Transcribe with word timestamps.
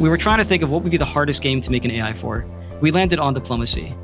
we 0.00 0.08
were 0.08 0.18
trying 0.18 0.38
to 0.38 0.44
think 0.44 0.62
of 0.62 0.70
what 0.70 0.82
would 0.82 0.90
be 0.90 0.98
the 0.98 1.04
hardest 1.04 1.42
game 1.42 1.60
to 1.62 1.70
make 1.70 1.84
an 1.84 1.90
AI 1.90 2.12
for. 2.12 2.46
We 2.80 2.90
landed 2.90 3.18
on 3.18 3.34
diplomacy. 3.34 3.94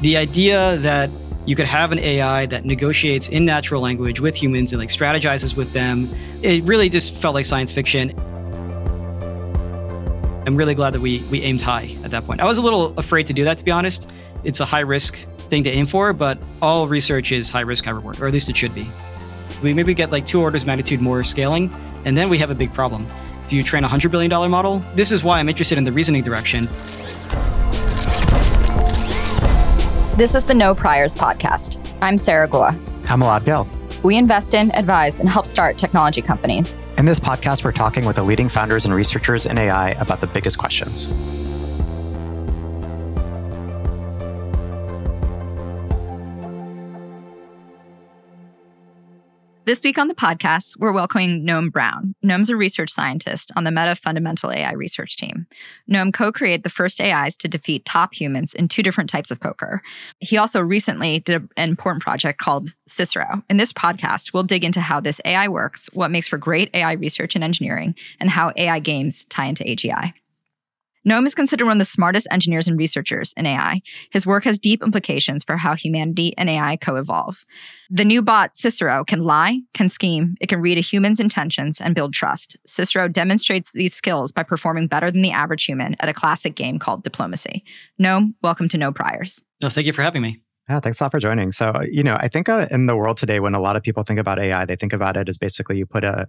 The 0.00 0.16
idea 0.16 0.76
that 0.78 1.10
you 1.46 1.56
could 1.56 1.66
have 1.66 1.92
an 1.92 1.98
AI 1.98 2.44
that 2.46 2.66
negotiates 2.66 3.28
in 3.30 3.46
natural 3.46 3.80
language 3.80 4.20
with 4.20 4.36
humans 4.36 4.72
and 4.72 4.78
like 4.78 4.90
strategizes 4.90 5.56
with 5.56 5.72
them. 5.72 6.06
It 6.42 6.62
really 6.64 6.90
just 6.90 7.14
felt 7.14 7.34
like 7.34 7.46
science 7.46 7.72
fiction. 7.72 8.10
I'm 10.46 10.56
really 10.56 10.74
glad 10.74 10.92
that 10.92 11.00
we 11.00 11.22
we 11.30 11.40
aimed 11.40 11.62
high 11.62 11.96
at 12.04 12.10
that 12.10 12.26
point. 12.26 12.42
I 12.42 12.44
was 12.44 12.58
a 12.58 12.62
little 12.62 12.92
afraid 12.98 13.26
to 13.28 13.32
do 13.32 13.44
that 13.44 13.56
to 13.58 13.64
be 13.64 13.70
honest. 13.70 14.10
It's 14.44 14.60
a 14.60 14.66
high 14.66 14.80
risk 14.80 15.16
thing 15.48 15.64
to 15.64 15.70
aim 15.70 15.86
for, 15.86 16.12
but 16.12 16.38
all 16.60 16.86
research 16.86 17.32
is 17.32 17.48
high 17.48 17.62
risk, 17.62 17.86
high 17.86 17.92
reward, 17.92 18.20
or 18.20 18.26
at 18.26 18.32
least 18.34 18.50
it 18.50 18.56
should 18.56 18.74
be. 18.74 18.86
We 19.62 19.72
maybe 19.72 19.94
get 19.94 20.12
like 20.12 20.26
two 20.26 20.42
orders 20.42 20.66
magnitude 20.66 21.00
more 21.00 21.24
scaling, 21.24 21.72
and 22.04 22.14
then 22.14 22.28
we 22.28 22.36
have 22.38 22.50
a 22.50 22.54
big 22.54 22.74
problem. 22.74 23.06
Do 23.48 23.56
you 23.56 23.62
train 23.62 23.82
a 23.82 23.88
$100 23.88 24.10
billion 24.10 24.30
model? 24.50 24.80
This 24.94 25.10
is 25.10 25.24
why 25.24 25.40
I'm 25.40 25.48
interested 25.48 25.78
in 25.78 25.84
the 25.84 25.92
reasoning 25.92 26.22
direction. 26.22 26.66
This 30.18 30.34
is 30.34 30.44
the 30.44 30.52
No 30.54 30.74
Priors 30.74 31.14
podcast. 31.14 31.78
I'm 32.02 32.18
Sarah 32.18 32.46
Guo. 32.46 32.68
I'm 33.10 33.20
Elad 33.20 33.46
Gil. 33.46 33.66
We 34.02 34.18
invest 34.18 34.52
in, 34.52 34.70
advise, 34.74 35.18
and 35.18 35.30
help 35.30 35.46
start 35.46 35.78
technology 35.78 36.20
companies. 36.20 36.78
In 36.98 37.06
this 37.06 37.18
podcast, 37.18 37.64
we're 37.64 37.72
talking 37.72 38.04
with 38.04 38.16
the 38.16 38.22
leading 38.22 38.50
founders 38.50 38.84
and 38.84 38.92
researchers 38.92 39.46
in 39.46 39.56
AI 39.56 39.92
about 39.92 40.20
the 40.20 40.26
biggest 40.26 40.58
questions. 40.58 41.06
This 49.68 49.84
week 49.84 49.98
on 49.98 50.08
the 50.08 50.14
podcast, 50.14 50.78
we're 50.78 50.92
welcoming 50.92 51.46
Noam 51.46 51.70
Brown. 51.70 52.14
Noam's 52.24 52.48
a 52.48 52.56
research 52.56 52.88
scientist 52.88 53.52
on 53.54 53.64
the 53.64 53.70
Meta 53.70 53.94
Fundamental 53.94 54.50
AI 54.50 54.72
research 54.72 55.14
team. 55.18 55.46
Noam 55.90 56.10
co 56.10 56.32
created 56.32 56.62
the 56.62 56.70
first 56.70 57.02
AIs 57.02 57.36
to 57.36 57.48
defeat 57.48 57.84
top 57.84 58.14
humans 58.14 58.54
in 58.54 58.68
two 58.68 58.82
different 58.82 59.10
types 59.10 59.30
of 59.30 59.38
poker. 59.38 59.82
He 60.20 60.38
also 60.38 60.62
recently 60.62 61.20
did 61.20 61.46
an 61.58 61.68
important 61.68 62.02
project 62.02 62.40
called 62.40 62.72
Cicero. 62.86 63.42
In 63.50 63.58
this 63.58 63.74
podcast, 63.74 64.32
we'll 64.32 64.42
dig 64.42 64.64
into 64.64 64.80
how 64.80 65.00
this 65.00 65.20
AI 65.26 65.48
works, 65.48 65.90
what 65.92 66.10
makes 66.10 66.28
for 66.28 66.38
great 66.38 66.70
AI 66.72 66.92
research 66.92 67.34
and 67.34 67.44
engineering, 67.44 67.94
and 68.20 68.30
how 68.30 68.52
AI 68.56 68.78
games 68.78 69.26
tie 69.26 69.44
into 69.44 69.64
AGI. 69.64 70.14
Noam 71.08 71.24
is 71.24 71.34
considered 71.34 71.64
one 71.64 71.72
of 71.72 71.78
the 71.78 71.86
smartest 71.86 72.28
engineers 72.30 72.68
and 72.68 72.78
researchers 72.78 73.32
in 73.34 73.46
AI. 73.46 73.80
His 74.10 74.26
work 74.26 74.44
has 74.44 74.58
deep 74.58 74.82
implications 74.82 75.42
for 75.42 75.56
how 75.56 75.74
humanity 75.74 76.34
and 76.36 76.50
AI 76.50 76.76
co 76.76 76.96
evolve. 76.96 77.46
The 77.88 78.04
new 78.04 78.20
bot, 78.20 78.54
Cicero, 78.54 79.04
can 79.04 79.24
lie, 79.24 79.60
can 79.72 79.88
scheme, 79.88 80.34
it 80.38 80.48
can 80.48 80.60
read 80.60 80.76
a 80.76 80.82
human's 80.82 81.18
intentions 81.18 81.80
and 81.80 81.94
build 81.94 82.12
trust. 82.12 82.58
Cicero 82.66 83.08
demonstrates 83.08 83.72
these 83.72 83.94
skills 83.94 84.32
by 84.32 84.42
performing 84.42 84.86
better 84.86 85.10
than 85.10 85.22
the 85.22 85.30
average 85.30 85.64
human 85.64 85.96
at 86.00 86.10
a 86.10 86.12
classic 86.12 86.54
game 86.54 86.78
called 86.78 87.04
Diplomacy. 87.04 87.64
Noam, 87.98 88.34
welcome 88.42 88.68
to 88.68 88.76
No 88.76 88.92
Priors. 88.92 89.42
No, 89.62 89.70
thank 89.70 89.86
you 89.86 89.94
for 89.94 90.02
having 90.02 90.20
me. 90.20 90.42
Yeah, 90.68 90.80
thanks 90.80 91.00
a 91.00 91.04
lot 91.04 91.12
for 91.12 91.20
joining. 91.20 91.52
So, 91.52 91.80
you 91.90 92.02
know, 92.02 92.18
I 92.20 92.28
think 92.28 92.50
uh, 92.50 92.68
in 92.70 92.84
the 92.84 92.96
world 92.96 93.16
today, 93.16 93.40
when 93.40 93.54
a 93.54 93.60
lot 93.60 93.76
of 93.76 93.82
people 93.82 94.02
think 94.02 94.20
about 94.20 94.38
AI, 94.38 94.66
they 94.66 94.76
think 94.76 94.92
about 94.92 95.16
it 95.16 95.30
as 95.30 95.38
basically 95.38 95.78
you 95.78 95.86
put 95.86 96.04
a 96.04 96.28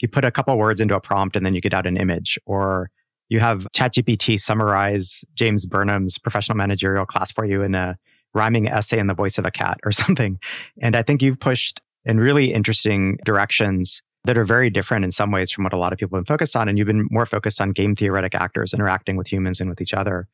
you 0.00 0.08
put 0.08 0.24
a 0.24 0.30
couple 0.30 0.56
words 0.58 0.80
into 0.80 0.94
a 0.94 1.00
prompt 1.00 1.34
and 1.34 1.44
then 1.44 1.54
you 1.54 1.60
get 1.60 1.74
out 1.74 1.86
an 1.86 1.96
image, 1.96 2.38
or 2.46 2.90
you 3.28 3.40
have 3.40 3.66
ChatGPT 3.74 4.38
summarize 4.40 5.24
James 5.34 5.66
Burnham's 5.66 6.18
professional 6.18 6.56
managerial 6.56 7.06
class 7.06 7.30
for 7.30 7.44
you 7.44 7.62
in 7.62 7.74
a 7.74 7.98
rhyming 8.34 8.68
essay 8.68 8.98
in 8.98 9.06
the 9.06 9.14
voice 9.14 9.38
of 9.38 9.44
a 9.44 9.50
cat 9.50 9.78
or 9.84 9.92
something. 9.92 10.38
And 10.80 10.96
I 10.96 11.02
think 11.02 11.22
you've 11.22 11.40
pushed 11.40 11.80
in 12.04 12.18
really 12.18 12.52
interesting 12.52 13.18
directions 13.24 14.02
that 14.24 14.36
are 14.36 14.44
very 14.44 14.70
different 14.70 15.04
in 15.04 15.10
some 15.10 15.30
ways 15.30 15.50
from 15.50 15.64
what 15.64 15.72
a 15.72 15.76
lot 15.76 15.92
of 15.92 15.98
people 15.98 16.16
have 16.16 16.24
been 16.24 16.32
focused 16.32 16.56
on. 16.56 16.68
And 16.68 16.76
you've 16.76 16.86
been 16.86 17.06
more 17.10 17.26
focused 17.26 17.60
on 17.60 17.70
game 17.70 17.94
theoretic 17.94 18.34
actors 18.34 18.74
interacting 18.74 19.16
with 19.16 19.30
humans 19.30 19.60
and 19.60 19.70
with 19.70 19.80
each 19.80 19.94
other. 19.94 20.28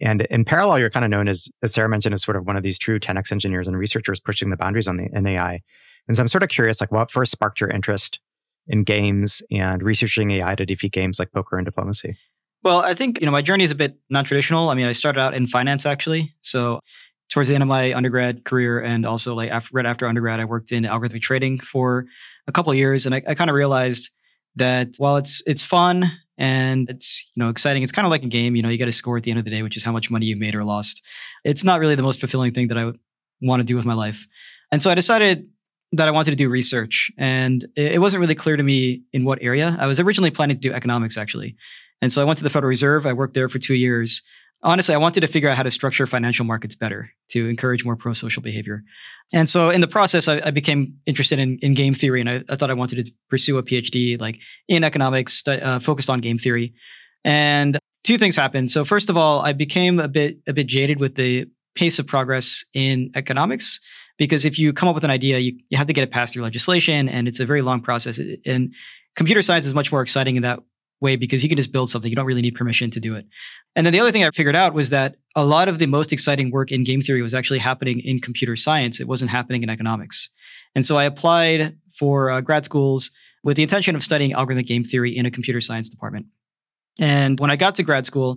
And 0.00 0.22
in 0.22 0.44
parallel, 0.44 0.78
you're 0.78 0.90
kind 0.90 1.04
of 1.04 1.10
known 1.10 1.28
as, 1.28 1.48
as 1.62 1.74
Sarah 1.74 1.88
mentioned, 1.88 2.14
as 2.14 2.22
sort 2.22 2.36
of 2.36 2.46
one 2.46 2.56
of 2.56 2.62
these 2.62 2.78
true 2.78 2.98
10x 2.98 3.32
engineers 3.32 3.68
and 3.68 3.76
researchers 3.76 4.20
pushing 4.20 4.48
the 4.48 4.56
boundaries 4.56 4.88
on 4.88 4.96
the 4.96 5.08
in 5.12 5.26
AI. 5.26 5.60
And 6.08 6.16
so 6.16 6.22
I'm 6.22 6.28
sort 6.28 6.42
of 6.42 6.48
curious, 6.48 6.80
like 6.80 6.92
what 6.92 7.10
first 7.10 7.32
sparked 7.32 7.60
your 7.60 7.68
interest 7.68 8.20
in 8.66 8.84
games 8.84 9.42
and 9.50 9.82
researching 9.82 10.30
AI 10.30 10.54
to 10.54 10.66
defeat 10.66 10.92
games 10.92 11.18
like 11.18 11.32
poker 11.32 11.56
and 11.56 11.64
diplomacy? 11.64 12.16
Well, 12.62 12.80
I 12.80 12.94
think, 12.94 13.20
you 13.20 13.26
know, 13.26 13.32
my 13.32 13.42
journey 13.42 13.64
is 13.64 13.70
a 13.70 13.76
bit 13.76 13.98
non-traditional. 14.10 14.68
I 14.68 14.74
mean, 14.74 14.86
I 14.86 14.92
started 14.92 15.20
out 15.20 15.34
in 15.34 15.46
finance 15.46 15.86
actually. 15.86 16.34
So 16.42 16.80
towards 17.30 17.48
the 17.48 17.54
end 17.54 17.62
of 17.62 17.68
my 17.68 17.94
undergrad 17.94 18.44
career 18.44 18.80
and 18.80 19.06
also 19.06 19.34
like 19.34 19.50
after, 19.50 19.70
right 19.72 19.86
after 19.86 20.06
undergrad, 20.06 20.40
I 20.40 20.44
worked 20.44 20.72
in 20.72 20.84
algorithmic 20.84 21.22
trading 21.22 21.58
for 21.58 22.06
a 22.46 22.52
couple 22.52 22.72
of 22.72 22.78
years. 22.78 23.06
And 23.06 23.14
I, 23.14 23.22
I 23.26 23.34
kind 23.34 23.48
of 23.48 23.54
realized 23.54 24.10
that 24.56 24.88
while 24.98 25.16
it's 25.16 25.42
it's 25.46 25.62
fun 25.62 26.04
and 26.36 26.90
it's 26.90 27.24
you 27.34 27.42
know 27.42 27.48
exciting, 27.48 27.82
it's 27.82 27.92
kind 27.92 28.04
of 28.04 28.10
like 28.10 28.24
a 28.24 28.28
game. 28.28 28.56
You 28.56 28.62
know, 28.62 28.68
you 28.68 28.78
got 28.78 28.86
to 28.86 28.92
score 28.92 29.16
at 29.16 29.22
the 29.22 29.30
end 29.30 29.38
of 29.38 29.44
the 29.44 29.50
day, 29.50 29.62
which 29.62 29.76
is 29.76 29.84
how 29.84 29.92
much 29.92 30.10
money 30.10 30.26
you 30.26 30.36
made 30.36 30.54
or 30.54 30.64
lost. 30.64 31.02
It's 31.44 31.64
not 31.64 31.80
really 31.80 31.94
the 31.94 32.02
most 32.02 32.20
fulfilling 32.20 32.52
thing 32.52 32.68
that 32.68 32.78
I 32.78 32.84
would 32.84 32.98
want 33.40 33.60
to 33.60 33.64
do 33.64 33.76
with 33.76 33.86
my 33.86 33.94
life. 33.94 34.26
And 34.72 34.82
so 34.82 34.90
I 34.90 34.94
decided 34.94 35.48
that 35.92 36.06
I 36.06 36.10
wanted 36.10 36.30
to 36.30 36.36
do 36.36 36.48
research. 36.48 37.10
And 37.18 37.66
it 37.76 38.00
wasn't 38.00 38.20
really 38.20 38.34
clear 38.34 38.56
to 38.56 38.62
me 38.62 39.02
in 39.12 39.24
what 39.24 39.38
area. 39.42 39.76
I 39.78 39.86
was 39.86 39.98
originally 39.98 40.30
planning 40.30 40.56
to 40.56 40.60
do 40.60 40.72
economics, 40.72 41.18
actually. 41.18 41.56
And 42.00 42.12
so 42.12 42.22
I 42.22 42.24
went 42.24 42.38
to 42.38 42.44
the 42.44 42.50
Federal 42.50 42.68
Reserve. 42.68 43.06
I 43.06 43.12
worked 43.12 43.34
there 43.34 43.48
for 43.48 43.58
two 43.58 43.74
years. 43.74 44.22
Honestly, 44.62 44.94
I 44.94 44.98
wanted 44.98 45.20
to 45.22 45.26
figure 45.26 45.48
out 45.48 45.56
how 45.56 45.62
to 45.62 45.70
structure 45.70 46.06
financial 46.06 46.44
markets 46.44 46.76
better 46.76 47.10
to 47.30 47.48
encourage 47.48 47.84
more 47.84 47.96
pro 47.96 48.12
social 48.12 48.42
behavior. 48.42 48.82
And 49.32 49.48
so 49.48 49.70
in 49.70 49.80
the 49.80 49.88
process, 49.88 50.28
I, 50.28 50.40
I 50.44 50.50
became 50.50 50.98
interested 51.06 51.38
in, 51.38 51.58
in, 51.60 51.74
game 51.74 51.94
theory. 51.94 52.20
And 52.20 52.28
I, 52.28 52.42
I, 52.48 52.56
thought 52.56 52.70
I 52.70 52.74
wanted 52.74 53.04
to 53.06 53.12
pursue 53.30 53.56
a 53.58 53.62
PhD 53.62 54.20
like 54.20 54.38
in 54.68 54.84
economics, 54.84 55.42
uh, 55.48 55.78
focused 55.78 56.10
on 56.10 56.20
game 56.20 56.36
theory. 56.36 56.74
And 57.24 57.78
two 58.04 58.18
things 58.18 58.36
happened. 58.36 58.70
So 58.70 58.84
first 58.84 59.08
of 59.08 59.16
all, 59.16 59.40
I 59.40 59.54
became 59.54 59.98
a 59.98 60.08
bit 60.08 60.38
a 60.46 60.52
bit 60.52 60.66
jaded 60.66 61.00
with 61.00 61.14
the 61.14 61.46
pace 61.74 61.98
of 61.98 62.06
progress 62.06 62.64
in 62.74 63.10
economics 63.14 63.80
because 64.20 64.44
if 64.44 64.58
you 64.58 64.74
come 64.74 64.86
up 64.86 64.94
with 64.94 65.02
an 65.02 65.10
idea, 65.10 65.38
you, 65.38 65.58
you 65.70 65.78
have 65.78 65.86
to 65.86 65.94
get 65.94 66.02
it 66.02 66.10
passed 66.10 66.34
through 66.34 66.42
legislation, 66.42 67.08
and 67.08 67.26
it's 67.26 67.40
a 67.40 67.46
very 67.46 67.62
long 67.62 67.80
process. 67.80 68.20
And 68.44 68.74
computer 69.16 69.40
science 69.40 69.64
is 69.64 69.72
much 69.72 69.90
more 69.90 70.02
exciting 70.02 70.36
in 70.36 70.42
that 70.42 70.60
way 71.00 71.16
because 71.16 71.42
you 71.42 71.48
can 71.48 71.56
just 71.56 71.72
build 71.72 71.88
something. 71.88 72.10
You 72.10 72.16
don't 72.16 72.26
really 72.26 72.42
need 72.42 72.54
permission 72.54 72.90
to 72.90 73.00
do 73.00 73.14
it. 73.14 73.26
And 73.74 73.86
then 73.86 73.94
the 73.94 74.00
other 74.00 74.12
thing 74.12 74.22
I 74.22 74.30
figured 74.30 74.54
out 74.54 74.74
was 74.74 74.90
that 74.90 75.16
a 75.34 75.42
lot 75.42 75.70
of 75.70 75.78
the 75.78 75.86
most 75.86 76.12
exciting 76.12 76.50
work 76.50 76.70
in 76.70 76.84
game 76.84 77.00
theory 77.00 77.22
was 77.22 77.32
actually 77.32 77.60
happening 77.60 77.98
in 78.00 78.20
computer 78.20 78.56
science. 78.56 79.00
It 79.00 79.08
wasn't 79.08 79.30
happening 79.30 79.62
in 79.62 79.70
economics. 79.70 80.28
And 80.74 80.84
so 80.84 80.98
I 80.98 81.04
applied 81.04 81.78
for 81.98 82.30
uh, 82.30 82.42
grad 82.42 82.66
schools 82.66 83.10
with 83.42 83.56
the 83.56 83.62
intention 83.62 83.96
of 83.96 84.02
studying 84.02 84.32
algorithmic 84.32 84.66
game 84.66 84.84
theory 84.84 85.16
in 85.16 85.24
a 85.24 85.30
computer 85.30 85.62
science 85.62 85.88
department. 85.88 86.26
And 87.00 87.40
when 87.40 87.50
I 87.50 87.56
got 87.56 87.74
to 87.76 87.82
grad 87.82 88.04
school, 88.04 88.36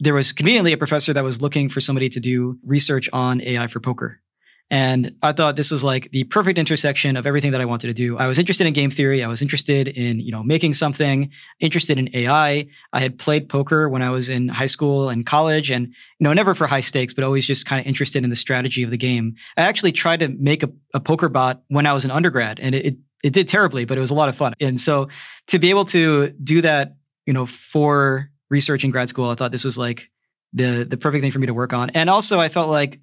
there 0.00 0.14
was 0.14 0.32
conveniently 0.32 0.72
a 0.72 0.78
professor 0.78 1.12
that 1.12 1.22
was 1.22 1.42
looking 1.42 1.68
for 1.68 1.80
somebody 1.82 2.08
to 2.08 2.18
do 2.18 2.58
research 2.64 3.10
on 3.12 3.42
AI 3.42 3.66
for 3.66 3.80
poker. 3.80 4.22
And 4.70 5.16
I 5.22 5.32
thought 5.32 5.56
this 5.56 5.70
was 5.70 5.82
like 5.82 6.10
the 6.10 6.24
perfect 6.24 6.58
intersection 6.58 7.16
of 7.16 7.26
everything 7.26 7.52
that 7.52 7.60
I 7.60 7.64
wanted 7.64 7.86
to 7.86 7.94
do. 7.94 8.18
I 8.18 8.26
was 8.26 8.38
interested 8.38 8.66
in 8.66 8.74
game 8.74 8.90
theory. 8.90 9.24
I 9.24 9.28
was 9.28 9.40
interested 9.40 9.88
in, 9.88 10.20
you 10.20 10.30
know, 10.30 10.42
making 10.42 10.74
something, 10.74 11.30
interested 11.58 11.98
in 11.98 12.14
AI. 12.14 12.66
I 12.92 13.00
had 13.00 13.18
played 13.18 13.48
poker 13.48 13.88
when 13.88 14.02
I 14.02 14.10
was 14.10 14.28
in 14.28 14.48
high 14.48 14.66
school 14.66 15.08
and 15.08 15.24
college 15.24 15.70
and, 15.70 15.86
you 15.86 16.24
know, 16.24 16.34
never 16.34 16.54
for 16.54 16.66
high 16.66 16.80
stakes, 16.80 17.14
but 17.14 17.24
always 17.24 17.46
just 17.46 17.64
kind 17.64 17.80
of 17.80 17.86
interested 17.86 18.24
in 18.24 18.30
the 18.30 18.36
strategy 18.36 18.82
of 18.82 18.90
the 18.90 18.98
game. 18.98 19.36
I 19.56 19.62
actually 19.62 19.92
tried 19.92 20.20
to 20.20 20.28
make 20.28 20.62
a, 20.62 20.70
a 20.92 21.00
poker 21.00 21.30
bot 21.30 21.62
when 21.68 21.86
I 21.86 21.94
was 21.94 22.04
an 22.04 22.10
undergrad 22.10 22.60
and 22.60 22.74
it, 22.74 22.84
it, 22.84 22.96
it 23.24 23.32
did 23.32 23.48
terribly, 23.48 23.86
but 23.86 23.96
it 23.96 24.02
was 24.02 24.10
a 24.10 24.14
lot 24.14 24.28
of 24.28 24.36
fun. 24.36 24.54
And 24.60 24.78
so 24.78 25.08
to 25.46 25.58
be 25.58 25.70
able 25.70 25.86
to 25.86 26.28
do 26.30 26.60
that, 26.60 26.96
you 27.24 27.32
know, 27.32 27.46
for 27.46 28.30
research 28.50 28.84
in 28.84 28.90
grad 28.90 29.08
school, 29.08 29.30
I 29.30 29.34
thought 29.34 29.50
this 29.50 29.64
was 29.64 29.78
like 29.78 30.10
the 30.52 30.86
the 30.88 30.96
perfect 30.96 31.22
thing 31.22 31.30
for 31.30 31.38
me 31.38 31.46
to 31.46 31.54
work 31.54 31.72
on. 31.72 31.90
And 31.90 32.08
also 32.08 32.40
I 32.40 32.48
felt 32.48 32.68
like 32.68 33.00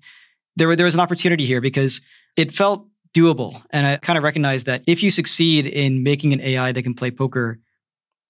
there, 0.56 0.76
there 0.76 0.86
was 0.86 0.96
an 0.96 1.02
opportunity 1.02 1.46
here 1.46 1.62
because 1.62 2.02
it 2.36 2.52
felt 2.52 2.88
doable. 3.14 3.62
And 3.72 3.88
I 3.88 3.98
kind 3.98 4.18
of 4.18 4.24
recognized 4.24 4.66
that 4.66 4.84
if 4.88 5.02
you 5.02 5.10
succeed 5.10 5.66
in 5.66 6.04
making 6.04 6.34
an 6.34 6.42
AI 6.42 6.72
that 6.72 6.84
can 6.84 6.94
play 6.94 7.12
poker, 7.12 7.60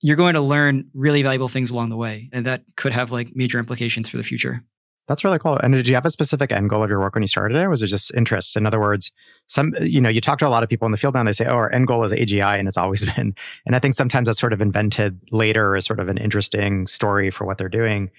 you're 0.01 0.15
going 0.15 0.35
to 0.35 0.41
learn 0.41 0.89
really 0.93 1.23
valuable 1.23 1.47
things 1.47 1.71
along 1.71 1.89
the 1.89 1.97
way. 1.97 2.29
And 2.31 2.45
that 2.45 2.63
could 2.75 2.91
have 2.91 3.11
like 3.11 3.35
major 3.35 3.59
implications 3.59 4.07
for 4.09 4.17
the 4.17 4.23
future. 4.23 4.63
That's 5.07 5.23
really 5.23 5.37
cool. 5.37 5.57
And 5.57 5.73
did 5.73 5.87
you 5.87 5.93
have 5.93 6.05
a 6.05 6.09
specific 6.09 6.51
end 6.51 6.69
goal 6.69 6.83
of 6.83 6.89
your 6.89 6.99
work 6.99 7.13
when 7.13 7.21
you 7.21 7.27
started 7.27 7.57
it? 7.57 7.61
Or 7.61 7.69
was 7.69 7.83
it 7.83 7.87
just 7.87 8.13
interest? 8.15 8.57
In 8.57 8.65
other 8.65 8.79
words, 8.79 9.11
some, 9.47 9.73
you 9.79 10.01
know, 10.01 10.09
you 10.09 10.19
talk 10.19 10.39
to 10.39 10.47
a 10.47 10.49
lot 10.49 10.63
of 10.63 10.69
people 10.69 10.87
in 10.87 10.91
the 10.91 10.97
field 10.97 11.13
now 11.13 11.19
and 11.19 11.27
they 11.27 11.33
say, 11.33 11.45
oh, 11.45 11.53
our 11.53 11.71
end 11.71 11.85
goal 11.85 12.03
is 12.03 12.11
AGI. 12.11 12.57
And 12.57 12.67
it's 12.67 12.77
always 12.77 13.05
been. 13.15 13.35
And 13.65 13.75
I 13.75 13.79
think 13.79 13.93
sometimes 13.93 14.27
that's 14.27 14.39
sort 14.39 14.53
of 14.53 14.61
invented 14.61 15.19
later 15.31 15.75
as 15.75 15.85
sort 15.85 15.99
of 15.99 16.07
an 16.09 16.17
interesting 16.17 16.87
story 16.87 17.29
for 17.29 17.45
what 17.45 17.59
they're 17.59 17.69
doing. 17.69 18.09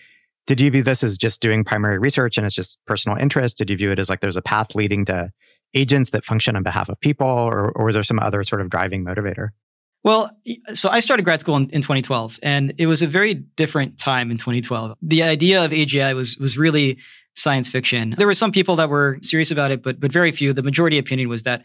Did 0.47 0.61
you 0.61 0.71
view 0.71 0.83
this 0.83 1.03
as 1.03 1.19
just 1.19 1.43
doing 1.43 1.65
primary 1.65 1.99
research 1.99 2.37
and 2.37 2.47
it's 2.47 2.55
just 2.55 2.85
personal 2.87 3.19
interest? 3.19 3.59
Did 3.59 3.71
you 3.71 3.77
view 3.77 3.91
it 3.91 3.99
as 3.99 4.09
like 4.09 4.21
there's 4.21 4.37
a 4.37 4.43
path 4.43 4.75
leading 4.75 5.05
to 5.07 5.31
agents 5.75 6.11
that 6.11 6.25
function 6.25 6.57
on 6.57 6.63
behalf 6.63 6.89
of 6.89 6.99
people, 7.01 7.27
or, 7.27 7.73
or 7.73 7.85
was 7.85 7.95
there 7.95 8.03
some 8.03 8.19
other 8.21 8.43
sort 8.43 8.61
of 8.61 8.71
driving 8.71 9.05
motivator? 9.05 9.49
Well, 10.05 10.31
so 10.73 10.89
I 10.89 11.01
started 11.01 11.25
grad 11.25 11.41
school 11.41 11.57
in, 11.57 11.65
in 11.71 11.83
2012, 11.83 12.39
and 12.43 12.73
it 12.79 12.87
was 12.87 13.03
a 13.03 13.09
very 13.09 13.35
different 13.35 13.99
time 13.99 14.31
in 14.31 14.37
2012. 14.37 14.97
The 15.03 15.25
idea 15.25 15.65
of 15.65 15.73
AGI 15.73 16.15
was 16.15 16.39
was 16.39 16.57
really 16.57 16.99
science 17.35 17.69
fiction. 17.69 18.15
There 18.17 18.27
were 18.27 18.35
some 18.35 18.53
people 18.53 18.77
that 18.77 18.89
were 18.89 19.19
serious 19.21 19.51
about 19.51 19.73
it, 19.73 19.83
but 19.83 19.99
but 19.99 20.13
very 20.13 20.31
few. 20.31 20.53
The 20.53 20.63
majority 20.63 20.99
opinion 20.99 21.29
was 21.29 21.43
that 21.43 21.65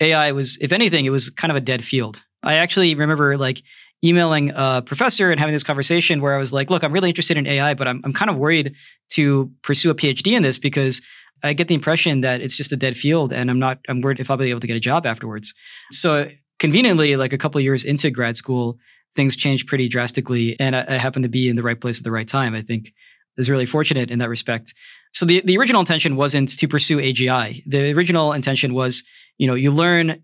AI 0.00 0.32
was, 0.32 0.56
if 0.60 0.72
anything, 0.72 1.04
it 1.04 1.10
was 1.10 1.28
kind 1.28 1.50
of 1.50 1.56
a 1.56 1.60
dead 1.60 1.84
field. 1.84 2.22
I 2.42 2.54
actually 2.54 2.94
remember 2.94 3.36
like 3.36 3.62
emailing 4.04 4.50
a 4.54 4.82
professor 4.84 5.30
and 5.30 5.38
having 5.38 5.52
this 5.52 5.62
conversation 5.62 6.20
where 6.20 6.34
I 6.34 6.38
was 6.38 6.52
like, 6.52 6.70
look, 6.70 6.82
I'm 6.82 6.92
really 6.92 7.08
interested 7.08 7.36
in 7.36 7.46
AI, 7.46 7.74
but 7.74 7.86
I'm, 7.86 8.00
I'm 8.04 8.12
kind 8.12 8.30
of 8.30 8.36
worried 8.36 8.74
to 9.10 9.50
pursue 9.62 9.90
a 9.90 9.94
PhD 9.94 10.36
in 10.36 10.42
this 10.42 10.58
because 10.58 11.00
I 11.44 11.52
get 11.52 11.68
the 11.68 11.74
impression 11.74 12.20
that 12.22 12.40
it's 12.40 12.56
just 12.56 12.72
a 12.72 12.76
dead 12.76 12.96
field 12.96 13.32
and 13.32 13.50
I'm 13.50 13.58
not, 13.58 13.78
I'm 13.88 14.00
worried 14.00 14.20
if 14.20 14.30
I'll 14.30 14.36
be 14.36 14.50
able 14.50 14.60
to 14.60 14.66
get 14.66 14.76
a 14.76 14.80
job 14.80 15.06
afterwards. 15.06 15.54
So 15.90 16.30
conveniently, 16.58 17.16
like 17.16 17.32
a 17.32 17.38
couple 17.38 17.60
years 17.60 17.84
into 17.84 18.10
grad 18.10 18.36
school, 18.36 18.78
things 19.14 19.36
changed 19.36 19.68
pretty 19.68 19.88
drastically. 19.88 20.58
And 20.58 20.74
I, 20.74 20.84
I 20.88 20.94
happened 20.94 21.24
to 21.24 21.28
be 21.28 21.48
in 21.48 21.56
the 21.56 21.62
right 21.62 21.80
place 21.80 21.98
at 21.98 22.04
the 22.04 22.12
right 22.12 22.26
time. 22.26 22.54
I 22.54 22.62
think 22.62 22.92
is 23.38 23.50
really 23.50 23.66
fortunate 23.66 24.10
in 24.10 24.18
that 24.18 24.28
respect. 24.28 24.74
So 25.12 25.26
the, 25.26 25.42
the 25.44 25.56
original 25.58 25.80
intention 25.80 26.16
wasn't 26.16 26.48
to 26.58 26.68
pursue 26.68 26.98
AGI. 26.98 27.62
The 27.66 27.92
original 27.92 28.32
intention 28.32 28.74
was, 28.74 29.04
you 29.38 29.46
know, 29.46 29.54
you 29.54 29.70
learn 29.70 30.22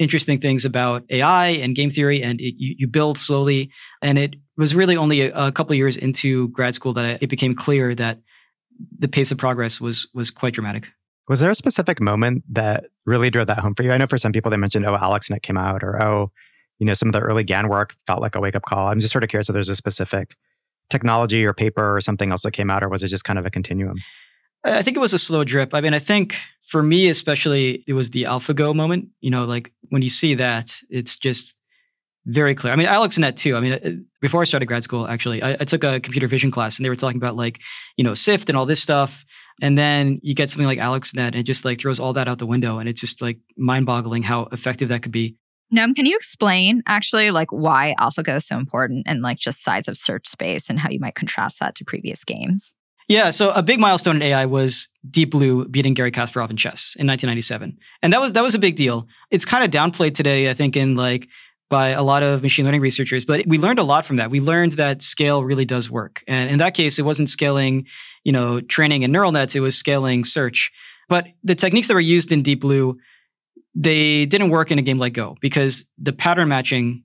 interesting 0.00 0.40
things 0.40 0.64
about 0.64 1.04
AI 1.10 1.48
and 1.48 1.76
game 1.76 1.90
theory, 1.90 2.22
and 2.22 2.40
it, 2.40 2.54
you, 2.56 2.74
you, 2.78 2.88
build 2.88 3.18
slowly. 3.18 3.70
And 4.02 4.18
it 4.18 4.34
was 4.56 4.74
really 4.74 4.96
only 4.96 5.20
a, 5.20 5.32
a 5.34 5.52
couple 5.52 5.76
years 5.76 5.96
into 5.96 6.48
grad 6.48 6.74
school 6.74 6.94
that 6.94 7.22
it 7.22 7.28
became 7.28 7.54
clear 7.54 7.94
that 7.94 8.18
the 8.98 9.08
pace 9.08 9.30
of 9.30 9.38
progress 9.38 9.80
was 9.80 10.08
was 10.14 10.30
quite 10.30 10.54
dramatic. 10.54 10.88
Was 11.28 11.40
there 11.40 11.50
a 11.50 11.54
specific 11.54 12.00
moment 12.00 12.42
that 12.48 12.86
really 13.06 13.30
drove 13.30 13.46
that 13.46 13.58
home 13.58 13.74
for 13.74 13.84
you? 13.84 13.92
I 13.92 13.98
know 13.98 14.06
for 14.06 14.18
some 14.18 14.32
people 14.32 14.50
they 14.50 14.56
mentioned, 14.56 14.86
oh, 14.86 14.96
AlexNet 14.96 15.42
came 15.42 15.58
out, 15.58 15.84
or 15.84 16.02
oh, 16.02 16.32
you 16.78 16.86
know, 16.86 16.94
some 16.94 17.08
of 17.08 17.12
the 17.12 17.20
early 17.20 17.44
GAN 17.44 17.68
work 17.68 17.94
felt 18.06 18.22
like 18.22 18.34
a 18.34 18.40
wake 18.40 18.56
up 18.56 18.62
call. 18.62 18.88
I'm 18.88 18.98
just 18.98 19.12
sort 19.12 19.22
of 19.22 19.30
curious 19.30 19.48
if 19.48 19.52
there's 19.52 19.68
a 19.68 19.76
specific 19.76 20.34
technology 20.88 21.44
or 21.44 21.52
paper 21.52 21.94
or 21.94 22.00
something 22.00 22.30
else 22.30 22.42
that 22.42 22.52
came 22.52 22.70
out, 22.70 22.82
or 22.82 22.88
was 22.88 23.04
it 23.04 23.08
just 23.08 23.24
kind 23.24 23.38
of 23.38 23.44
a 23.44 23.50
continuum? 23.50 23.98
I 24.64 24.82
think 24.82 24.96
it 24.96 25.00
was 25.00 25.14
a 25.14 25.18
slow 25.18 25.44
drip. 25.44 25.74
I 25.74 25.80
mean, 25.80 25.94
I 25.94 25.98
think 25.98 26.36
for 26.68 26.82
me, 26.82 27.08
especially, 27.08 27.84
it 27.86 27.94
was 27.94 28.10
the 28.10 28.24
AlphaGo 28.24 28.74
moment. 28.74 29.08
You 29.20 29.30
know, 29.30 29.44
like 29.44 29.72
when 29.88 30.02
you 30.02 30.08
see 30.08 30.34
that, 30.34 30.76
it's 30.90 31.16
just 31.16 31.56
very 32.26 32.54
clear. 32.54 32.72
I 32.72 32.76
mean, 32.76 32.86
AlexNet 32.86 33.36
too. 33.36 33.56
I 33.56 33.60
mean, 33.60 33.72
uh, 33.72 33.90
before 34.20 34.42
I 34.42 34.44
started 34.44 34.66
grad 34.66 34.84
school, 34.84 35.08
actually, 35.08 35.42
I, 35.42 35.52
I, 35.52 35.64
took 35.64 35.84
a 35.84 36.00
computer 36.00 36.28
vision 36.28 36.50
class 36.50 36.78
and 36.78 36.84
they 36.84 36.90
were 36.90 36.96
talking 36.96 37.16
about 37.16 37.34
like, 37.34 37.60
you 37.96 38.04
know, 38.04 38.14
SIFT 38.14 38.50
and 38.50 38.58
all 38.58 38.66
this 38.66 38.82
stuff. 38.82 39.24
And 39.62 39.76
then 39.76 40.20
you 40.22 40.34
get 40.34 40.50
something 40.50 40.66
like 40.66 40.78
AlexNet 40.78 41.18
and 41.18 41.36
it 41.36 41.42
just 41.44 41.64
like 41.64 41.80
throws 41.80 41.98
all 41.98 42.12
that 42.12 42.28
out 42.28 42.38
the 42.38 42.46
window. 42.46 42.78
And 42.78 42.88
it's 42.88 43.00
just 43.00 43.22
like 43.22 43.38
mind 43.56 43.86
boggling 43.86 44.22
how 44.22 44.48
effective 44.52 44.90
that 44.90 45.02
could 45.02 45.12
be. 45.12 45.36
Noam, 45.74 45.94
can 45.94 46.04
you 46.04 46.16
explain 46.16 46.82
actually 46.86 47.30
like 47.30 47.50
why 47.52 47.94
AlphaGo 47.98 48.36
is 48.36 48.46
so 48.46 48.56
important 48.56 49.04
and 49.06 49.22
like 49.22 49.38
just 49.38 49.62
size 49.62 49.88
of 49.88 49.96
search 49.96 50.26
space 50.28 50.68
and 50.68 50.78
how 50.78 50.90
you 50.90 50.98
might 50.98 51.14
contrast 51.14 51.60
that 51.60 51.74
to 51.76 51.84
previous 51.84 52.24
games? 52.24 52.74
Yeah, 53.10 53.30
so 53.30 53.50
a 53.50 53.60
big 53.60 53.80
milestone 53.80 54.14
in 54.14 54.22
AI 54.22 54.46
was 54.46 54.88
Deep 55.10 55.32
Blue 55.32 55.66
beating 55.66 55.94
Garry 55.94 56.12
Kasparov 56.12 56.48
in 56.48 56.56
chess 56.56 56.94
in 56.96 57.08
1997, 57.08 57.76
and 58.02 58.12
that 58.12 58.20
was 58.20 58.34
that 58.34 58.42
was 58.44 58.54
a 58.54 58.58
big 58.60 58.76
deal. 58.76 59.08
It's 59.32 59.44
kind 59.44 59.64
of 59.64 59.70
downplayed 59.72 60.14
today, 60.14 60.48
I 60.48 60.54
think, 60.54 60.76
in 60.76 60.94
like 60.94 61.26
by 61.68 61.88
a 61.88 62.04
lot 62.04 62.22
of 62.22 62.40
machine 62.40 62.64
learning 62.64 62.82
researchers, 62.82 63.24
but 63.24 63.44
we 63.48 63.58
learned 63.58 63.80
a 63.80 63.82
lot 63.82 64.06
from 64.06 64.18
that. 64.18 64.30
We 64.30 64.40
learned 64.40 64.72
that 64.72 65.02
scale 65.02 65.42
really 65.42 65.64
does 65.64 65.90
work, 65.90 66.22
and 66.28 66.52
in 66.52 66.58
that 66.58 66.74
case, 66.74 67.00
it 67.00 67.02
wasn't 67.02 67.28
scaling, 67.28 67.86
you 68.22 68.30
know, 68.30 68.60
training 68.60 69.02
and 69.02 69.12
neural 69.12 69.32
nets; 69.32 69.56
it 69.56 69.60
was 69.60 69.76
scaling 69.76 70.24
search. 70.24 70.70
But 71.08 71.26
the 71.42 71.56
techniques 71.56 71.88
that 71.88 71.94
were 71.94 72.00
used 72.00 72.30
in 72.30 72.44
Deep 72.44 72.60
Blue 72.60 72.96
they 73.74 74.26
didn't 74.26 74.50
work 74.50 74.70
in 74.70 74.78
a 74.78 74.82
game 74.82 74.98
like 74.98 75.14
Go 75.14 75.36
because 75.40 75.84
the 75.98 76.12
pattern 76.12 76.48
matching 76.48 77.04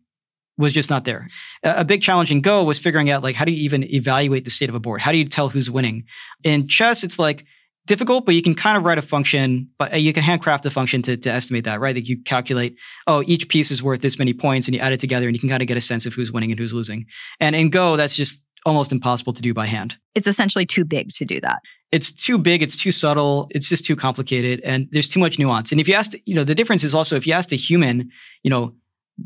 was 0.58 0.74
just 0.74 0.90
not 0.90 1.06
there. 1.06 1.28
A 1.64 1.84
big 1.84 2.02
challenge 2.02 2.32
in 2.32 2.42
Go 2.42 2.64
was 2.64 2.80
figuring 2.80 3.10
out 3.10 3.24
like 3.24 3.36
how 3.36 3.46
do 3.46 3.52
you 3.52 3.64
even 3.64 3.84
evaluate 3.94 4.44
the 4.44 4.50
state 4.50 4.70
of 4.70 4.76
a 4.76 4.80
board? 4.80 5.02
How 5.02 5.12
do 5.12 5.18
you 5.18 5.26
tell 5.26 5.50
who's 5.50 5.70
winning? 5.70 6.06
In 6.44 6.68
chess, 6.68 7.04
it's 7.04 7.20
like 7.20 7.46
difficult, 7.86 8.26
but 8.26 8.36
you 8.36 8.42
can 8.42 8.56
kind 8.56 8.78
of 8.78 8.84
write 8.84 8.98
a 8.98 9.02
function, 9.02 9.70
but 9.78 9.94
uh, 9.94 9.98
you 9.98 10.14
can 10.14 10.24
handcraft 10.24 10.66
a 10.66 10.70
function 10.70 11.02
to, 11.04 11.18
to 11.18 11.30
estimate 11.30 11.66
that, 11.66 11.80
right? 11.80 11.96
Like 11.96 12.08
you 12.08 12.22
calculate, 12.24 12.76
oh, 13.08 13.24
each 13.28 13.48
piece 13.48 13.70
is 13.70 13.84
worth 13.84 14.02
this 14.02 14.18
many 14.18 14.34
points, 14.34 14.68
and 14.68 14.74
you 14.76 14.82
add 14.82 14.92
it 14.92 15.00
together, 15.00 15.28
and 15.28 15.36
you 15.36 15.40
can 15.40 15.50
kind 15.50 15.62
of 15.62 15.68
get 15.68 15.78
a 15.78 15.82
sense 15.82 16.06
of 16.06 16.14
who's 16.14 16.32
winning 16.32 16.52
and 16.52 16.60
who's 16.60 16.74
losing. 16.74 17.06
And 17.40 17.56
in 17.56 17.70
Go, 17.70 17.96
that's 17.96 18.16
just 18.16 18.44
almost 18.66 18.92
impossible 18.92 19.34
to 19.34 19.42
do 19.42 19.54
by 19.54 19.68
hand. 19.68 19.98
It's 20.16 20.26
essentially 20.26 20.66
too 20.66 20.86
big 20.86 21.12
to 21.12 21.26
do 21.26 21.40
that 21.42 21.62
it's 21.96 22.12
too 22.12 22.38
big, 22.38 22.62
it's 22.62 22.76
too 22.76 22.92
subtle, 22.92 23.48
it's 23.52 23.70
just 23.70 23.86
too 23.86 23.96
complicated, 23.96 24.60
and 24.66 24.90
there's 24.92 25.08
too 25.08 25.20
much 25.20 25.40
nuance. 25.40 25.72
And 25.72 25.80
if 25.80 25.88
you 25.88 25.94
asked, 25.94 26.14
you 26.26 26.36
know, 26.36 26.44
the 26.44 26.54
difference 26.54 26.84
is 26.84 26.94
also 26.94 27.16
if 27.16 27.26
you 27.26 27.32
asked 27.32 27.54
a 27.54 27.56
human, 27.56 28.10
you 28.44 28.50
know, 28.50 28.76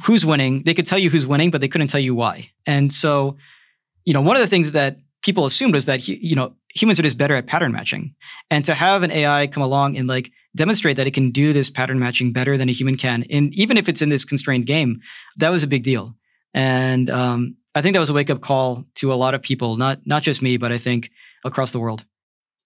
who's 0.03 0.25
winning, 0.25 0.63
they 0.63 0.73
could 0.73 0.85
tell 0.85 0.99
you 0.99 1.09
who's 1.09 1.27
winning, 1.27 1.51
but 1.51 1.61
they 1.61 1.67
couldn't 1.67 1.87
tell 1.87 1.99
you 1.99 2.15
why. 2.15 2.49
And 2.65 2.93
so, 2.93 3.37
you 4.05 4.13
know, 4.13 4.21
one 4.21 4.35
of 4.35 4.41
the 4.41 4.47
things 4.47 4.73
that 4.73 4.97
people 5.21 5.45
assumed 5.45 5.73
was 5.73 5.85
that 5.85 6.07
you 6.07 6.35
know 6.35 6.53
humans 6.73 6.99
are 6.99 7.03
just 7.03 7.17
better 7.17 7.35
at 7.35 7.47
pattern 7.47 7.71
matching, 7.71 8.15
and 8.49 8.63
to 8.65 8.73
have 8.73 9.03
an 9.03 9.11
AI 9.11 9.47
come 9.47 9.63
along 9.63 9.97
and 9.97 10.07
like 10.07 10.31
demonstrate 10.55 10.97
that 10.97 11.07
it 11.07 11.13
can 11.13 11.31
do 11.31 11.53
this 11.53 11.69
pattern 11.69 11.99
matching 11.99 12.33
better 12.33 12.57
than 12.57 12.69
a 12.69 12.73
human 12.73 12.97
can, 12.97 13.25
and 13.29 13.53
even 13.53 13.77
if 13.77 13.89
it's 13.89 14.01
in 14.01 14.09
this 14.09 14.25
constrained 14.25 14.65
game, 14.65 14.99
that 15.37 15.49
was 15.49 15.63
a 15.63 15.67
big 15.67 15.83
deal. 15.83 16.15
And 16.53 17.09
um, 17.09 17.55
I 17.75 17.81
think 17.81 17.93
that 17.93 17.99
was 17.99 18.09
a 18.09 18.13
wake 18.13 18.29
up 18.29 18.41
call 18.41 18.85
to 18.95 19.13
a 19.13 19.15
lot 19.15 19.33
of 19.33 19.41
people, 19.41 19.77
not 19.77 19.99
not 20.05 20.23
just 20.23 20.41
me, 20.41 20.57
but 20.57 20.71
I 20.71 20.77
think 20.77 21.11
across 21.43 21.71
the 21.71 21.79
world. 21.79 22.05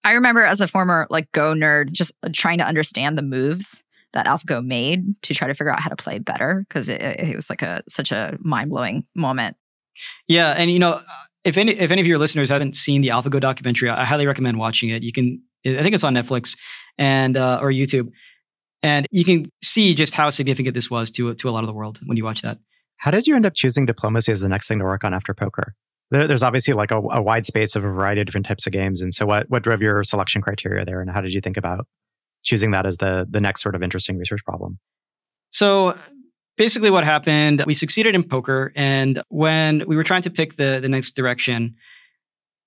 I 0.04 0.12
remember 0.12 0.42
as 0.42 0.60
a 0.60 0.68
former 0.68 1.06
like 1.08 1.32
Go 1.32 1.54
nerd, 1.54 1.92
just 1.92 2.12
trying 2.32 2.58
to 2.58 2.66
understand 2.66 3.16
the 3.16 3.22
moves 3.22 3.82
that 4.14 4.26
AlphaGo 4.26 4.64
made 4.64 5.20
to 5.22 5.34
try 5.34 5.46
to 5.46 5.54
figure 5.54 5.70
out 5.70 5.80
how 5.80 5.90
to 5.90 5.96
play 5.96 6.18
better 6.18 6.64
because 6.68 6.88
it, 6.88 7.00
it, 7.02 7.36
was 7.36 7.50
like 7.50 7.62
a 7.62 7.82
such 7.88 8.10
a 8.10 8.38
mind 8.40 8.70
blowing 8.70 9.04
moment. 9.14 9.56
Yeah, 10.26 10.54
and 10.56 10.70
you 10.70 10.78
know, 10.78 11.02
if 11.44 11.58
any 11.58 11.72
if 11.72 11.90
any 11.90 12.00
of 12.00 12.06
your 12.06 12.18
listeners 12.18 12.48
haven't 12.48 12.76
seen 12.76 13.02
the 13.02 13.08
AlphaGo 13.08 13.40
documentary, 13.40 13.90
I 13.90 14.04
highly 14.04 14.26
recommend 14.26 14.58
watching 14.58 14.88
it. 14.88 15.02
You 15.02 15.12
can, 15.12 15.42
I 15.66 15.82
think 15.82 15.94
it's 15.94 16.04
on 16.04 16.14
Netflix 16.14 16.56
and 16.96 17.36
uh, 17.36 17.58
or 17.60 17.70
YouTube, 17.70 18.10
and 18.82 19.06
you 19.10 19.24
can 19.24 19.50
see 19.62 19.94
just 19.94 20.14
how 20.14 20.30
significant 20.30 20.74
this 20.74 20.90
was 20.90 21.10
to 21.12 21.34
to 21.34 21.48
a 21.48 21.50
lot 21.50 21.64
of 21.64 21.66
the 21.66 21.74
world 21.74 22.00
when 22.06 22.16
you 22.16 22.24
watch 22.24 22.42
that. 22.42 22.58
How 22.98 23.10
did 23.10 23.26
you 23.26 23.36
end 23.36 23.44
up 23.44 23.54
choosing 23.54 23.84
diplomacy 23.84 24.32
as 24.32 24.40
the 24.40 24.48
next 24.48 24.68
thing 24.68 24.78
to 24.78 24.84
work 24.84 25.04
on 25.04 25.12
after 25.12 25.34
poker? 25.34 25.74
there's 26.10 26.42
obviously 26.42 26.74
like 26.74 26.90
a, 26.90 26.98
a, 26.98 27.20
wide 27.20 27.44
space 27.44 27.74
of 27.74 27.82
a 27.84 27.88
variety 27.88 28.20
of 28.20 28.26
different 28.26 28.46
types 28.46 28.66
of 28.66 28.72
games. 28.72 29.02
And 29.02 29.12
so, 29.12 29.26
what 29.26 29.50
what 29.50 29.62
drove 29.62 29.82
your 29.82 30.04
selection 30.04 30.42
criteria 30.42 30.84
there, 30.84 31.00
and 31.00 31.10
how 31.10 31.20
did 31.20 31.32
you 31.32 31.40
think 31.40 31.56
about 31.56 31.86
choosing 32.44 32.70
that 32.70 32.86
as 32.86 32.98
the 32.98 33.26
the 33.28 33.40
next 33.40 33.62
sort 33.62 33.74
of 33.74 33.82
interesting 33.82 34.18
research 34.18 34.44
problem? 34.44 34.78
So. 35.50 35.96
Basically, 36.56 36.88
what 36.88 37.02
happened, 37.02 37.64
we 37.66 37.74
succeeded 37.74 38.14
in 38.14 38.22
poker. 38.22 38.72
And 38.76 39.20
when 39.28 39.82
we 39.88 39.96
were 39.96 40.04
trying 40.04 40.22
to 40.22 40.30
pick 40.30 40.54
the, 40.54 40.78
the 40.80 40.88
next 40.88 41.16
direction, 41.16 41.74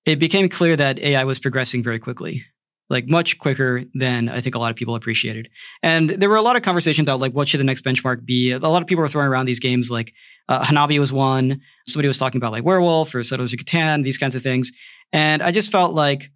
it 0.04 0.18
became 0.18 0.50
clear 0.50 0.76
that 0.76 0.98
AI 0.98 1.24
was 1.24 1.38
progressing 1.38 1.82
very 1.82 1.98
quickly 1.98 2.44
like 2.90 3.08
much 3.08 3.38
quicker 3.38 3.84
than 3.94 4.28
I 4.28 4.40
think 4.40 4.54
a 4.54 4.58
lot 4.58 4.70
of 4.70 4.76
people 4.76 4.94
appreciated. 4.94 5.48
And 5.82 6.10
there 6.10 6.28
were 6.28 6.36
a 6.36 6.42
lot 6.42 6.56
of 6.56 6.62
conversations 6.62 7.04
about 7.04 7.20
like 7.20 7.32
what 7.32 7.48
should 7.48 7.60
the 7.60 7.64
next 7.64 7.84
benchmark 7.84 8.24
be. 8.24 8.52
A 8.52 8.58
lot 8.58 8.82
of 8.82 8.88
people 8.88 9.02
were 9.02 9.08
throwing 9.08 9.28
around 9.28 9.46
these 9.46 9.60
games 9.60 9.90
like 9.90 10.14
uh, 10.48 10.64
Hanabi 10.64 10.98
was 10.98 11.12
one. 11.12 11.60
Somebody 11.86 12.08
was 12.08 12.18
talking 12.18 12.38
about 12.38 12.52
like 12.52 12.64
Werewolf 12.64 13.14
or 13.14 13.22
Settlers 13.22 13.52
of 13.52 13.58
Catan, 13.58 14.04
these 14.04 14.18
kinds 14.18 14.34
of 14.34 14.42
things. 14.42 14.72
And 15.12 15.42
I 15.42 15.52
just 15.52 15.70
felt 15.70 15.92
like, 15.92 16.30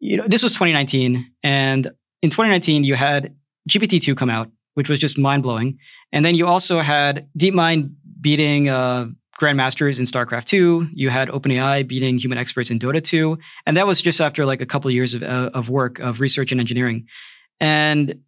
you 0.00 0.16
know, 0.16 0.24
this 0.26 0.42
was 0.42 0.52
2019, 0.52 1.30
and 1.42 1.90
in 2.22 2.30
2019 2.30 2.84
you 2.84 2.94
had 2.94 3.34
GPT-2 3.68 4.16
come 4.16 4.30
out, 4.30 4.50
which 4.74 4.88
was 4.88 4.98
just 4.98 5.18
mind 5.18 5.42
blowing, 5.42 5.78
and 6.12 6.24
then 6.24 6.34
you 6.34 6.46
also 6.46 6.80
had 6.80 7.28
DeepMind 7.38 7.94
beating 8.20 8.68
uh, 8.68 9.06
grandmasters 9.40 9.98
in 9.98 10.04
StarCraft 10.04 10.44
2. 10.44 10.90
You 10.92 11.08
had 11.08 11.28
OpenAI 11.28 11.86
beating 11.86 12.18
human 12.18 12.38
experts 12.38 12.70
in 12.70 12.78
Dota 12.78 13.02
2. 13.02 13.38
And 13.66 13.76
that 13.76 13.86
was 13.86 14.00
just 14.02 14.20
after 14.20 14.44
like 14.44 14.60
a 14.60 14.66
couple 14.66 14.88
of 14.88 14.94
years 14.94 15.14
of, 15.14 15.22
uh, 15.22 15.50
of 15.54 15.70
work, 15.70 15.98
of 15.98 16.20
research 16.20 16.52
and 16.52 16.60
engineering. 16.60 17.06
And 17.58 18.20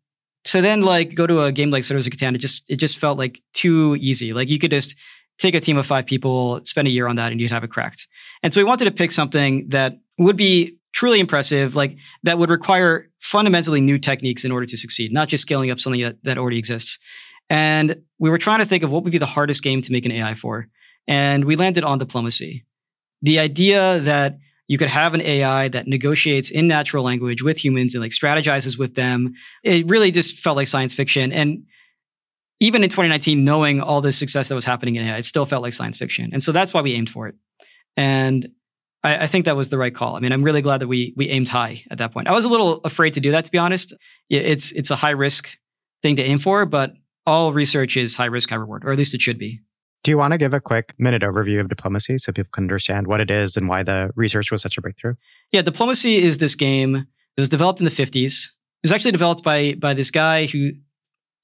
to 0.45 0.61
then 0.61 0.83
like 0.83 1.15
go 1.15 1.27
to 1.27 1.43
a 1.43 1.53
game 1.53 1.71
like 1.71 1.85
Settlers 1.85 2.07
of 2.07 2.13
Catan, 2.13 2.35
it 2.35 2.39
just, 2.39 2.65
it 2.69 2.77
just 2.77 2.99
felt 2.99 3.19
like 3.19 3.43
too 3.53 3.97
easy. 4.01 4.33
Like 4.33 4.49
you 4.49 4.59
could 4.59 4.71
just 4.71 4.97
take 5.39 5.55
a 5.55 5.61
team 5.61 5.77
of 5.77 5.87
five 5.87 6.07
people, 6.07 6.61
spend 6.65 6.89
a 6.89 6.91
year 6.91 7.07
on 7.07 7.17
that, 7.17 7.31
and 7.31 7.41
you'd 7.41 7.51
have 7.51 7.65
it 7.65 7.71
cracked. 7.71 8.09
And 8.43 8.53
so 8.53 8.61
we 8.61 8.65
wanted 8.65 8.87
to 8.87 8.91
pick 8.91 9.13
something 9.13 9.69
that 9.69 9.99
would 10.19 10.37
be 10.37 10.79
truly 11.03 11.19
impressive, 11.19 11.75
like 11.75 11.97
that 12.23 12.39
would 12.39 12.49
require 12.49 13.09
fundamentally 13.19 13.81
new 13.81 13.99
techniques 13.99 14.45
in 14.45 14.53
order 14.53 14.67
to 14.67 14.77
succeed, 14.77 15.13
not 15.13 15.27
just 15.27 15.43
scaling 15.43 15.69
up 15.69 15.81
something 15.81 16.01
that, 16.01 16.23
that 16.23 16.39
already 16.39 16.59
exists. 16.59 17.01
And 17.51 18.03
we 18.21 18.31
were 18.31 18.39
trying 18.39 18.61
to 18.61 18.65
think 18.65 18.85
of 18.85 18.91
what 18.93 19.03
would 19.03 19.11
be 19.11 19.19
the 19.19 19.27
hardest 19.27 19.65
game 19.65 19.83
to 19.83 19.91
make 19.91 20.07
an 20.07 20.13
AI 20.13 20.35
for. 20.35 20.69
And 21.09 21.45
we 21.45 21.57
landed 21.57 21.83
on 21.83 21.99
diplomacy. 21.99 22.65
The 23.21 23.41
idea 23.41 23.99
that 23.99 24.39
you 24.69 24.79
could 24.79 24.91
have 24.91 25.13
an 25.13 25.23
AI 25.23 25.67
that 25.67 25.89
negotiates 25.89 26.53
in 26.53 26.69
natural 26.69 27.03
language 27.03 27.43
with 27.43 27.65
humans 27.65 27.97
and 27.97 28.01
like 28.01 28.13
strategizes 28.13 28.79
with 28.79 28.95
them. 28.95 29.35
It 29.65 29.89
really 29.89 30.13
just 30.13 30.37
felt 30.37 30.57
like 30.57 30.69
science 30.69 30.95
fiction. 30.95 31.33
And 31.33 31.65
even 32.61 32.85
in 32.85 32.91
2019, 32.91 33.45
knowing 33.45 33.81
all 33.81 34.01
the 34.01 34.13
success 34.13 34.49
that 34.51 34.55
was 34.55 34.65
happening 34.65 34.95
in 34.95 35.09
AI, 35.09 35.17
it 35.17 35.25
still 35.25 35.47
felt 35.47 35.65
like 35.65 35.73
science 35.73 35.99
fiction. 35.99 36.31
And 36.33 36.45
so 36.45 36.53
that's 36.53 36.73
why 36.73 36.81
we 36.81 36.95
aimed 36.95 37.11
for 37.11 37.27
it. 37.27 37.35
And 37.97 38.51
I, 39.05 39.25
I, 39.25 39.27
think 39.27 39.45
that 39.45 39.57
was 39.57 39.69
the 39.69 39.79
right 39.79 39.95
call. 39.95 40.17
I 40.17 40.21
mean, 40.21 40.33
I'm 40.33 40.43
really 40.43 40.63
glad 40.63 40.81
that 40.81 40.89
we 40.89 41.13
we 41.17 41.29
aimed 41.29 41.49
high 41.49 41.83
at 41.91 41.99
that 41.99 42.13
point. 42.13 42.29
I 42.29 42.33
was 42.33 42.45
a 42.45 42.49
little 42.49 42.81
afraid 42.85 43.15
to 43.15 43.21
do 43.21 43.31
that, 43.33 43.45
to 43.45 43.51
be 43.51 43.59
honest. 43.59 43.95
It's 44.31 44.73
it's 44.73 44.91
a 44.91 44.97
high 44.97 45.11
risk 45.11 45.57
thing 46.03 46.17
to 46.17 46.23
aim 46.23 46.39
for, 46.39 46.67
but 46.67 46.93
all 47.27 47.53
research 47.53 47.97
is 47.97 48.17
high 48.17 48.27
risk, 48.27 48.51
high 48.51 48.57
reward, 48.57 48.85
or 48.85 48.91
at 48.91 48.99
least 48.99 49.15
it 49.15 49.23
should 49.23 49.39
be. 49.39 49.61
Do 50.05 50.11
you 50.11 50.19
want 50.19 50.33
to 50.33 50.39
give 50.39 50.53
a 50.53 50.61
quick 50.61 50.95
minute 50.99 51.23
overview 51.23 51.61
of 51.61 51.69
diplomacy 51.69 52.19
so 52.19 52.33
people 52.33 52.51
can 52.53 52.65
understand 52.65 53.07
what 53.07 53.21
it 53.21 53.31
is 53.31 53.57
and 53.57 53.69
why 53.69 53.85
the 53.85 54.11
research 54.17 54.51
was 54.51 54.61
such 54.61 54.77
a 54.77 54.81
breakthrough? 54.81 55.15
Yeah, 55.53 55.63
diplomacy 55.63 56.17
is 56.17 56.39
this 56.39 56.57
game. 56.57 56.97
It 56.97 57.41
was 57.41 57.49
developed 57.49 57.81
in 57.81 57.85
the 57.85 57.91
50s. 57.91 58.47
It 58.47 58.51
was 58.83 58.93
actually 58.93 59.13
developed 59.13 59.45
by 59.45 59.75
by 59.75 59.95
this 59.95 60.11
guy 60.11 60.47
who 60.47 60.73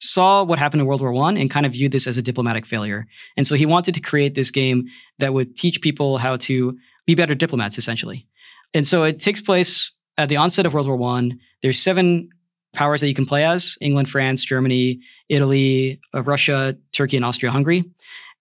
saw 0.01 0.45
what 0.45 0.59
happened 0.59 0.81
in 0.81 0.87
World 0.87 1.01
War 1.01 1.13
One 1.13 1.37
and 1.37 1.51
kind 1.51 1.67
of 1.67 1.73
viewed 1.73 1.93
this 1.93 2.07
as 2.07 2.17
a 2.17 2.23
diplomatic 2.23 2.67
failure. 2.67 3.07
And 3.37 3.47
so 3.47 3.55
he 3.55 3.67
wanted 3.67 3.95
to 3.95 4.01
create 4.01 4.35
this 4.35 4.51
game 4.51 4.85
that 5.19 5.35
would 5.35 5.57
teach 5.57 5.81
people 5.81 6.19
how 6.19 6.37
to 6.37 6.77
be 7.09 7.15
better 7.15 7.35
diplomats, 7.35 7.79
essentially. 7.79 8.27
And 8.75 8.87
so 8.87 9.03
it 9.03 9.19
takes 9.19 9.41
place 9.41 9.93
at 10.19 10.29
the 10.29 10.37
onset 10.37 10.67
of 10.67 10.75
World 10.75 10.87
War 10.87 10.97
One. 10.97 11.41
There's 11.63 11.81
seven 11.81 12.29
powers 12.75 13.01
that 13.01 13.09
you 13.09 13.15
can 13.15 13.25
play 13.25 13.47
as: 13.47 13.79
England, 13.81 14.11
France, 14.11 14.45
Germany, 14.45 15.01
Italy, 15.31 16.01
uh, 16.15 16.23
Russia, 16.23 16.77
Turkey, 16.93 17.17
and 17.17 17.25
Austria-Hungary. 17.25 17.85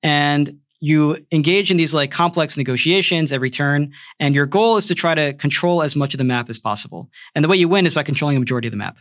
And 0.04 0.60
you 0.82 1.26
engage 1.32 1.72
in 1.72 1.78
these 1.78 1.94
like 1.94 2.12
complex 2.12 2.58
negotiations 2.58 3.32
every 3.32 3.50
turn, 3.50 3.94
and 4.20 4.36
your 4.36 4.46
goal 4.46 4.76
is 4.76 4.86
to 4.88 4.96
try 4.96 5.16
to 5.16 5.34
control 5.34 5.82
as 5.82 5.96
much 5.96 6.14
of 6.14 6.18
the 6.18 6.26
map 6.26 6.50
as 6.50 6.60
possible. 6.60 7.10
And 7.34 7.44
the 7.46 7.50
way 7.50 7.56
you 7.56 7.70
win 7.70 7.86
is 7.86 7.96
by 7.96 8.04
controlling 8.04 8.36
a 8.36 8.40
majority 8.42 8.68
of 8.68 8.74
the 8.74 8.78
map. 8.78 8.98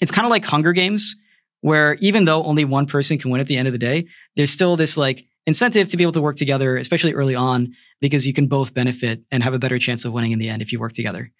It's 0.00 0.12
kind 0.12 0.26
of 0.26 0.30
like 0.30 0.44
Hunger 0.44 0.72
Games, 0.72 1.16
where 1.60 1.94
even 1.94 2.24
though 2.24 2.44
only 2.44 2.64
one 2.64 2.86
person 2.86 3.18
can 3.18 3.32
win 3.32 3.40
at 3.40 3.48
the 3.48 3.56
end 3.56 3.66
of 3.66 3.72
the 3.72 3.78
day, 3.78 4.06
there's 4.36 4.52
still 4.52 4.76
this 4.76 4.96
like 4.96 5.26
incentive 5.48 5.88
to 5.88 5.96
be 5.96 6.04
able 6.04 6.12
to 6.12 6.20
work 6.20 6.36
together, 6.36 6.76
especially 6.76 7.14
early 7.14 7.34
on, 7.34 7.74
because 8.02 8.26
you 8.26 8.34
can 8.34 8.46
both 8.46 8.74
benefit 8.74 9.22
and 9.32 9.42
have 9.42 9.54
a 9.54 9.58
better 9.58 9.78
chance 9.78 10.04
of 10.04 10.12
winning 10.12 10.32
in 10.32 10.38
the 10.38 10.48
end 10.50 10.60
if 10.60 10.72
you 10.72 10.78
work 10.78 10.92
together. 10.92 11.32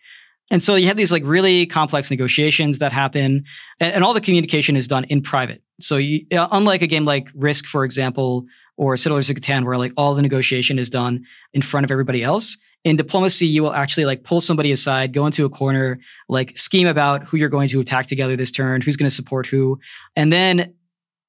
And 0.51 0.63
so 0.63 0.77
you 0.77 0.87
have 0.87 0.97
these 0.97 1.13
like 1.13 1.23
really 1.27 1.67
complex 1.67 2.11
negotiations 2.11 2.79
that 2.79 2.91
happen, 2.91 3.45
and, 3.81 3.95
and 3.95 4.03
all 4.03 4.15
the 4.15 4.23
communication 4.23 4.77
is 4.77 4.89
done 4.89 5.05
in 5.05 5.21
private. 5.21 5.63
So 5.79 5.99
you, 5.99 6.23
uh, 6.33 6.49
unlike 6.51 6.81
a 6.81 6.87
game 6.87 7.05
like 7.05 7.29
Risk, 7.35 7.67
for 7.67 7.85
example, 7.85 8.47
or 8.79 8.97
Settlers 8.97 9.29
of 9.29 9.37
Catan, 9.37 9.65
where 9.65 9.77
like 9.77 9.93
all 9.99 10.15
the 10.15 10.23
negotiation 10.23 10.79
is 10.79 10.89
done 10.89 11.25
in 11.53 11.61
front 11.61 11.85
of 11.85 11.91
everybody 11.91 12.23
else, 12.25 12.57
in 12.85 12.97
diplomacy, 12.97 13.47
you 13.47 13.63
will 13.63 13.75
actually 13.75 14.07
like 14.07 14.25
pull 14.25 14.41
somebody 14.41 14.73
aside, 14.73 15.13
go 15.13 15.27
into 15.27 15.45
a 15.45 15.51
corner, 15.51 15.99
like 16.31 16.57
scheme 16.57 16.87
about 16.87 17.25
who 17.25 17.37
you're 17.37 17.51
going 17.51 17.69
to 17.69 17.81
attack 17.81 18.07
together 18.07 18.37
this 18.37 18.51
turn, 18.51 18.81
who's 18.81 18.97
going 18.97 19.11
to 19.11 19.15
support 19.15 19.47
who. 19.47 19.79
And 20.17 20.33
then 20.33 20.73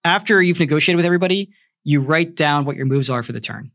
after 0.06 0.42
you've 0.42 0.62
negotiated 0.62 0.96
with 0.96 1.06
everybody, 1.06 1.52
you 1.84 2.02
write 2.02 2.36
down 2.36 2.66
what 2.66 2.76
your 2.76 2.86
moves 2.86 3.10
are 3.10 3.24
for 3.24 3.32
the 3.32 3.40
turn. 3.40 3.72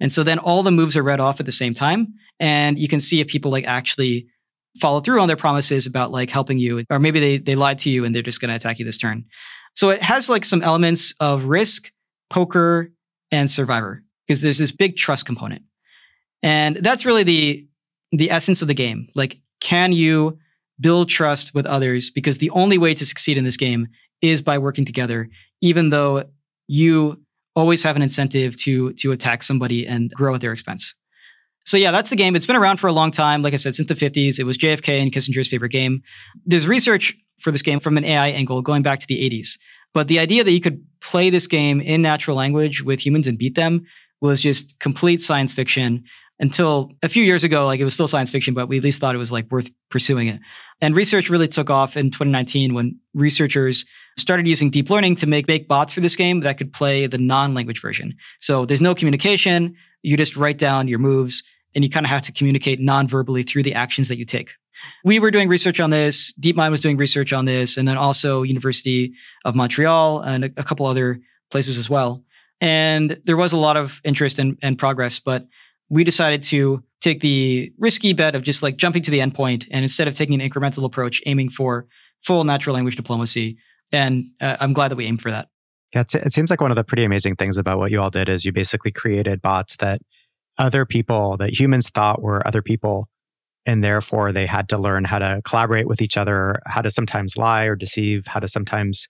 And 0.00 0.12
so 0.12 0.22
then 0.22 0.38
all 0.38 0.62
the 0.62 0.70
moves 0.70 0.96
are 0.96 1.02
read 1.02 1.20
off 1.20 1.40
at 1.40 1.46
the 1.46 1.52
same 1.52 1.74
time. 1.74 2.14
And 2.38 2.78
you 2.78 2.88
can 2.88 3.00
see 3.00 3.20
if 3.20 3.28
people 3.28 3.50
like 3.50 3.66
actually 3.66 4.28
follow 4.80 5.00
through 5.00 5.20
on 5.20 5.28
their 5.28 5.36
promises 5.36 5.86
about 5.86 6.10
like 6.10 6.30
helping 6.30 6.58
you, 6.58 6.84
or 6.90 6.98
maybe 6.98 7.18
they, 7.18 7.38
they 7.38 7.56
lied 7.56 7.78
to 7.78 7.90
you 7.90 8.04
and 8.04 8.14
they're 8.14 8.22
just 8.22 8.40
going 8.40 8.48
to 8.50 8.54
attack 8.54 8.78
you 8.78 8.84
this 8.84 8.98
turn. 8.98 9.24
So 9.74 9.90
it 9.90 10.02
has 10.02 10.28
like 10.28 10.44
some 10.44 10.62
elements 10.62 11.14
of 11.20 11.44
risk, 11.44 11.90
poker, 12.30 12.92
and 13.30 13.50
survivor 13.50 14.02
because 14.26 14.40
there's 14.40 14.58
this 14.58 14.72
big 14.72 14.96
trust 14.96 15.26
component. 15.26 15.62
And 16.42 16.76
that's 16.76 17.04
really 17.04 17.24
the 17.24 17.64
the 18.12 18.30
essence 18.30 18.62
of 18.62 18.68
the 18.68 18.74
game. 18.74 19.08
Like, 19.14 19.36
can 19.60 19.92
you 19.92 20.38
build 20.80 21.08
trust 21.08 21.54
with 21.54 21.66
others? 21.66 22.10
Because 22.10 22.38
the 22.38 22.50
only 22.50 22.78
way 22.78 22.94
to 22.94 23.04
succeed 23.04 23.36
in 23.36 23.44
this 23.44 23.56
game 23.56 23.88
is 24.22 24.40
by 24.40 24.58
working 24.58 24.84
together, 24.84 25.28
even 25.60 25.90
though 25.90 26.24
you 26.68 27.20
always 27.56 27.82
have 27.82 27.96
an 27.96 28.02
incentive 28.02 28.56
to 28.56 28.92
to 28.94 29.10
attack 29.10 29.42
somebody 29.42 29.86
and 29.86 30.12
grow 30.12 30.34
at 30.34 30.40
their 30.40 30.52
expense. 30.52 30.94
So 31.66 31.76
yeah, 31.76 31.90
that's 31.90 32.08
the 32.08 32.16
game. 32.16 32.34
It's 32.34 32.46
been 32.46 32.56
around 32.56 32.78
for 32.78 32.86
a 32.86 32.92
long 32.92 33.10
time. 33.10 33.42
Like 33.42 33.52
I 33.52 33.56
said, 33.56 33.74
since 33.74 33.88
the 33.88 33.94
50s. 33.94 34.38
It 34.38 34.44
was 34.44 34.56
JFK 34.56 35.02
and 35.02 35.12
Kissinger's 35.12 35.48
favorite 35.48 35.72
game. 35.72 36.02
There's 36.46 36.66
research 36.66 37.14
for 37.40 37.50
this 37.50 37.60
game 37.60 37.80
from 37.80 37.98
an 37.98 38.04
AI 38.04 38.28
angle 38.28 38.62
going 38.62 38.82
back 38.82 39.00
to 39.00 39.06
the 39.06 39.28
80s. 39.28 39.58
But 39.92 40.08
the 40.08 40.18
idea 40.18 40.44
that 40.44 40.52
you 40.52 40.60
could 40.60 40.82
play 41.00 41.28
this 41.30 41.46
game 41.46 41.80
in 41.80 42.00
natural 42.00 42.36
language 42.36 42.82
with 42.82 43.04
humans 43.04 43.26
and 43.26 43.36
beat 43.36 43.54
them 43.54 43.84
was 44.20 44.40
just 44.40 44.78
complete 44.80 45.20
science 45.20 45.52
fiction 45.52 46.04
until 46.40 46.92
a 47.02 47.08
few 47.08 47.24
years 47.24 47.44
ago, 47.44 47.66
like 47.66 47.80
it 47.80 47.84
was 47.84 47.94
still 47.94 48.08
science 48.08 48.30
fiction, 48.30 48.54
but 48.54 48.68
we 48.68 48.78
at 48.78 48.84
least 48.84 49.00
thought 49.00 49.14
it 49.14 49.18
was 49.18 49.32
like 49.32 49.50
worth 49.50 49.70
pursuing 49.90 50.28
it. 50.28 50.40
And 50.80 50.94
research 50.94 51.30
really 51.30 51.48
took 51.48 51.70
off 51.70 51.96
in 51.96 52.10
2019 52.10 52.74
when 52.74 52.98
researchers 53.14 53.84
started 54.16 54.46
using 54.46 54.70
deep 54.70 54.90
learning 54.90 55.16
to 55.16 55.26
make, 55.26 55.48
make 55.48 55.66
bots 55.66 55.92
for 55.92 56.00
this 56.00 56.14
game 56.14 56.40
that 56.40 56.58
could 56.58 56.72
play 56.72 57.06
the 57.06 57.18
non-language 57.18 57.80
version. 57.80 58.14
So 58.38 58.64
there's 58.64 58.80
no 58.80 58.94
communication. 58.94 59.74
You 60.02 60.16
just 60.16 60.36
write 60.36 60.58
down 60.58 60.86
your 60.86 61.00
moves 61.00 61.42
and 61.74 61.84
you 61.84 61.90
kind 61.90 62.06
of 62.06 62.10
have 62.10 62.22
to 62.22 62.32
communicate 62.32 62.80
non-verbally 62.80 63.42
through 63.42 63.64
the 63.64 63.74
actions 63.74 64.08
that 64.08 64.18
you 64.18 64.24
take. 64.24 64.50
We 65.04 65.18
were 65.18 65.30
doing 65.30 65.48
research 65.48 65.80
on 65.80 65.90
this. 65.90 66.32
DeepMind 66.40 66.70
was 66.70 66.80
doing 66.80 66.96
research 66.96 67.32
on 67.32 67.44
this, 67.44 67.76
and 67.76 67.86
then 67.86 67.96
also 67.96 68.42
University 68.42 69.12
of 69.44 69.54
Montreal 69.54 70.20
and 70.20 70.44
a, 70.44 70.64
couple 70.64 70.86
other 70.86 71.20
places 71.50 71.78
as 71.78 71.90
well. 71.90 72.22
And 72.60 73.20
there 73.24 73.36
was 73.36 73.52
a 73.52 73.58
lot 73.58 73.76
of 73.76 74.00
interest 74.04 74.38
and, 74.38 74.56
and 74.62 74.78
progress, 74.78 75.18
but 75.18 75.46
we 75.88 76.04
decided 76.04 76.42
to 76.42 76.82
take 77.00 77.20
the 77.20 77.72
risky 77.78 78.12
bet 78.12 78.34
of 78.34 78.42
just 78.42 78.62
like 78.62 78.76
jumping 78.76 79.02
to 79.02 79.10
the 79.10 79.18
endpoint 79.20 79.66
and 79.70 79.82
instead 79.82 80.08
of 80.08 80.14
taking 80.14 80.40
an 80.40 80.48
incremental 80.48 80.84
approach, 80.84 81.22
aiming 81.26 81.50
for 81.50 81.86
full 82.20 82.44
natural 82.44 82.74
language 82.74 82.96
diplomacy. 82.96 83.58
And 83.92 84.30
uh, 84.40 84.56
I'm 84.60 84.72
glad 84.72 84.88
that 84.88 84.96
we 84.96 85.06
aimed 85.06 85.22
for 85.22 85.30
that. 85.30 85.48
Yeah, 85.94 86.04
it 86.12 86.32
seems 86.32 86.50
like 86.50 86.60
one 86.60 86.70
of 86.70 86.76
the 86.76 86.84
pretty 86.84 87.04
amazing 87.04 87.36
things 87.36 87.56
about 87.56 87.78
what 87.78 87.90
you 87.90 88.00
all 88.02 88.10
did 88.10 88.28
is 88.28 88.44
you 88.44 88.52
basically 88.52 88.90
created 88.90 89.40
bots 89.40 89.76
that 89.76 90.02
other 90.58 90.84
people, 90.84 91.36
that 91.38 91.58
humans 91.58 91.88
thought 91.88 92.20
were 92.20 92.46
other 92.46 92.60
people. 92.60 93.08
And 93.64 93.82
therefore, 93.82 94.32
they 94.32 94.46
had 94.46 94.68
to 94.70 94.78
learn 94.78 95.04
how 95.04 95.18
to 95.18 95.40
collaborate 95.44 95.86
with 95.86 96.02
each 96.02 96.16
other, 96.16 96.60
how 96.66 96.82
to 96.82 96.90
sometimes 96.90 97.36
lie 97.36 97.64
or 97.64 97.76
deceive, 97.76 98.26
how 98.26 98.40
to 98.40 98.48
sometimes 98.48 99.08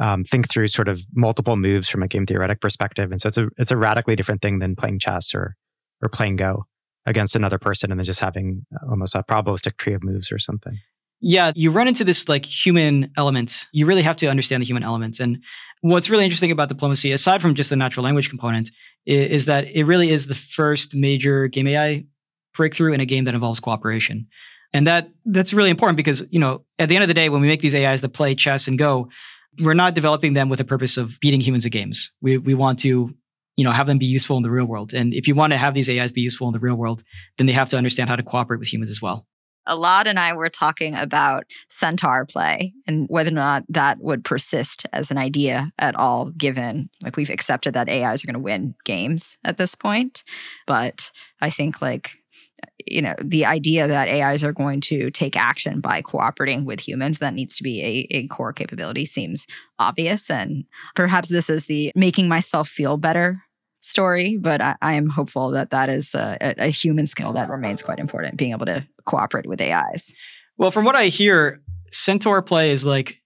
um, 0.00 0.24
think 0.24 0.48
through 0.48 0.68
sort 0.68 0.88
of 0.88 1.02
multiple 1.14 1.56
moves 1.56 1.88
from 1.88 2.02
a 2.02 2.08
game 2.08 2.26
theoretic 2.26 2.60
perspective. 2.60 3.10
And 3.10 3.20
so 3.20 3.28
it's 3.28 3.38
a 3.38 3.48
it's 3.58 3.70
a 3.70 3.76
radically 3.76 4.16
different 4.16 4.42
thing 4.42 4.58
than 4.58 4.76
playing 4.76 4.98
chess 4.98 5.34
or 5.34 5.56
or 6.02 6.08
playing 6.08 6.36
Go 6.36 6.66
against 7.06 7.34
another 7.34 7.58
person 7.58 7.90
and 7.90 7.98
then 7.98 8.04
just 8.04 8.20
having 8.20 8.64
uh, 8.74 8.90
almost 8.90 9.14
a 9.14 9.22
probabilistic 9.22 9.76
tree 9.76 9.94
of 9.94 10.04
moves 10.04 10.30
or 10.30 10.38
something. 10.38 10.78
Yeah, 11.20 11.52
you 11.54 11.70
run 11.70 11.88
into 11.88 12.04
this 12.04 12.28
like 12.28 12.44
human 12.44 13.10
element. 13.16 13.66
You 13.72 13.86
really 13.86 14.02
have 14.02 14.16
to 14.16 14.26
understand 14.26 14.60
the 14.60 14.66
human 14.66 14.82
elements. 14.82 15.20
And 15.20 15.42
what's 15.80 16.10
really 16.10 16.24
interesting 16.24 16.50
about 16.50 16.68
diplomacy, 16.68 17.12
aside 17.12 17.40
from 17.40 17.54
just 17.54 17.70
the 17.70 17.76
natural 17.76 18.04
language 18.04 18.28
component, 18.28 18.70
is, 19.06 19.46
that 19.46 19.66
it 19.66 19.84
really 19.84 20.10
is 20.10 20.26
the 20.26 20.34
first 20.34 20.94
major 20.94 21.48
game 21.48 21.66
AI 21.68 22.04
breakthrough 22.54 22.92
in 22.92 23.00
a 23.00 23.06
game 23.06 23.24
that 23.24 23.34
involves 23.34 23.60
cooperation. 23.60 24.26
And 24.72 24.86
that 24.86 25.10
that's 25.26 25.52
really 25.52 25.70
important 25.70 25.96
because, 25.96 26.24
you 26.30 26.38
know, 26.38 26.64
at 26.78 26.88
the 26.88 26.96
end 26.96 27.02
of 27.02 27.08
the 27.08 27.14
day, 27.14 27.28
when 27.28 27.40
we 27.40 27.48
make 27.48 27.60
these 27.60 27.74
AIs 27.74 28.00
that 28.00 28.10
play 28.10 28.34
chess 28.34 28.68
and 28.68 28.78
Go, 28.78 29.08
we're 29.60 29.74
not 29.74 29.94
developing 29.94 30.32
them 30.32 30.48
with 30.48 30.58
the 30.58 30.64
purpose 30.64 30.96
of 30.96 31.20
beating 31.20 31.40
humans 31.40 31.66
at 31.66 31.72
games. 31.72 32.10
We 32.22 32.38
we 32.38 32.54
want 32.54 32.78
to 32.80 33.14
you 33.56 33.64
know 33.64 33.72
have 33.72 33.86
them 33.86 33.98
be 33.98 34.06
useful 34.06 34.36
in 34.36 34.42
the 34.42 34.50
real 34.50 34.64
world 34.64 34.92
and 34.92 35.14
if 35.14 35.28
you 35.28 35.34
want 35.34 35.52
to 35.52 35.56
have 35.56 35.74
these 35.74 35.88
ais 35.88 36.12
be 36.12 36.20
useful 36.20 36.46
in 36.46 36.52
the 36.52 36.60
real 36.60 36.74
world 36.74 37.02
then 37.38 37.46
they 37.46 37.52
have 37.52 37.68
to 37.68 37.76
understand 37.76 38.08
how 38.08 38.16
to 38.16 38.22
cooperate 38.22 38.58
with 38.58 38.72
humans 38.72 38.90
as 38.90 39.02
well 39.02 39.26
Elad 39.68 40.06
and 40.06 40.18
I 40.18 40.32
were 40.32 40.48
talking 40.48 40.94
about 40.94 41.44
centaur 41.68 42.26
play 42.26 42.74
and 42.86 43.06
whether 43.08 43.30
or 43.30 43.34
not 43.34 43.64
that 43.68 44.00
would 44.00 44.24
persist 44.24 44.86
as 44.92 45.10
an 45.10 45.18
idea 45.18 45.70
at 45.78 45.94
all, 45.94 46.30
given 46.30 46.90
like 47.02 47.16
we've 47.16 47.30
accepted 47.30 47.74
that 47.74 47.88
AIs 47.88 48.24
are 48.24 48.26
going 48.26 48.34
to 48.34 48.40
win 48.40 48.74
games 48.84 49.36
at 49.44 49.58
this 49.58 49.74
point. 49.74 50.24
But 50.66 51.10
I 51.40 51.50
think 51.50 51.80
like 51.80 52.21
you 52.86 53.02
know 53.02 53.14
the 53.22 53.44
idea 53.44 53.86
that 53.86 54.08
ais 54.08 54.42
are 54.42 54.52
going 54.52 54.80
to 54.80 55.10
take 55.10 55.36
action 55.36 55.80
by 55.80 56.02
cooperating 56.02 56.64
with 56.64 56.80
humans 56.80 57.18
that 57.18 57.34
needs 57.34 57.56
to 57.56 57.62
be 57.62 57.82
a, 57.82 58.16
a 58.16 58.26
core 58.28 58.52
capability 58.52 59.06
seems 59.06 59.46
obvious. 59.78 60.30
And 60.30 60.64
perhaps 60.94 61.28
this 61.28 61.50
is 61.50 61.66
the 61.66 61.92
making 61.94 62.28
myself 62.28 62.68
feel 62.68 62.96
better 62.96 63.42
story 63.84 64.38
but 64.40 64.60
i, 64.60 64.76
I 64.80 64.92
am 64.94 65.08
hopeful 65.08 65.50
that 65.50 65.70
that 65.70 65.88
is 65.88 66.14
a, 66.14 66.38
a 66.40 66.68
human 66.68 67.04
skill 67.04 67.32
that 67.32 67.50
remains 67.50 67.82
quite 67.82 67.98
important 67.98 68.36
being 68.36 68.52
able 68.52 68.66
to 68.66 68.86
cooperate 69.06 69.46
with 69.46 69.60
ais 69.60 70.14
well 70.56 70.70
from 70.70 70.84
what 70.84 70.94
i 70.94 71.06
hear 71.06 71.60
centaur 71.90 72.42
play 72.42 72.70
is 72.70 72.86
like 72.86 73.16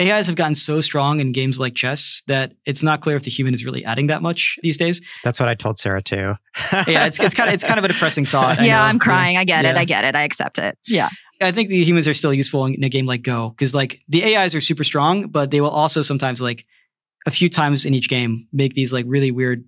AIs 0.00 0.26
have 0.26 0.36
gotten 0.36 0.54
so 0.54 0.80
strong 0.80 1.20
in 1.20 1.32
games 1.32 1.60
like 1.60 1.74
chess 1.74 2.22
that 2.26 2.54
it's 2.64 2.82
not 2.82 3.02
clear 3.02 3.16
if 3.16 3.24
the 3.24 3.30
human 3.30 3.52
is 3.52 3.64
really 3.64 3.84
adding 3.84 4.06
that 4.06 4.22
much 4.22 4.58
these 4.62 4.76
days. 4.76 5.00
That's 5.24 5.38
what 5.38 5.48
I 5.48 5.54
told 5.54 5.78
Sarah 5.78 6.02
too. 6.02 6.34
yeah, 6.72 7.06
it's, 7.06 7.20
it's 7.20 7.34
kind 7.34 7.48
of 7.48 7.54
it's 7.54 7.64
kind 7.64 7.78
of 7.78 7.84
a 7.84 7.88
depressing 7.88 8.24
thought. 8.26 8.62
yeah, 8.62 8.82
I'm 8.82 8.98
crying. 8.98 9.36
I 9.36 9.44
get 9.44 9.64
yeah. 9.64 9.72
it. 9.72 9.76
I 9.76 9.84
get 9.84 10.04
it. 10.04 10.16
I 10.16 10.22
accept 10.22 10.58
it. 10.58 10.78
Yeah. 10.86 11.10
I 11.42 11.52
think 11.52 11.68
the 11.68 11.82
humans 11.84 12.06
are 12.06 12.14
still 12.14 12.34
useful 12.34 12.66
in 12.66 12.84
a 12.84 12.88
game 12.88 13.06
like 13.06 13.22
Go 13.22 13.50
because 13.50 13.74
like 13.74 14.00
the 14.08 14.36
AIs 14.36 14.54
are 14.54 14.60
super 14.60 14.84
strong, 14.84 15.28
but 15.28 15.50
they 15.50 15.60
will 15.60 15.70
also 15.70 16.02
sometimes 16.02 16.40
like 16.40 16.66
a 17.26 17.30
few 17.30 17.48
times 17.48 17.84
in 17.84 17.94
each 17.94 18.08
game 18.08 18.46
make 18.52 18.74
these 18.74 18.92
like 18.92 19.06
really 19.08 19.30
weird 19.30 19.64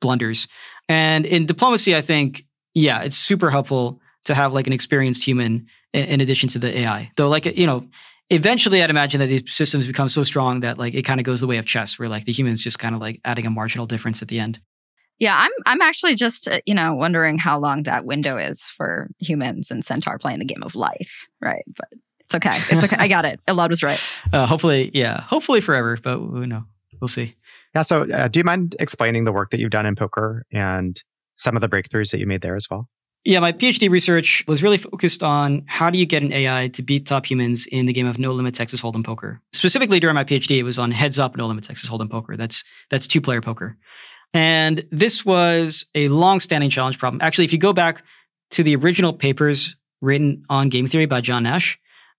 blunders. 0.00 0.48
And 0.88 1.26
in 1.26 1.46
diplomacy, 1.46 1.94
I 1.94 2.00
think 2.00 2.44
yeah, 2.74 3.02
it's 3.02 3.16
super 3.16 3.50
helpful 3.50 4.00
to 4.24 4.34
have 4.34 4.52
like 4.52 4.66
an 4.66 4.72
experienced 4.72 5.24
human 5.24 5.66
in, 5.92 6.04
in 6.04 6.20
addition 6.20 6.48
to 6.50 6.58
the 6.58 6.78
AI. 6.78 7.10
Though 7.16 7.28
like 7.28 7.46
you 7.46 7.66
know 7.66 7.86
eventually 8.32 8.82
I'd 8.82 8.90
imagine 8.90 9.20
that 9.20 9.26
these 9.26 9.52
systems 9.52 9.86
become 9.86 10.08
so 10.08 10.24
strong 10.24 10.60
that 10.60 10.78
like 10.78 10.94
it 10.94 11.02
kind 11.02 11.20
of 11.20 11.24
goes 11.24 11.40
the 11.40 11.46
way 11.46 11.58
of 11.58 11.66
chess, 11.66 11.98
where 11.98 12.08
like 12.08 12.24
the 12.24 12.32
humans 12.32 12.62
just 12.62 12.78
kind 12.78 12.94
of 12.94 13.00
like 13.00 13.20
adding 13.24 13.46
a 13.46 13.50
marginal 13.50 13.86
difference 13.86 14.22
at 14.22 14.28
the 14.28 14.40
end. 14.40 14.60
Yeah, 15.18 15.36
I'm 15.38 15.50
I'm 15.66 15.82
actually 15.82 16.14
just 16.14 16.48
uh, 16.48 16.60
you 16.66 16.74
know 16.74 16.94
wondering 16.94 17.38
how 17.38 17.58
long 17.58 17.84
that 17.84 18.04
window 18.04 18.38
is 18.38 18.62
for 18.62 19.10
humans 19.18 19.70
and 19.70 19.84
Centaur 19.84 20.18
playing 20.18 20.40
the 20.40 20.44
game 20.44 20.62
of 20.62 20.74
life, 20.74 21.28
right? 21.40 21.64
But 21.76 21.88
it's 22.20 22.34
okay, 22.34 22.56
it's 22.74 22.84
okay. 22.84 22.96
I 22.98 23.08
got 23.08 23.24
it. 23.24 23.40
Elad 23.46 23.68
was 23.68 23.82
right. 23.82 24.02
Uh, 24.32 24.46
hopefully, 24.46 24.90
yeah, 24.94 25.20
hopefully 25.20 25.60
forever, 25.60 25.98
but 26.02 26.18
you 26.18 26.46
know, 26.46 26.64
we'll 27.00 27.08
see. 27.08 27.34
Yeah. 27.74 27.82
So, 27.82 28.10
uh, 28.10 28.28
do 28.28 28.40
you 28.40 28.44
mind 28.44 28.74
explaining 28.80 29.24
the 29.24 29.32
work 29.32 29.50
that 29.50 29.60
you've 29.60 29.70
done 29.70 29.84
in 29.84 29.94
poker 29.94 30.46
and 30.50 31.00
some 31.34 31.54
of 31.54 31.60
the 31.60 31.68
breakthroughs 31.68 32.12
that 32.12 32.18
you 32.18 32.26
made 32.26 32.40
there 32.40 32.56
as 32.56 32.70
well? 32.70 32.88
Yeah, 33.24 33.38
my 33.38 33.52
PhD 33.52 33.88
research 33.88 34.44
was 34.48 34.64
really 34.64 34.78
focused 34.78 35.22
on 35.22 35.62
how 35.66 35.90
do 35.90 35.98
you 35.98 36.06
get 36.06 36.24
an 36.24 36.32
AI 36.32 36.68
to 36.68 36.82
beat 36.82 37.06
top 37.06 37.24
humans 37.24 37.66
in 37.66 37.86
the 37.86 37.92
game 37.92 38.06
of 38.06 38.18
no 38.18 38.32
limit 38.32 38.54
Texas 38.54 38.82
Hold'em 38.82 39.04
poker. 39.04 39.40
Specifically 39.52 40.00
during 40.00 40.14
my 40.14 40.24
PhD, 40.24 40.58
it 40.58 40.64
was 40.64 40.78
on 40.78 40.90
heads 40.90 41.20
up 41.20 41.36
no 41.36 41.46
limit 41.46 41.62
Texas 41.62 41.88
Hold'em 41.88 42.10
poker. 42.10 42.36
That's 42.36 42.64
that's 42.90 43.06
two 43.06 43.20
player 43.20 43.40
poker. 43.40 43.76
And 44.34 44.84
this 44.90 45.24
was 45.24 45.86
a 45.94 46.08
long-standing 46.08 46.70
challenge 46.70 46.98
problem. 46.98 47.20
Actually, 47.22 47.44
if 47.44 47.52
you 47.52 47.58
go 47.58 47.72
back 47.72 48.02
to 48.52 48.62
the 48.62 48.74
original 48.74 49.12
papers 49.12 49.76
written 50.00 50.44
on 50.48 50.68
game 50.68 50.86
theory 50.86 51.06
by 51.06 51.20
John 51.20 51.44
Nash, 51.44 51.78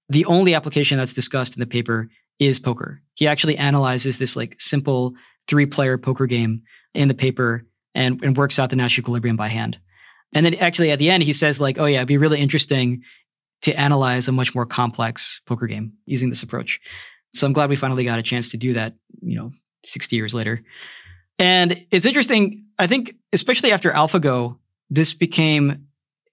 the 0.09 0.25
only 0.25 0.53
application 0.53 0.97
that's 0.97 1.13
discussed 1.13 1.55
in 1.55 1.59
the 1.59 1.65
paper 1.65 2.09
is 2.39 2.59
poker. 2.59 3.01
He 3.15 3.27
actually 3.27 3.57
analyzes 3.57 4.19
this 4.19 4.35
like 4.35 4.55
simple 4.59 5.15
three-player 5.47 5.97
poker 5.97 6.27
game 6.27 6.61
in 6.93 7.07
the 7.07 7.13
paper 7.13 7.65
and, 7.93 8.23
and 8.23 8.37
works 8.37 8.57
out 8.57 8.69
the 8.69 8.75
Nash 8.75 8.97
equilibrium 8.97 9.35
by 9.35 9.49
hand. 9.49 9.79
And 10.33 10.45
then 10.45 10.55
actually 10.55 10.91
at 10.91 10.99
the 10.99 11.09
end, 11.09 11.23
he 11.23 11.33
says 11.33 11.61
like, 11.61 11.77
oh 11.77 11.85
yeah, 11.85 11.97
it'd 11.97 12.07
be 12.07 12.17
really 12.17 12.39
interesting 12.39 13.03
to 13.61 13.73
analyze 13.73 14.27
a 14.27 14.31
much 14.31 14.53
more 14.53 14.65
complex 14.65 15.41
poker 15.45 15.67
game 15.67 15.93
using 16.05 16.29
this 16.29 16.43
approach. 16.43 16.79
So 17.33 17.47
I'm 17.47 17.53
glad 17.53 17.69
we 17.69 17.75
finally 17.75 18.03
got 18.03 18.19
a 18.19 18.23
chance 18.23 18.49
to 18.49 18.57
do 18.57 18.73
that, 18.73 18.93
you 19.21 19.35
know, 19.35 19.51
60 19.83 20.15
years 20.15 20.33
later. 20.33 20.63
And 21.39 21.75
it's 21.91 22.05
interesting, 22.05 22.65
I 22.77 22.87
think, 22.87 23.15
especially 23.31 23.71
after 23.71 23.91
AlphaGo, 23.91 24.57
this 24.89 25.13
became 25.13 25.87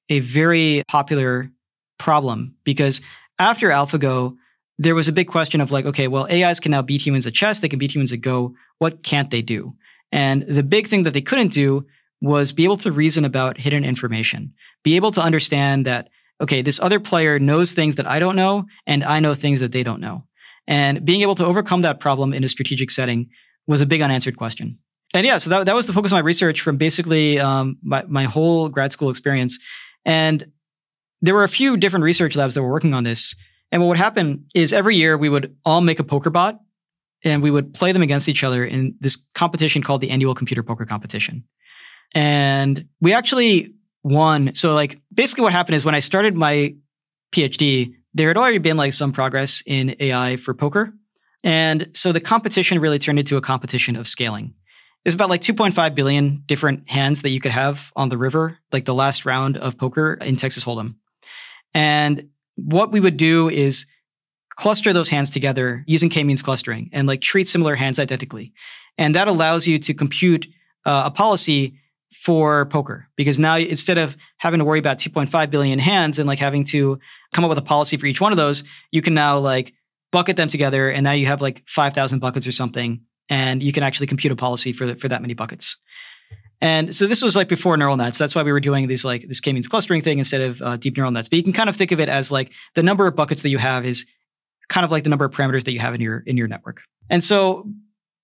a 0.08 0.20
very 0.20 0.82
popular 0.88 1.50
problem 1.98 2.56
because 2.64 3.00
after 3.38 3.68
AlphaGo, 3.68 4.36
there 4.78 4.94
was 4.94 5.08
a 5.08 5.12
big 5.12 5.28
question 5.28 5.60
of 5.60 5.70
like, 5.70 5.84
okay, 5.84 6.08
well, 6.08 6.26
AIs 6.30 6.58
can 6.58 6.72
now 6.72 6.82
beat 6.82 7.06
humans 7.06 7.26
at 7.26 7.34
chess, 7.34 7.60
they 7.60 7.68
can 7.68 7.78
beat 7.78 7.94
humans 7.94 8.12
at 8.12 8.20
Go. 8.20 8.54
What 8.78 9.02
can't 9.02 9.30
they 9.30 9.42
do? 9.42 9.74
And 10.10 10.42
the 10.42 10.62
big 10.62 10.88
thing 10.88 11.04
that 11.04 11.12
they 11.12 11.20
couldn't 11.20 11.52
do 11.52 11.86
was 12.20 12.52
be 12.52 12.64
able 12.64 12.76
to 12.78 12.92
reason 12.92 13.24
about 13.24 13.58
hidden 13.58 13.84
information, 13.84 14.52
be 14.82 14.96
able 14.96 15.10
to 15.12 15.22
understand 15.22 15.86
that, 15.86 16.08
okay, 16.40 16.62
this 16.62 16.80
other 16.80 17.00
player 17.00 17.38
knows 17.38 17.72
things 17.72 17.96
that 17.96 18.06
I 18.06 18.18
don't 18.18 18.36
know, 18.36 18.64
and 18.86 19.02
I 19.04 19.20
know 19.20 19.34
things 19.34 19.60
that 19.60 19.72
they 19.72 19.82
don't 19.82 20.00
know. 20.00 20.24
And 20.66 21.04
being 21.04 21.22
able 21.22 21.34
to 21.36 21.46
overcome 21.46 21.82
that 21.82 22.00
problem 22.00 22.32
in 22.32 22.44
a 22.44 22.48
strategic 22.48 22.90
setting 22.90 23.30
was 23.66 23.80
a 23.80 23.86
big 23.86 24.02
unanswered 24.02 24.36
question. 24.36 24.78
And 25.12 25.26
yeah, 25.26 25.38
so 25.38 25.50
that, 25.50 25.66
that 25.66 25.74
was 25.74 25.86
the 25.86 25.92
focus 25.92 26.12
of 26.12 26.16
my 26.16 26.20
research 26.20 26.60
from 26.60 26.76
basically 26.76 27.40
um, 27.40 27.78
my, 27.82 28.04
my 28.06 28.24
whole 28.24 28.68
grad 28.68 28.92
school 28.92 29.10
experience. 29.10 29.58
And 30.04 30.52
there 31.20 31.34
were 31.34 31.44
a 31.44 31.48
few 31.48 31.76
different 31.76 32.04
research 32.04 32.36
labs 32.36 32.54
that 32.54 32.62
were 32.62 32.70
working 32.70 32.94
on 32.94 33.04
this. 33.04 33.34
And 33.72 33.82
what 33.82 33.88
would 33.88 33.96
happen 33.96 34.46
is 34.54 34.72
every 34.72 34.96
year 34.96 35.16
we 35.16 35.28
would 35.28 35.56
all 35.64 35.80
make 35.80 35.98
a 35.98 36.04
poker 36.04 36.30
bot 36.30 36.60
and 37.24 37.42
we 37.42 37.50
would 37.50 37.74
play 37.74 37.92
them 37.92 38.02
against 38.02 38.28
each 38.28 38.44
other 38.44 38.64
in 38.64 38.94
this 39.00 39.16
competition 39.34 39.82
called 39.82 40.00
the 40.00 40.10
annual 40.10 40.34
computer 40.34 40.62
poker 40.62 40.86
competition. 40.86 41.44
And 42.14 42.86
we 43.00 43.12
actually 43.12 43.74
won. 44.02 44.54
So 44.54 44.74
like 44.74 45.00
basically 45.12 45.42
what 45.42 45.52
happened 45.52 45.76
is 45.76 45.84
when 45.84 45.94
I 45.94 46.00
started 46.00 46.36
my 46.36 46.74
PhD, 47.32 47.94
there 48.14 48.28
had 48.28 48.36
already 48.36 48.58
been 48.58 48.76
like 48.76 48.92
some 48.92 49.12
progress 49.12 49.62
in 49.66 49.94
AI 50.00 50.36
for 50.36 50.54
poker. 50.54 50.92
And 51.42 51.88
so 51.96 52.12
the 52.12 52.20
competition 52.20 52.80
really 52.80 52.98
turned 52.98 53.18
into 53.18 53.36
a 53.36 53.40
competition 53.40 53.96
of 53.96 54.06
scaling. 54.06 54.54
There's 55.04 55.14
about 55.14 55.30
like 55.30 55.40
2.5 55.40 55.94
billion 55.94 56.42
different 56.44 56.90
hands 56.90 57.22
that 57.22 57.30
you 57.30 57.40
could 57.40 57.52
have 57.52 57.90
on 57.96 58.10
the 58.10 58.18
river, 58.18 58.58
like 58.72 58.84
the 58.84 58.94
last 58.94 59.24
round 59.24 59.56
of 59.56 59.78
poker 59.78 60.14
in 60.14 60.36
Texas 60.36 60.64
Hold'em. 60.64 60.96
And 61.72 62.28
what 62.56 62.92
we 62.92 63.00
would 63.00 63.16
do 63.16 63.48
is 63.48 63.86
cluster 64.56 64.92
those 64.92 65.08
hands 65.08 65.30
together 65.30 65.84
using 65.86 66.10
k-means 66.10 66.42
clustering 66.42 66.90
and 66.92 67.06
like 67.08 67.22
treat 67.22 67.48
similar 67.48 67.74
hands 67.74 67.98
identically. 67.98 68.52
And 68.98 69.14
that 69.14 69.28
allows 69.28 69.66
you 69.66 69.78
to 69.78 69.94
compute 69.94 70.46
uh, 70.84 71.04
a 71.06 71.10
policy 71.10 71.78
for 72.12 72.66
poker 72.66 73.08
because 73.16 73.38
now 73.38 73.56
instead 73.56 73.98
of 73.98 74.16
having 74.38 74.58
to 74.58 74.64
worry 74.64 74.78
about 74.78 74.98
2.5 74.98 75.50
billion 75.50 75.78
hands 75.78 76.18
and 76.18 76.26
like 76.26 76.38
having 76.38 76.64
to 76.64 76.98
come 77.32 77.44
up 77.44 77.48
with 77.48 77.58
a 77.58 77.62
policy 77.62 77.96
for 77.96 78.06
each 78.06 78.20
one 78.20 78.32
of 78.32 78.36
those, 78.36 78.64
you 78.90 79.00
can 79.00 79.14
now 79.14 79.38
like 79.38 79.72
bucket 80.10 80.36
them 80.36 80.48
together 80.48 80.90
and 80.90 81.04
now 81.04 81.12
you 81.12 81.26
have 81.26 81.40
like 81.40 81.62
5,000 81.66 82.18
buckets 82.18 82.46
or 82.46 82.52
something 82.52 83.00
and 83.28 83.62
you 83.62 83.72
can 83.72 83.82
actually 83.82 84.08
compute 84.08 84.32
a 84.32 84.36
policy 84.36 84.72
for, 84.72 84.94
for 84.96 85.08
that 85.08 85.22
many 85.22 85.34
buckets. 85.34 85.76
And 86.60 86.94
so 86.94 87.06
this 87.06 87.22
was 87.22 87.36
like 87.36 87.48
before 87.48 87.76
neural 87.76 87.96
nets. 87.96 88.18
That's 88.18 88.34
why 88.34 88.42
we 88.42 88.52
were 88.52 88.60
doing 88.60 88.86
these 88.86 89.04
like 89.04 89.26
this 89.26 89.40
k-means 89.40 89.68
clustering 89.68 90.02
thing 90.02 90.18
instead 90.18 90.42
of 90.42 90.60
uh, 90.60 90.76
deep 90.76 90.96
neural 90.96 91.12
nets. 91.12 91.28
But 91.28 91.36
you 91.36 91.42
can 91.42 91.52
kind 91.52 91.70
of 91.70 91.76
think 91.76 91.92
of 91.92 92.00
it 92.00 92.08
as 92.08 92.30
like 92.30 92.50
the 92.74 92.82
number 92.82 93.06
of 93.06 93.16
buckets 93.16 93.42
that 93.42 93.48
you 93.48 93.58
have 93.58 93.86
is 93.86 94.04
kind 94.68 94.84
of 94.84 94.90
like 94.90 95.04
the 95.04 95.10
number 95.10 95.24
of 95.24 95.32
parameters 95.32 95.64
that 95.64 95.72
you 95.72 95.80
have 95.80 95.94
in 95.94 96.00
your 96.00 96.18
in 96.26 96.36
your 96.36 96.48
network. 96.48 96.82
And 97.08 97.24
so 97.24 97.66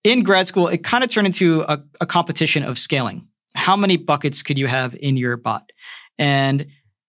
in 0.04 0.22
grad 0.22 0.46
school, 0.46 0.68
it 0.68 0.84
kind 0.84 1.02
of 1.02 1.08
turned 1.08 1.26
into 1.26 1.62
a, 1.62 1.82
a 2.00 2.06
competition 2.06 2.62
of 2.62 2.78
scaling 2.78 3.26
how 3.56 3.76
many 3.76 3.96
buckets 3.96 4.42
could 4.42 4.58
you 4.58 4.66
have 4.66 4.94
in 4.94 5.16
your 5.16 5.36
bot? 5.36 5.72
And 6.18 6.66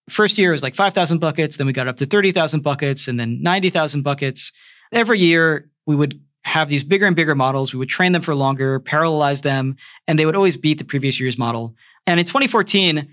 first 0.09 0.37
year 0.37 0.51
was 0.51 0.63
like 0.63 0.75
5,000 0.75 1.19
buckets. 1.19 1.57
Then 1.57 1.67
we 1.67 1.73
got 1.73 1.87
up 1.87 1.97
to 1.97 2.05
30,000 2.05 2.61
buckets 2.61 3.07
and 3.07 3.19
then 3.19 3.41
90,000 3.43 4.01
buckets. 4.01 4.51
Every 4.91 5.19
year 5.19 5.69
we 5.85 5.95
would 5.95 6.19
have 6.43 6.69
these 6.69 6.83
bigger 6.83 7.05
and 7.05 7.15
bigger 7.15 7.35
models. 7.35 7.73
We 7.73 7.79
would 7.79 7.89
train 7.89 8.13
them 8.13 8.21
for 8.21 8.33
longer, 8.33 8.79
parallelize 8.79 9.43
them, 9.43 9.75
and 10.07 10.17
they 10.17 10.25
would 10.25 10.35
always 10.35 10.55
beat 10.55 10.77
the 10.77 10.85
previous 10.85 11.19
year's 11.19 11.37
model. 11.37 11.75
And 12.05 12.19
in 12.19 12.25
2014, 12.25 13.07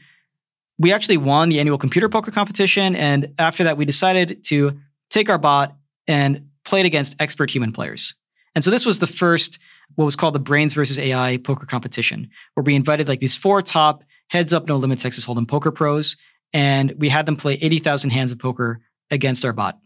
we 0.78 0.92
actually 0.92 1.16
won 1.16 1.48
the 1.48 1.58
annual 1.58 1.78
computer 1.78 2.08
poker 2.08 2.30
competition. 2.30 2.94
And 2.94 3.34
after 3.38 3.64
that, 3.64 3.76
we 3.76 3.84
decided 3.84 4.44
to 4.44 4.78
take 5.10 5.28
our 5.28 5.38
bot 5.38 5.76
and 6.06 6.48
play 6.64 6.80
it 6.80 6.86
against 6.86 7.16
expert 7.20 7.50
human 7.50 7.72
players. 7.72 8.14
And 8.54 8.62
so 8.62 8.70
this 8.70 8.86
was 8.86 9.00
the 9.00 9.06
first 9.06 9.58
what 9.94 10.04
was 10.04 10.16
called 10.16 10.34
the 10.34 10.40
Brains 10.40 10.74
versus 10.74 10.98
AI 10.98 11.38
poker 11.38 11.66
competition, 11.66 12.30
where 12.54 12.64
we 12.64 12.74
invited 12.74 13.08
like 13.08 13.20
these 13.20 13.36
four 13.36 13.62
top 13.62 14.04
heads 14.28 14.52
up 14.52 14.66
no 14.66 14.76
limit 14.76 14.98
Texas 14.98 15.26
Hold'em 15.26 15.46
poker 15.46 15.70
pros, 15.70 16.16
and 16.52 16.92
we 16.98 17.08
had 17.08 17.26
them 17.26 17.36
play 17.36 17.54
80,000 17.54 18.10
hands 18.10 18.32
of 18.32 18.38
poker 18.38 18.80
against 19.10 19.44
our 19.44 19.52
bot. 19.52 19.78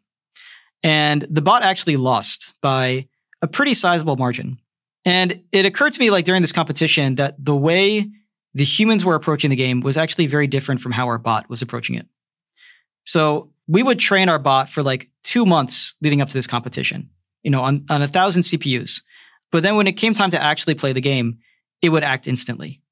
And 0.83 1.27
the 1.29 1.43
bot 1.43 1.63
actually 1.63 1.97
lost 1.97 2.53
by 2.63 3.09
a 3.43 3.47
pretty 3.47 3.75
sizable 3.75 4.17
margin. 4.17 4.59
And 5.05 5.43
it 5.53 5.65
occurred 5.65 5.93
to 5.95 6.01
me 6.01 6.11
like 6.11 6.25
during 6.25 6.43
this 6.43 6.53
competition 6.53 7.17
that 7.17 7.43
the 7.43 7.57
way 7.57 8.09
the 8.55 8.65
humans 8.65 9.05
were 9.05 9.15
approaching 9.15 9.51
the 9.51 9.57
game 9.57 9.81
was 9.81 9.97
actually 9.97 10.27
very 10.27 10.47
different 10.47 10.81
from 10.81 10.93
how 10.93 11.07
our 11.07 11.19
bot 11.19 11.49
was 11.49 11.63
approaching 11.63 11.97
it. 11.97 12.07
So 13.05 13.51
we 13.67 13.83
would 13.83 13.99
train 13.99 14.29
our 14.29 14.39
bot 14.39 14.69
for 14.69 14.83
like 14.83 15.09
two 15.23 15.47
months 15.47 15.95
leading 16.03 16.21
up 16.21 16.29
to 16.29 16.35
this 16.35 16.47
competition, 16.47 17.11
you 17.43 17.51
know, 17.51 17.63
on, 17.63 17.85
on 17.89 18.03
a 18.03 18.09
thousand 18.09 18.43
CPUs. 18.43 19.03
But 19.51 19.63
then 19.63 19.77
when 19.77 19.87
it 19.87 19.93
came 19.93 20.15
time 20.15 20.31
to 20.31 20.43
actually 20.43 20.75
play 20.75 20.93
the 20.93 21.01
game, 21.01 21.39
it 21.83 21.89
would 21.89 22.05
act 22.05 22.27
instantly. 22.27 22.83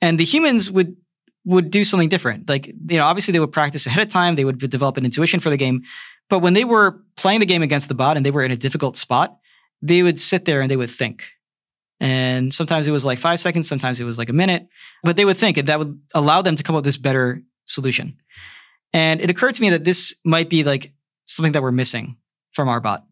And 0.00 0.18
the 0.18 0.24
humans 0.24 0.70
would 0.70 0.96
would 1.46 1.70
do 1.70 1.84
something 1.84 2.08
different. 2.10 2.48
Like, 2.48 2.66
you 2.66 2.98
know, 2.98 3.06
obviously 3.06 3.32
they 3.32 3.40
would 3.40 3.52
practice 3.52 3.86
ahead 3.86 4.06
of 4.06 4.12
time, 4.12 4.36
they 4.36 4.44
would 4.44 4.58
develop 4.58 4.98
an 4.98 5.06
intuition 5.06 5.40
for 5.40 5.48
the 5.48 5.56
game. 5.56 5.82
But 6.28 6.40
when 6.40 6.52
they 6.52 6.64
were 6.64 7.00
playing 7.16 7.40
the 7.40 7.46
game 7.46 7.62
against 7.62 7.88
the 7.88 7.94
bot 7.94 8.16
and 8.16 8.24
they 8.24 8.30
were 8.30 8.42
in 8.42 8.50
a 8.50 8.56
difficult 8.56 8.94
spot, 8.96 9.38
they 9.80 10.02
would 10.02 10.20
sit 10.20 10.44
there 10.44 10.60
and 10.60 10.70
they 10.70 10.76
would 10.76 10.90
think. 10.90 11.26
And 11.98 12.52
sometimes 12.52 12.88
it 12.88 12.92
was 12.92 13.04
like 13.04 13.18
five 13.18 13.40
seconds, 13.40 13.68
sometimes 13.68 14.00
it 14.00 14.04
was 14.04 14.18
like 14.18 14.28
a 14.28 14.34
minute, 14.34 14.68
but 15.02 15.16
they 15.16 15.24
would 15.24 15.36
think 15.36 15.56
and 15.56 15.68
that 15.68 15.78
would 15.78 16.00
allow 16.14 16.42
them 16.42 16.56
to 16.56 16.62
come 16.62 16.74
up 16.74 16.80
with 16.80 16.86
this 16.86 16.96
better 16.96 17.42
solution. 17.64 18.18
And 18.92 19.20
it 19.20 19.30
occurred 19.30 19.54
to 19.54 19.62
me 19.62 19.70
that 19.70 19.84
this 19.84 20.14
might 20.24 20.48
be 20.50 20.64
like 20.64 20.92
something 21.24 21.52
that 21.52 21.62
we're 21.62 21.72
missing 21.72 22.16
from 22.52 22.68
our 22.68 22.80
bot. 22.80 23.04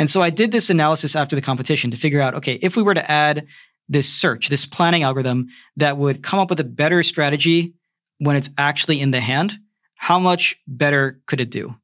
And 0.00 0.08
so 0.08 0.22
I 0.22 0.30
did 0.30 0.50
this 0.50 0.70
analysis 0.70 1.14
after 1.14 1.36
the 1.36 1.42
competition 1.42 1.90
to 1.90 1.96
figure 1.98 2.22
out 2.22 2.34
okay, 2.36 2.54
if 2.62 2.74
we 2.74 2.82
were 2.82 2.94
to 2.94 3.10
add 3.10 3.46
this 3.86 4.08
search, 4.08 4.48
this 4.48 4.64
planning 4.64 5.02
algorithm 5.02 5.48
that 5.76 5.98
would 5.98 6.22
come 6.22 6.40
up 6.40 6.48
with 6.48 6.58
a 6.58 6.64
better 6.64 7.02
strategy 7.02 7.74
when 8.16 8.34
it's 8.34 8.48
actually 8.56 8.98
in 8.98 9.10
the 9.10 9.20
hand, 9.20 9.58
how 9.96 10.18
much 10.18 10.56
better 10.66 11.20
could 11.26 11.38
it 11.38 11.50
do? 11.50 11.76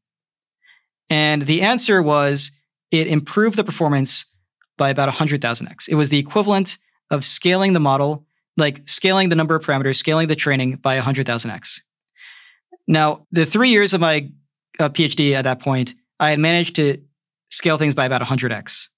And 1.11 1.43
the 1.43 1.61
answer 1.61 2.03
was 2.03 2.53
it 2.91 3.07
improved 3.07 3.59
the 3.59 3.65
performance 3.65 4.25
by 4.79 4.89
about 4.89 5.13
100,000x. 5.13 5.87
It 5.87 5.95
was 5.95 6.09
the 6.09 6.19
equivalent 6.19 6.79
of 7.11 7.23
scaling 7.23 7.75
the 7.75 7.81
model, 7.81 8.25
like 8.57 8.89
scaling 8.89 9.29
the 9.29 9.37
number 9.37 9.55
of 9.55 9.63
parameters, 9.63 9.97
scaling 9.97 10.29
the 10.29 10.37
training 10.37 10.77
by 10.77 10.99
100,000x. 10.99 11.81
Now, 12.89 13.27
the 13.31 13.45
three 13.45 13.69
years 13.69 13.93
of 13.93 14.01
my 14.01 14.31
uh, 14.79 14.89
PhD 14.89 15.35
at 15.35 15.43
that 15.43 15.61
point, 15.61 15.95
I 16.19 16.31
had 16.31 16.39
managed 16.39 16.77
to 16.77 17.03
scale 17.51 17.79
things 17.79 17.95
by 17.95 18.07
about 18.07 18.23
100x. 18.23 18.89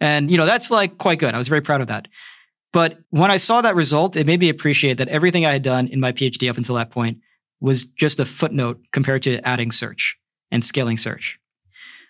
And, 0.00 0.30
you 0.30 0.36
know, 0.36 0.46
that's 0.46 0.70
like 0.70 0.98
quite 0.98 1.18
good. 1.18 1.34
I 1.34 1.38
was 1.38 1.48
very 1.48 1.62
proud 1.62 1.80
of 1.80 1.88
that. 1.88 2.08
But 2.72 2.98
when 3.10 3.30
I 3.30 3.36
saw 3.36 3.60
that 3.60 3.76
result, 3.76 4.16
it 4.16 4.26
made 4.26 4.40
me 4.40 4.48
appreciate 4.48 4.98
that 4.98 5.08
everything 5.08 5.46
I 5.46 5.52
had 5.52 5.62
done 5.62 5.86
in 5.88 6.00
my 6.00 6.12
PhD 6.12 6.50
up 6.50 6.56
until 6.56 6.74
that 6.74 6.90
point 6.90 7.18
was 7.60 7.84
just 7.84 8.18
a 8.18 8.24
footnote 8.24 8.80
compared 8.92 9.22
to 9.22 9.40
adding 9.46 9.70
search 9.70 10.18
and 10.50 10.64
scaling 10.64 10.96
search. 10.96 11.38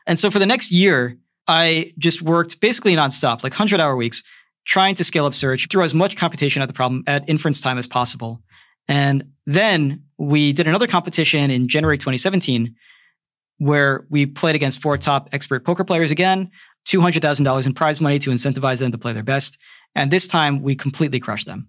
And 0.06 0.18
so 0.18 0.30
for 0.30 0.38
the 0.38 0.46
next 0.46 0.72
year, 0.72 1.18
I 1.46 1.92
just 1.98 2.22
worked 2.22 2.60
basically 2.60 2.94
nonstop, 2.94 3.42
like 3.42 3.52
100 3.52 3.78
hour 3.78 3.94
weeks, 3.94 4.22
trying 4.66 4.94
to 4.94 5.04
scale 5.04 5.26
up 5.26 5.34
search, 5.34 5.68
throw 5.70 5.84
as 5.84 5.92
much 5.92 6.16
computation 6.16 6.62
at 6.62 6.66
the 6.66 6.72
problem 6.72 7.04
at 7.06 7.28
inference 7.28 7.60
time 7.60 7.76
as 7.76 7.86
possible. 7.86 8.42
And 8.88 9.24
then 9.46 10.02
we 10.18 10.52
did 10.52 10.66
another 10.66 10.86
competition 10.86 11.50
in 11.50 11.68
January 11.68 11.98
2017 11.98 12.74
where 13.64 14.04
we 14.10 14.26
played 14.26 14.54
against 14.54 14.82
four 14.82 14.98
top 14.98 15.30
expert 15.32 15.64
poker 15.64 15.84
players 15.84 16.10
again, 16.10 16.50
$200,000 16.86 17.66
in 17.66 17.72
prize 17.72 17.98
money 17.98 18.18
to 18.18 18.30
incentivize 18.30 18.80
them 18.80 18.92
to 18.92 18.98
play 18.98 19.14
their 19.14 19.22
best. 19.22 19.56
And 19.94 20.10
this 20.10 20.26
time 20.26 20.62
we 20.62 20.76
completely 20.76 21.18
crushed 21.18 21.46
them. 21.46 21.68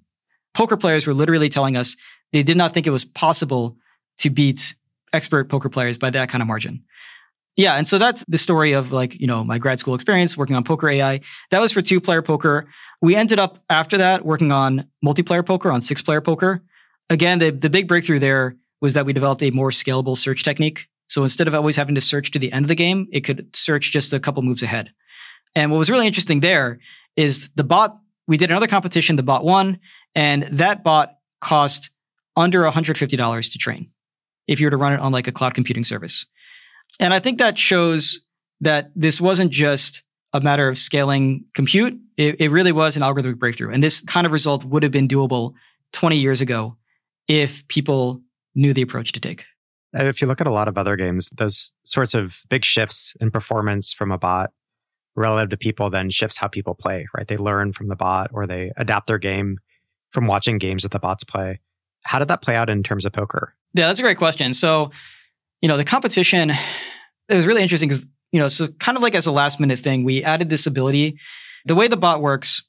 Poker 0.53 0.75
players 0.75 1.07
were 1.07 1.13
literally 1.13 1.47
telling 1.47 1.77
us 1.77 1.95
they 2.33 2.43
did 2.43 2.57
not 2.57 2.73
think 2.73 2.85
it 2.85 2.91
was 2.91 3.05
possible 3.05 3.77
to 4.17 4.29
beat 4.29 4.75
expert 5.13 5.47
poker 5.47 5.69
players 5.69 5.97
by 5.97 6.09
that 6.09 6.27
kind 6.27 6.41
of 6.41 6.47
margin. 6.47 6.83
Yeah, 7.55 7.75
and 7.75 7.87
so 7.87 7.97
that's 7.97 8.25
the 8.27 8.37
story 8.37 8.73
of 8.73 8.91
like, 8.91 9.17
you 9.17 9.27
know, 9.27 9.45
my 9.45 9.57
grad 9.57 9.79
school 9.79 9.95
experience 9.95 10.37
working 10.37 10.57
on 10.57 10.65
poker 10.65 10.89
AI. 10.89 11.21
That 11.51 11.61
was 11.61 11.71
for 11.71 11.81
two 11.81 12.01
player 12.01 12.21
poker. 12.21 12.67
We 13.01 13.15
ended 13.15 13.39
up 13.39 13.59
after 13.69 13.97
that 13.99 14.25
working 14.25 14.51
on 14.51 14.85
multiplayer 15.03 15.45
poker, 15.45 15.71
on 15.71 15.79
six 15.79 16.01
player 16.01 16.19
poker. 16.19 16.61
Again, 17.09 17.39
the, 17.39 17.51
the 17.51 17.69
big 17.69 17.87
breakthrough 17.87 18.19
there 18.19 18.57
was 18.81 18.95
that 18.95 19.05
we 19.05 19.13
developed 19.13 19.43
a 19.43 19.51
more 19.51 19.69
scalable 19.69 20.17
search 20.17 20.43
technique. 20.43 20.87
So 21.07 21.23
instead 21.23 21.47
of 21.47 21.53
always 21.53 21.75
having 21.75 21.95
to 21.95 22.01
search 22.01 22.31
to 22.31 22.39
the 22.39 22.51
end 22.51 22.65
of 22.65 22.69
the 22.69 22.75
game, 22.75 23.07
it 23.11 23.21
could 23.21 23.55
search 23.55 23.91
just 23.91 24.13
a 24.13 24.19
couple 24.19 24.41
moves 24.43 24.63
ahead. 24.63 24.91
And 25.55 25.71
what 25.71 25.77
was 25.77 25.89
really 25.89 26.07
interesting 26.07 26.39
there 26.39 26.79
is 27.15 27.49
the 27.55 27.63
bot, 27.63 27.97
we 28.27 28.37
did 28.37 28.49
another 28.49 28.67
competition, 28.67 29.15
the 29.15 29.23
bot 29.23 29.45
won, 29.45 29.79
and 30.15 30.43
that 30.43 30.83
bot 30.83 31.15
cost 31.41 31.91
under 32.35 32.63
$150 32.63 33.51
to 33.51 33.57
train 33.57 33.89
if 34.47 34.59
you 34.59 34.67
were 34.67 34.71
to 34.71 34.77
run 34.77 34.93
it 34.93 34.99
on 34.99 35.11
like 35.11 35.27
a 35.27 35.31
cloud 35.31 35.53
computing 35.53 35.83
service. 35.83 36.25
And 36.99 37.13
I 37.13 37.19
think 37.19 37.39
that 37.39 37.57
shows 37.57 38.19
that 38.61 38.91
this 38.95 39.19
wasn't 39.19 39.51
just 39.51 40.03
a 40.33 40.41
matter 40.41 40.67
of 40.67 40.77
scaling 40.77 41.45
compute. 41.53 41.97
It, 42.17 42.39
it, 42.39 42.49
really 42.49 42.71
was 42.71 42.97
an 42.97 43.03
algorithmic 43.03 43.37
breakthrough. 43.37 43.71
And 43.71 43.81
this 43.81 44.01
kind 44.01 44.25
of 44.25 44.33
result 44.33 44.65
would 44.65 44.83
have 44.83 44.91
been 44.91 45.07
doable 45.07 45.53
20 45.93 46.17
years 46.17 46.41
ago 46.41 46.77
if 47.27 47.67
people 47.67 48.21
knew 48.53 48.73
the 48.73 48.81
approach 48.81 49.13
to 49.13 49.19
take. 49.19 49.45
If 49.95 50.21
you 50.21 50.27
look 50.27 50.41
at 50.41 50.47
a 50.47 50.51
lot 50.51 50.67
of 50.67 50.77
other 50.77 50.95
games, 50.95 51.29
those 51.29 51.73
sorts 51.83 52.13
of 52.13 52.41
big 52.49 52.65
shifts 52.65 53.15
in 53.21 53.31
performance 53.31 53.93
from 53.93 54.11
a 54.11 54.17
bot 54.17 54.51
relative 55.15 55.49
to 55.49 55.57
people 55.57 55.89
then 55.89 56.09
shifts 56.09 56.37
how 56.37 56.47
people 56.47 56.75
play, 56.75 57.07
right? 57.15 57.27
They 57.27 57.37
learn 57.37 57.71
from 57.71 57.87
the 57.87 57.95
bot 57.95 58.31
or 58.33 58.45
they 58.45 58.71
adapt 58.77 59.07
their 59.07 59.17
game 59.17 59.59
from 60.11 60.27
watching 60.27 60.57
games 60.57 60.83
that 60.83 60.91
the 60.91 60.99
bots 60.99 61.23
play. 61.23 61.61
How 62.03 62.19
did 62.19 62.27
that 62.27 62.41
play 62.41 62.55
out 62.55 62.69
in 62.69 62.83
terms 62.83 63.05
of 63.05 63.13
poker? 63.13 63.55
Yeah, 63.73 63.87
that's 63.87 63.99
a 63.99 64.03
great 64.03 64.17
question. 64.17 64.53
So, 64.53 64.91
you 65.61 65.67
know, 65.67 65.77
the 65.77 65.83
competition, 65.83 66.51
it 66.51 67.35
was 67.35 67.47
really 67.47 67.63
interesting 67.63 67.89
because, 67.89 68.05
you 68.31 68.39
know, 68.39 68.49
so 68.49 68.67
kind 68.79 68.97
of 68.97 69.03
like 69.03 69.15
as 69.15 69.27
a 69.27 69.31
last 69.31 69.59
minute 69.59 69.79
thing, 69.79 70.03
we 70.03 70.23
added 70.23 70.49
this 70.49 70.67
ability. 70.67 71.17
The 71.65 71.75
way 71.75 71.87
the 71.87 71.97
bot 71.97 72.21
works, 72.21 72.61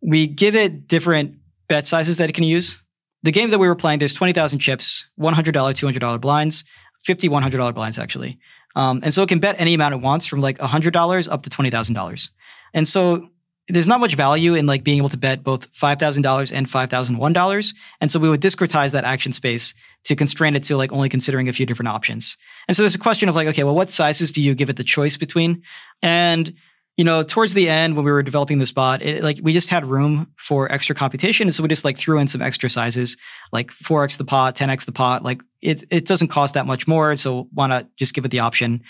we 0.00 0.26
give 0.26 0.54
it 0.54 0.88
different 0.88 1.36
bet 1.68 1.86
sizes 1.86 2.16
that 2.16 2.28
it 2.28 2.32
can 2.32 2.44
use. 2.44 2.82
The 3.28 3.32
game 3.32 3.50
that 3.50 3.58
we 3.58 3.68
were 3.68 3.74
playing, 3.74 3.98
there's 3.98 4.14
20,000 4.14 4.58
chips, 4.58 5.06
$100, 5.20 5.52
$200 5.52 6.18
blinds, 6.18 6.64
50 7.04 7.28
$100 7.28 7.74
blinds 7.74 7.98
actually. 7.98 8.38
Um, 8.74 9.00
and 9.02 9.12
so 9.12 9.22
it 9.22 9.28
can 9.28 9.38
bet 9.38 9.60
any 9.60 9.74
amount 9.74 9.92
it 9.92 10.00
wants 10.00 10.24
from 10.24 10.40
like 10.40 10.56
$100 10.56 11.30
up 11.30 11.42
to 11.42 11.50
$20,000. 11.50 12.28
And 12.72 12.88
so 12.88 13.28
there's 13.68 13.86
not 13.86 14.00
much 14.00 14.14
value 14.14 14.54
in 14.54 14.64
like 14.64 14.82
being 14.82 14.96
able 14.96 15.10
to 15.10 15.18
bet 15.18 15.44
both 15.44 15.70
$5,000 15.74 16.52
and 16.54 16.66
$5,001. 16.66 17.74
And 18.00 18.10
so 18.10 18.18
we 18.18 18.30
would 18.30 18.40
discretize 18.40 18.92
that 18.92 19.04
action 19.04 19.32
space 19.32 19.74
to 20.04 20.16
constrain 20.16 20.56
it 20.56 20.62
to 20.62 20.78
like 20.78 20.90
only 20.90 21.10
considering 21.10 21.50
a 21.50 21.52
few 21.52 21.66
different 21.66 21.90
options. 21.90 22.38
And 22.66 22.74
so 22.74 22.82
there's 22.82 22.94
a 22.94 22.98
question 22.98 23.28
of 23.28 23.36
like, 23.36 23.48
okay, 23.48 23.62
well, 23.62 23.74
what 23.74 23.90
sizes 23.90 24.32
do 24.32 24.40
you 24.40 24.54
give 24.54 24.70
it 24.70 24.78
the 24.78 24.84
choice 24.84 25.18
between? 25.18 25.62
And 26.02 26.54
you 26.98 27.04
know, 27.04 27.22
towards 27.22 27.54
the 27.54 27.68
end 27.68 27.94
when 27.94 28.04
we 28.04 28.10
were 28.10 28.24
developing 28.24 28.58
this 28.58 28.72
bot, 28.72 29.02
it, 29.02 29.22
like 29.22 29.38
we 29.40 29.52
just 29.52 29.70
had 29.70 29.86
room 29.86 30.26
for 30.36 30.70
extra 30.70 30.96
computation, 30.96 31.46
and 31.46 31.54
so 31.54 31.62
we 31.62 31.68
just 31.68 31.84
like 31.84 31.96
threw 31.96 32.18
in 32.18 32.26
some 32.26 32.42
extra 32.42 32.68
sizes, 32.68 33.16
like 33.52 33.70
4x 33.70 34.18
the 34.18 34.24
pot, 34.24 34.56
10x 34.56 34.84
the 34.84 34.90
pot. 34.92 35.22
Like 35.22 35.40
it 35.62 35.84
it 35.90 36.06
doesn't 36.06 36.28
cost 36.28 36.54
that 36.54 36.66
much 36.66 36.88
more, 36.88 37.14
so 37.14 37.46
why 37.54 37.68
not 37.68 37.86
just 37.96 38.14
give 38.14 38.24
it 38.24 38.32
the 38.32 38.40
option? 38.40 38.82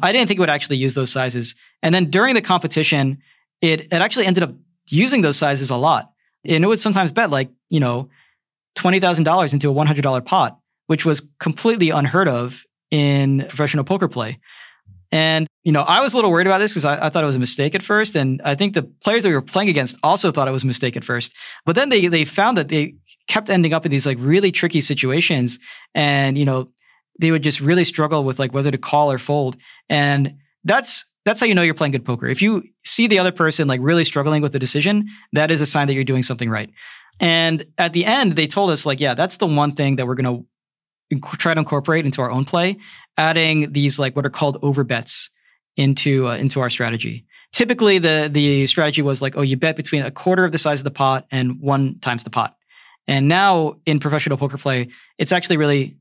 I 0.00 0.10
didn't 0.10 0.26
think 0.26 0.38
it 0.38 0.40
would 0.40 0.50
actually 0.50 0.78
use 0.78 0.96
those 0.96 1.12
sizes. 1.12 1.54
And 1.84 1.94
then 1.94 2.10
during 2.10 2.34
the 2.34 2.42
competition, 2.42 3.18
it 3.60 3.82
it 3.82 3.92
actually 3.92 4.26
ended 4.26 4.42
up 4.42 4.52
using 4.90 5.22
those 5.22 5.36
sizes 5.36 5.70
a 5.70 5.76
lot, 5.76 6.10
and 6.44 6.64
it 6.64 6.66
would 6.66 6.80
sometimes 6.80 7.12
bet 7.12 7.30
like 7.30 7.50
you 7.68 7.78
know 7.78 8.08
twenty 8.74 8.98
thousand 8.98 9.22
dollars 9.22 9.54
into 9.54 9.68
a 9.68 9.72
one 9.72 9.86
hundred 9.86 10.02
dollar 10.02 10.20
pot, 10.20 10.58
which 10.88 11.04
was 11.06 11.28
completely 11.38 11.90
unheard 11.90 12.26
of 12.26 12.64
in 12.90 13.46
professional 13.48 13.84
poker 13.84 14.08
play. 14.08 14.40
And, 15.12 15.46
you 15.62 15.72
know, 15.72 15.82
I 15.82 16.00
was 16.00 16.14
a 16.14 16.16
little 16.16 16.30
worried 16.30 16.46
about 16.46 16.58
this 16.58 16.72
because 16.72 16.86
I, 16.86 17.06
I, 17.06 17.10
thought 17.10 17.22
it 17.22 17.26
was 17.26 17.36
a 17.36 17.40
mistake 17.40 17.74
at 17.74 17.82
first. 17.82 18.16
And 18.16 18.40
I 18.44 18.54
think 18.54 18.72
the 18.72 18.82
players 18.82 19.22
that 19.22 19.28
we 19.28 19.34
were 19.34 19.42
playing 19.42 19.68
against 19.68 19.98
also 20.02 20.32
thought 20.32 20.48
it 20.48 20.52
was 20.52 20.64
a 20.64 20.66
mistake 20.66 20.96
at 20.96 21.04
first. 21.04 21.34
But 21.66 21.76
then 21.76 21.90
they 21.90 22.06
they 22.06 22.24
found 22.24 22.56
that 22.56 22.70
they 22.70 22.94
kept 23.28 23.50
ending 23.50 23.74
up 23.74 23.84
in 23.84 23.90
these 23.90 24.06
like 24.06 24.16
really 24.18 24.50
tricky 24.50 24.80
situations. 24.80 25.58
And, 25.94 26.38
you 26.38 26.46
know, 26.46 26.70
they 27.20 27.30
would 27.30 27.42
just 27.42 27.60
really 27.60 27.84
struggle 27.84 28.24
with 28.24 28.38
like 28.38 28.54
whether 28.54 28.70
to 28.70 28.78
call 28.78 29.12
or 29.12 29.18
fold. 29.18 29.56
And 29.90 30.34
that's 30.64 31.04
that's 31.24 31.40
how 31.40 31.46
you 31.46 31.54
know 31.54 31.62
you're 31.62 31.74
playing 31.74 31.92
good 31.92 32.04
poker. 32.04 32.26
If 32.26 32.42
you 32.42 32.64
see 32.84 33.06
the 33.06 33.18
other 33.18 33.32
person 33.32 33.68
like 33.68 33.80
really 33.82 34.04
struggling 34.04 34.42
with 34.42 34.52
the 34.52 34.58
decision, 34.58 35.06
that 35.32 35.50
is 35.50 35.60
a 35.60 35.66
sign 35.66 35.86
that 35.88 35.94
you're 35.94 36.04
doing 36.04 36.22
something 36.22 36.50
right. 36.50 36.70
And 37.20 37.66
at 37.78 37.92
the 37.92 38.04
end, 38.04 38.32
they 38.32 38.46
told 38.46 38.70
us 38.70 38.86
like, 38.86 38.98
yeah, 38.98 39.14
that's 39.14 39.36
the 39.36 39.46
one 39.46 39.74
thing 39.74 39.96
that 39.96 40.06
we're 40.06 40.14
going 40.14 40.46
to 41.12 41.20
try 41.36 41.54
to 41.54 41.60
incorporate 41.60 42.04
into 42.04 42.22
our 42.22 42.30
own 42.30 42.44
play, 42.44 42.78
adding 43.16 43.72
these 43.72 43.98
like 43.98 44.16
what 44.16 44.26
are 44.26 44.30
called 44.30 44.60
overbets 44.62 45.30
into 45.76 46.28
uh, 46.28 46.36
into 46.36 46.60
our 46.60 46.70
strategy. 46.70 47.26
Typically, 47.52 47.98
the 47.98 48.30
the 48.32 48.66
strategy 48.66 49.02
was 49.02 49.22
like, 49.22 49.36
oh, 49.36 49.42
you 49.42 49.56
bet 49.56 49.76
between 49.76 50.02
a 50.02 50.10
quarter 50.10 50.44
of 50.44 50.52
the 50.52 50.58
size 50.58 50.80
of 50.80 50.84
the 50.84 50.90
pot 50.90 51.26
and 51.30 51.60
one 51.60 51.98
times 52.00 52.24
the 52.24 52.30
pot. 52.30 52.56
And 53.08 53.28
now 53.28 53.76
in 53.84 53.98
professional 53.98 54.38
poker 54.38 54.58
play, 54.58 54.88
it's 55.18 55.32
actually 55.32 55.56
really, 55.56 55.96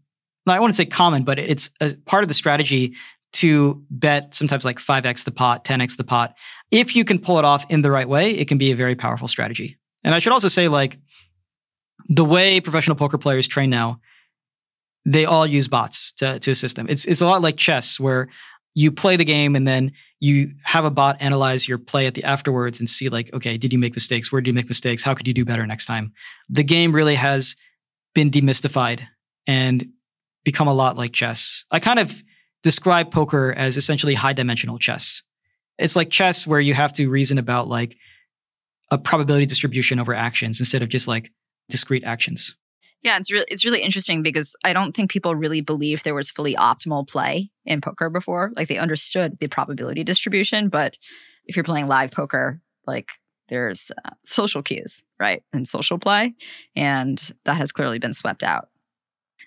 I 0.45 0.60
want 0.60 0.71
to 0.71 0.78
say 0.78 0.86
common, 0.86 1.24
but 1.24 1.39
it's 1.39 1.69
a 1.82 1.95
part 2.06 2.24
of 2.24 2.28
the 2.28 2.34
strategy 2.34 2.93
to 3.34 3.84
bet 3.89 4.36
sometimes 4.36 4.65
like 4.65 4.78
5x 4.78 5.26
the 5.26 5.32
pot, 5.32 5.63
10x 5.63 5.97
the 5.97 6.04
pot. 6.04 6.36
If 6.69 6.95
you 6.95 7.04
can 7.04 7.17
pull 7.17 7.39
it 7.39 7.45
off 7.45 7.65
in 7.69 7.82
the 7.82 7.91
right 7.91 8.08
way, 8.08 8.32
it 8.32 8.47
can 8.47 8.58
be 8.58 8.71
a 8.71 8.76
very 8.76 8.95
powerful 8.95 9.28
strategy. 9.28 9.78
And 10.04 10.13
I 10.13 10.19
should 10.19 10.34
also 10.34 10.47
say, 10.47 10.67
like, 10.67 11.00
the 12.10 12.26
way 12.26 12.60
professional 12.60 12.95
poker 12.95 13.17
players 13.17 13.47
train 13.47 13.69
now, 13.69 14.00
they 15.06 15.26
all 15.26 15.47
use 15.47 15.67
bots 15.67 16.11
to, 16.21 16.39
to 16.39 16.51
assist 16.51 16.75
them. 16.75 16.88
It's, 16.89 17.05
it's 17.05 17.21
a 17.21 17.27
lot 17.27 17.41
like 17.41 17.57
chess, 17.57 17.99
where 17.99 18.29
you 18.73 18.91
play 18.91 19.17
the 19.17 19.25
game 19.25 19.55
and 19.55 19.67
then 19.67 19.91
you 20.19 20.53
have 20.63 20.86
a 20.86 20.91
bot 20.91 21.17
analyze 21.19 21.67
your 21.67 21.77
play 21.77 22.07
at 22.07 22.13
the 22.13 22.23
afterwards 22.23 22.79
and 22.79 22.88
see 22.88 23.10
like 23.10 23.34
okay 23.34 23.57
did 23.57 23.73
you 23.73 23.79
make 23.79 23.93
mistakes? 23.93 24.31
Where 24.31 24.39
did 24.39 24.47
you 24.47 24.53
make 24.53 24.69
mistakes? 24.69 25.03
How 25.03 25.13
could 25.13 25.27
you 25.27 25.34
do 25.34 25.43
better 25.43 25.65
next 25.67 25.86
time? 25.86 26.13
The 26.49 26.63
game 26.63 26.95
really 26.95 27.15
has 27.15 27.55
been 28.13 28.31
demystified 28.31 29.01
and 29.47 29.88
become 30.45 30.67
a 30.67 30.73
lot 30.73 30.97
like 30.97 31.12
chess. 31.12 31.65
I 31.71 31.79
kind 31.79 31.99
of 31.99 32.23
describe 32.63 33.12
poker 33.12 33.51
as 33.51 33.75
essentially 33.75 34.13
high 34.13 34.34
dimensional 34.34 34.77
chess. 34.77 35.23
It's 35.77 35.95
like 35.95 36.10
chess 36.10 36.45
where 36.45 36.60
you 36.60 36.73
have 36.73 36.93
to 36.93 37.10
reason 37.10 37.38
about 37.38 37.67
like 37.67 37.97
a 38.91 38.97
probability 38.97 39.47
distribution 39.47 39.99
over 39.99 40.13
actions 40.13 40.60
instead 40.60 40.81
of 40.81 40.89
just 40.89 41.07
like 41.07 41.31
discrete 41.69 42.03
actions 42.03 42.55
yeah, 43.03 43.17
it's 43.17 43.31
really 43.31 43.45
it's 43.49 43.65
really 43.65 43.81
interesting 43.81 44.21
because 44.21 44.55
I 44.63 44.73
don't 44.73 44.95
think 44.95 45.09
people 45.09 45.35
really 45.35 45.61
believe 45.61 46.03
there 46.03 46.15
was 46.15 46.31
fully 46.31 46.55
optimal 46.55 47.07
play 47.07 47.49
in 47.65 47.81
poker 47.81 48.09
before. 48.09 48.51
Like 48.55 48.67
they 48.67 48.77
understood 48.77 49.39
the 49.39 49.47
probability 49.47 50.03
distribution, 50.03 50.69
but 50.69 50.97
if 51.45 51.55
you're 51.55 51.63
playing 51.63 51.87
live 51.87 52.11
poker, 52.11 52.61
like 52.85 53.09
there's 53.49 53.91
uh, 54.05 54.11
social 54.23 54.61
cues, 54.61 55.01
right? 55.19 55.43
And 55.51 55.67
social 55.67 55.97
play, 55.97 56.35
and 56.75 57.19
that 57.45 57.55
has 57.55 57.71
clearly 57.71 57.99
been 57.99 58.13
swept 58.13 58.43
out. 58.43 58.69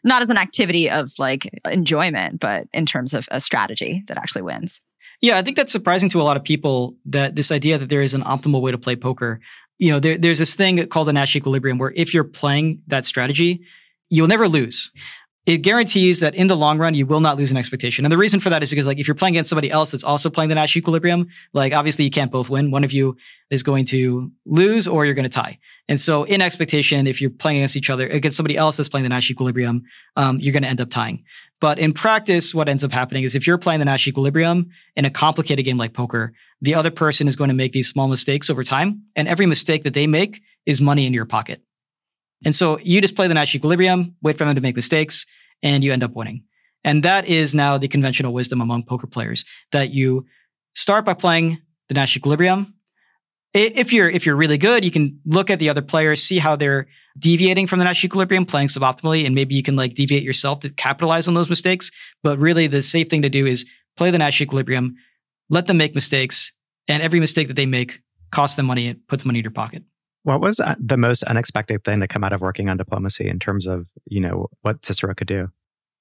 Not 0.03 0.21
as 0.21 0.31
an 0.31 0.37
activity 0.37 0.91
of 0.91 1.13
like 1.19 1.49
enjoyment, 1.71 2.41
but 2.41 2.67
in 2.73 2.87
terms 2.87 3.15
of 3.15 3.29
a 3.31 3.41
strategy 3.41 4.03
that 4.09 4.19
actually 4.19 4.43
wins. 4.43 4.81
Yeah, 5.21 5.39
I 5.39 5.43
think 5.43 5.57
that's 5.57 5.73
surprising 5.73 6.09
to 6.11 6.21
a 6.21 6.25
lot 6.25 6.37
of 6.37 6.45
people 6.45 6.97
that 7.07 7.37
this 7.37 7.51
idea 7.51 7.79
that 7.79 7.89
there 7.89 8.03
is 8.03 8.15
an 8.15 8.23
optimal 8.23 8.61
way 8.61 8.73
to 8.73 8.79
play 8.79 8.97
poker 8.97 9.41
you 9.79 9.93
know, 9.93 10.01
there, 10.01 10.17
there's 10.17 10.39
this 10.39 10.55
thing 10.55 10.85
called 10.89 11.09
the 11.09 11.13
Nash 11.13 11.35
equilibrium 11.37 11.79
where 11.79 11.93
if 11.97 12.15
you're 12.15 12.25
playing 12.25 12.83
that 12.87 13.05
strategy, 13.05 13.65
you'll 14.09 14.29
never 14.29 14.49
lose. 14.49 14.91
It 15.47 15.59
guarantees 15.59 16.21
that 16.21 16.35
in 16.35 16.47
the 16.47 16.57
long 16.57 16.79
run, 16.79 16.95
you 16.95 17.05
will 17.05 17.21
not 17.21 17.37
lose 17.37 17.51
an 17.51 17.59
expectation. 17.59 18.07
And 18.07 18.13
the 18.13 18.17
reason 18.17 18.41
for 18.41 18.49
that 18.49 18.63
is 18.63 18.71
because 18.71 18.87
like 18.87 18.99
if 18.99 19.07
you're 19.07 19.15
playing 19.15 19.35
against 19.35 19.51
somebody 19.51 19.71
else 19.71 19.91
that's 19.91 20.05
also 20.05 20.31
playing 20.31 20.49
the 20.49 20.55
Nash 20.55 20.75
equilibrium, 20.75 21.27
like 21.53 21.75
obviously 21.75 22.07
you 22.07 22.11
can't 22.11 22.33
both 22.33 22.49
win. 22.49 22.71
One 22.71 22.83
of 22.83 22.93
you 22.93 23.19
is 23.51 23.63
going 23.63 23.85
to 23.87 24.33
lose 24.47 24.89
or 24.89 25.05
you're 25.05 25.15
going 25.15 25.25
to 25.25 25.29
tie. 25.29 25.59
And 25.87 26.01
so 26.01 26.23
in 26.25 26.41
expectation, 26.41 27.07
if 27.07 27.21
you're 27.21 27.29
playing 27.29 27.59
against 27.59 27.77
each 27.77 27.91
other, 27.91 28.09
against 28.09 28.39
somebody 28.39 28.57
else 28.57 28.79
that's 28.79 28.89
playing 28.89 29.03
the 29.03 29.11
Nash 29.11 29.31
equilibrium, 29.31 29.83
um, 30.17 30.41
you're 30.41 30.55
going 30.55 30.63
to 30.63 30.69
end 30.69 30.81
up 30.81 30.89
tying. 30.89 31.25
But 31.65 31.79
in 31.79 31.95
practice, 31.95 32.55
what 32.55 32.69
ends 32.69 32.85
up 32.85 32.93
happening 32.93 33.25
is 33.25 33.35
if 33.35 33.47
you're 33.47 33.57
playing 33.57 33.79
the 33.79 33.87
Nash 33.87 34.07
equilibrium 34.07 34.69
in 34.97 35.07
a 35.07 35.11
complicated 35.11 35.65
game 35.65 35.79
like 35.79 35.95
poker, 35.95 36.35
the 36.61 36.75
other 36.75 36.91
person 36.91 37.27
is 37.27 37.37
going 37.37 37.49
to 37.49 37.55
make 37.55 37.73
these 37.73 37.89
small 37.89 38.07
mistakes 38.07 38.51
over 38.51 38.63
time. 38.63 39.05
And 39.17 39.27
every 39.27 39.47
mistake 39.47 39.83
that 39.85 39.95
they 39.95 40.07
make 40.07 40.43
is 40.67 40.83
money 40.83 41.07
in 41.07 41.15
your 41.15 41.25
pocket. 41.25 41.63
And 42.45 42.55
so 42.55 42.79
you 42.81 43.01
just 43.01 43.17
play 43.17 43.29
the 43.29 43.33
Nash 43.33 43.55
equilibrium, 43.55 44.15
wait 44.21 44.37
for 44.37 44.45
them 44.45 44.55
to 44.55 44.61
make 44.61 44.77
mistakes, 44.77 45.25
and 45.63 45.83
you 45.83 45.91
end 45.91 46.05
up 46.05 46.15
winning. 46.15 46.45
And 46.85 47.03
that 47.03 47.29
is 47.29 47.55
now 47.55 47.79
the 47.79 47.89
conventional 47.89 48.35
wisdom 48.35 48.61
among 48.61 48.83
poker 48.83 49.07
players 49.07 49.47
that 49.73 49.91
you 49.91 50.27
start 50.75 51.07
by 51.07 51.15
playing 51.15 51.63
the 51.89 51.95
Nash 51.95 52.15
equilibrium. 52.15 52.74
If 53.55 53.93
you're 53.93 54.11
if 54.11 54.27
you're 54.27 54.35
really 54.35 54.59
good, 54.59 54.85
you 54.85 54.91
can 54.91 55.21
look 55.25 55.49
at 55.49 55.61
the 55.61 55.69
other 55.69 55.83
players, 55.83 56.23
see 56.23 56.39
how 56.39 56.57
they're 56.57 56.89
deviating 57.17 57.69
from 57.69 57.79
the 57.79 57.85
Nash 57.85 58.05
equilibrium, 58.05 58.45
playing 58.45 58.67
suboptimally, 58.67 59.25
and 59.25 59.35
maybe 59.35 59.55
you 59.55 59.63
can 59.63 59.77
like 59.77 59.95
deviate 59.95 60.25
yourself 60.25 60.59
to 60.61 60.71
capitalize 60.73 61.29
on 61.29 61.35
those 61.35 61.49
mistakes. 61.49 61.93
But 62.25 62.39
really, 62.41 62.67
the 62.67 62.83
safe 62.83 63.09
thing 63.09 63.23
to 63.23 63.31
do 63.31 63.47
is 63.47 63.65
play 63.97 64.11
the 64.11 64.19
Nash 64.19 64.41
equilibrium, 64.41 64.97
let 65.51 65.69
them 65.69 65.77
make 65.77 65.95
mistakes, 65.95 66.53
and 66.89 67.01
every 67.01 67.21
mistake 67.21 67.47
that 67.47 67.55
they 67.55 67.67
make 67.67 68.01
costs 68.33 68.57
them 68.57 68.67
money 68.67 68.89
and 68.89 69.07
puts 69.07 69.25
money 69.25 69.39
in 69.39 69.45
your 69.45 69.53
pocket. 69.53 69.85
What 70.25 70.41
was 70.41 70.59
uh, 70.59 70.75
the 70.81 70.97
most 70.97 71.23
unexpected 71.23 71.85
thing 71.85 72.01
to 72.01 72.09
come 72.09 72.25
out 72.25 72.33
of 72.33 72.41
working 72.41 72.69
on 72.69 72.77
diplomacy 72.77 73.29
in 73.29 73.39
terms 73.39 73.69
of, 73.69 73.91
you 74.07 74.21
know, 74.21 74.49
what 74.63 74.85
Cicero 74.85 75.15
could 75.15 75.29
do? 75.29 75.51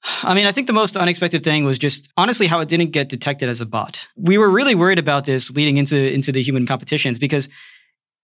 I 0.23 0.33
mean, 0.33 0.45
I 0.45 0.51
think 0.51 0.67
the 0.67 0.73
most 0.73 0.97
unexpected 0.97 1.43
thing 1.43 1.65
was 1.65 1.77
just 1.77 2.11
honestly 2.17 2.47
how 2.47 2.59
it 2.59 2.69
didn't 2.69 2.91
get 2.91 3.09
detected 3.09 3.49
as 3.49 3.61
a 3.61 3.65
bot. 3.65 4.07
We 4.15 4.37
were 4.37 4.49
really 4.49 4.75
worried 4.75 4.99
about 4.99 5.25
this 5.25 5.51
leading 5.51 5.77
into 5.77 5.97
into 5.97 6.31
the 6.31 6.41
human 6.41 6.65
competitions 6.65 7.17
because 7.17 7.49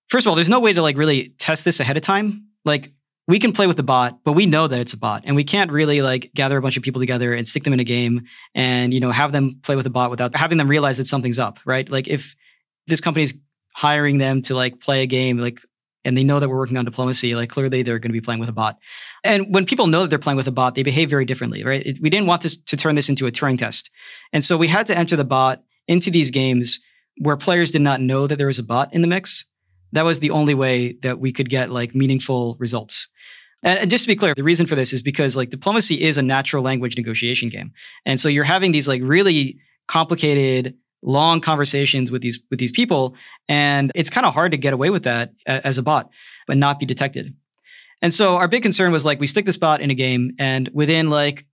first 0.07 0.25
of 0.25 0.29
all, 0.29 0.35
there's 0.35 0.49
no 0.49 0.59
way 0.59 0.73
to 0.73 0.81
like 0.81 0.97
really 0.97 1.29
test 1.39 1.65
this 1.65 1.79
ahead 1.79 1.97
of 1.97 2.03
time. 2.03 2.47
Like 2.65 2.91
we 3.27 3.39
can 3.39 3.51
play 3.51 3.67
with 3.67 3.77
the 3.77 3.83
bot, 3.83 4.23
but 4.23 4.33
we 4.33 4.45
know 4.45 4.67
that 4.67 4.79
it's 4.79 4.93
a 4.93 4.97
bot 4.97 5.23
and 5.25 5.35
we 5.35 5.43
can't 5.43 5.71
really 5.71 6.01
like 6.01 6.31
gather 6.33 6.57
a 6.57 6.61
bunch 6.61 6.77
of 6.77 6.83
people 6.83 7.01
together 7.01 7.33
and 7.33 7.47
stick 7.47 7.63
them 7.63 7.73
in 7.73 7.79
a 7.79 7.85
game 7.85 8.27
and 8.55 8.93
you 8.93 8.99
know 8.99 9.11
have 9.11 9.31
them 9.31 9.59
play 9.63 9.75
with 9.75 9.83
the 9.83 9.89
bot 9.89 10.09
without 10.09 10.35
having 10.35 10.57
them 10.57 10.67
realize 10.67 10.97
that 10.97 11.05
something's 11.05 11.39
up, 11.39 11.59
right? 11.65 11.89
Like 11.89 12.07
if 12.07 12.35
this 12.87 13.01
company's 13.01 13.33
hiring 13.73 14.17
them 14.17 14.41
to 14.41 14.55
like 14.55 14.79
play 14.81 15.03
a 15.03 15.05
game 15.05 15.37
like 15.37 15.61
and 16.09 16.17
they 16.17 16.23
know 16.23 16.39
that 16.39 16.49
we're 16.49 16.57
working 16.57 16.75
on 16.75 16.83
diplomacy, 16.83 17.35
like 17.35 17.49
clearly 17.49 17.83
they're 17.83 17.99
going 17.99 18.09
to 18.09 18.13
be 18.13 18.19
playing 18.19 18.39
with 18.39 18.49
a 18.49 18.53
bot. 18.53 18.77
And 19.23 19.53
when 19.53 19.65
people 19.65 19.87
know 19.87 20.01
that 20.01 20.09
they're 20.09 20.19
playing 20.19 20.37
with 20.37 20.47
a 20.47 20.51
bot, 20.51 20.73
they 20.73 20.83
behave 20.83 21.09
very 21.09 21.23
differently, 21.23 21.63
right? 21.63 21.85
It, 21.85 22.01
we 22.01 22.09
didn't 22.09 22.25
want 22.25 22.41
this, 22.41 22.57
to 22.57 22.75
turn 22.75 22.95
this 22.95 23.09
into 23.09 23.27
a 23.27 23.31
Turing 23.31 23.57
test. 23.57 23.91
And 24.33 24.43
so 24.43 24.57
we 24.57 24.67
had 24.67 24.87
to 24.87 24.97
enter 24.97 25.15
the 25.15 25.23
bot 25.23 25.63
into 25.87 26.09
these 26.09 26.31
games 26.31 26.79
where 27.19 27.37
players 27.37 27.71
did 27.71 27.81
not 27.81 28.01
know 28.01 28.25
that 28.25 28.37
there 28.37 28.47
was 28.47 28.59
a 28.59 28.63
bot 28.63 28.93
in 28.93 29.01
the 29.01 29.07
mix. 29.07 29.45
That 29.91 30.03
was 30.03 30.19
the 30.19 30.31
only 30.31 30.55
way 30.55 30.93
that 31.03 31.19
we 31.19 31.31
could 31.31 31.49
get 31.49 31.71
like 31.71 31.93
meaningful 31.93 32.57
results. 32.59 33.07
And, 33.61 33.79
and 33.79 33.91
just 33.91 34.05
to 34.05 34.07
be 34.07 34.15
clear, 34.15 34.33
the 34.33 34.43
reason 34.43 34.65
for 34.65 34.75
this 34.75 34.91
is 34.91 35.01
because 35.03 35.37
like 35.37 35.51
diplomacy 35.51 36.01
is 36.01 36.17
a 36.17 36.23
natural 36.23 36.63
language 36.63 36.97
negotiation 36.97 37.49
game. 37.49 37.71
And 38.05 38.19
so 38.19 38.29
you're 38.29 38.43
having 38.43 38.71
these 38.71 38.87
like 38.87 39.01
really 39.03 39.59
complicated 39.87 40.75
long 41.01 41.39
conversations 41.41 42.11
with 42.11 42.21
these 42.21 42.39
with 42.49 42.59
these 42.59 42.71
people 42.71 43.15
and 43.47 43.91
it's 43.95 44.09
kind 44.09 44.25
of 44.25 44.33
hard 44.33 44.51
to 44.51 44.57
get 44.57 44.73
away 44.73 44.89
with 44.89 45.03
that 45.03 45.33
as 45.45 45.77
a 45.77 45.83
bot 45.83 46.09
but 46.47 46.57
not 46.57 46.79
be 46.79 46.85
detected. 46.85 47.33
And 48.01 48.13
so 48.13 48.37
our 48.37 48.47
big 48.47 48.63
concern 48.63 48.91
was 48.91 49.05
like 49.05 49.19
we 49.19 49.27
stick 49.27 49.45
this 49.45 49.57
bot 49.57 49.81
in 49.81 49.91
a 49.91 49.95
game 49.95 50.31
and 50.39 50.69
within 50.73 51.09
like 51.09 51.45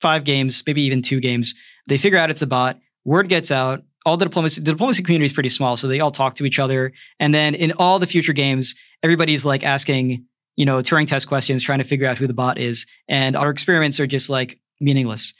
five 0.00 0.24
games 0.24 0.62
maybe 0.66 0.82
even 0.82 1.02
two 1.02 1.20
games 1.20 1.54
they 1.86 1.98
figure 1.98 2.18
out 2.18 2.30
it's 2.30 2.42
a 2.42 2.46
bot 2.46 2.78
word 3.04 3.28
gets 3.28 3.50
out 3.50 3.82
all 4.06 4.16
the 4.16 4.24
diplomacy 4.24 4.60
the 4.60 4.72
diplomacy 4.72 5.02
community 5.02 5.26
is 5.26 5.32
pretty 5.32 5.48
small 5.48 5.76
so 5.76 5.88
they 5.88 6.00
all 6.00 6.10
talk 6.10 6.34
to 6.34 6.44
each 6.44 6.58
other 6.58 6.92
and 7.18 7.34
then 7.34 7.54
in 7.54 7.72
all 7.72 7.98
the 7.98 8.06
future 8.06 8.32
games 8.32 8.74
everybody's 9.02 9.44
like 9.44 9.64
asking 9.64 10.24
you 10.56 10.64
know 10.64 10.78
turing 10.78 11.06
test 11.06 11.28
questions 11.28 11.62
trying 11.62 11.78
to 11.78 11.84
figure 11.84 12.06
out 12.06 12.18
who 12.18 12.26
the 12.26 12.34
bot 12.34 12.58
is 12.58 12.86
and 13.08 13.36
our 13.36 13.50
experiments 13.50 13.98
are 13.98 14.06
just 14.06 14.30
like 14.30 14.60
meaningless 14.80 15.34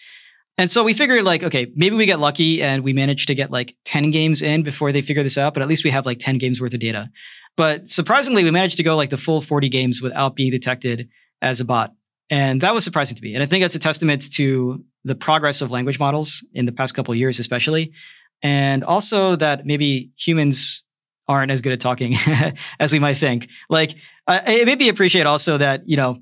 and 0.58 0.68
so 0.68 0.82
we 0.82 0.92
figured 0.92 1.22
like, 1.22 1.44
okay, 1.44 1.72
maybe 1.76 1.94
we 1.94 2.04
get 2.04 2.18
lucky 2.18 2.60
and 2.60 2.82
we 2.82 2.92
manage 2.92 3.26
to 3.26 3.34
get 3.34 3.52
like 3.52 3.76
10 3.84 4.10
games 4.10 4.42
in 4.42 4.64
before 4.64 4.90
they 4.90 5.02
figure 5.02 5.22
this 5.22 5.38
out, 5.38 5.54
but 5.54 5.62
at 5.62 5.68
least 5.68 5.84
we 5.84 5.90
have 5.90 6.04
like 6.04 6.18
10 6.18 6.38
games 6.38 6.60
worth 6.60 6.74
of 6.74 6.80
data. 6.80 7.08
But 7.56 7.88
surprisingly, 7.88 8.42
we 8.42 8.50
managed 8.50 8.76
to 8.78 8.82
go 8.82 8.96
like 8.96 9.10
the 9.10 9.16
full 9.16 9.40
40 9.40 9.68
games 9.68 10.02
without 10.02 10.34
being 10.34 10.50
detected 10.50 11.08
as 11.40 11.60
a 11.60 11.64
bot. 11.64 11.94
And 12.28 12.60
that 12.60 12.74
was 12.74 12.82
surprising 12.82 13.16
to 13.16 13.22
me. 13.22 13.34
And 13.34 13.42
I 13.42 13.46
think 13.46 13.62
that's 13.62 13.76
a 13.76 13.78
testament 13.78 14.32
to 14.32 14.84
the 15.04 15.14
progress 15.14 15.62
of 15.62 15.70
language 15.70 16.00
models 16.00 16.44
in 16.52 16.66
the 16.66 16.72
past 16.72 16.92
couple 16.92 17.14
years, 17.14 17.38
especially. 17.38 17.92
And 18.42 18.82
also 18.82 19.36
that 19.36 19.64
maybe 19.64 20.10
humans 20.16 20.82
aren't 21.28 21.52
as 21.52 21.60
good 21.60 21.72
at 21.72 21.80
talking 21.80 22.14
as 22.80 22.92
we 22.92 22.98
might 22.98 23.16
think. 23.16 23.48
Like, 23.70 23.94
uh, 24.26 24.40
it 24.46 24.66
made 24.66 24.78
me 24.78 24.88
appreciate 24.88 25.26
also 25.26 25.58
that, 25.58 25.88
you 25.88 25.96
know, 25.96 26.18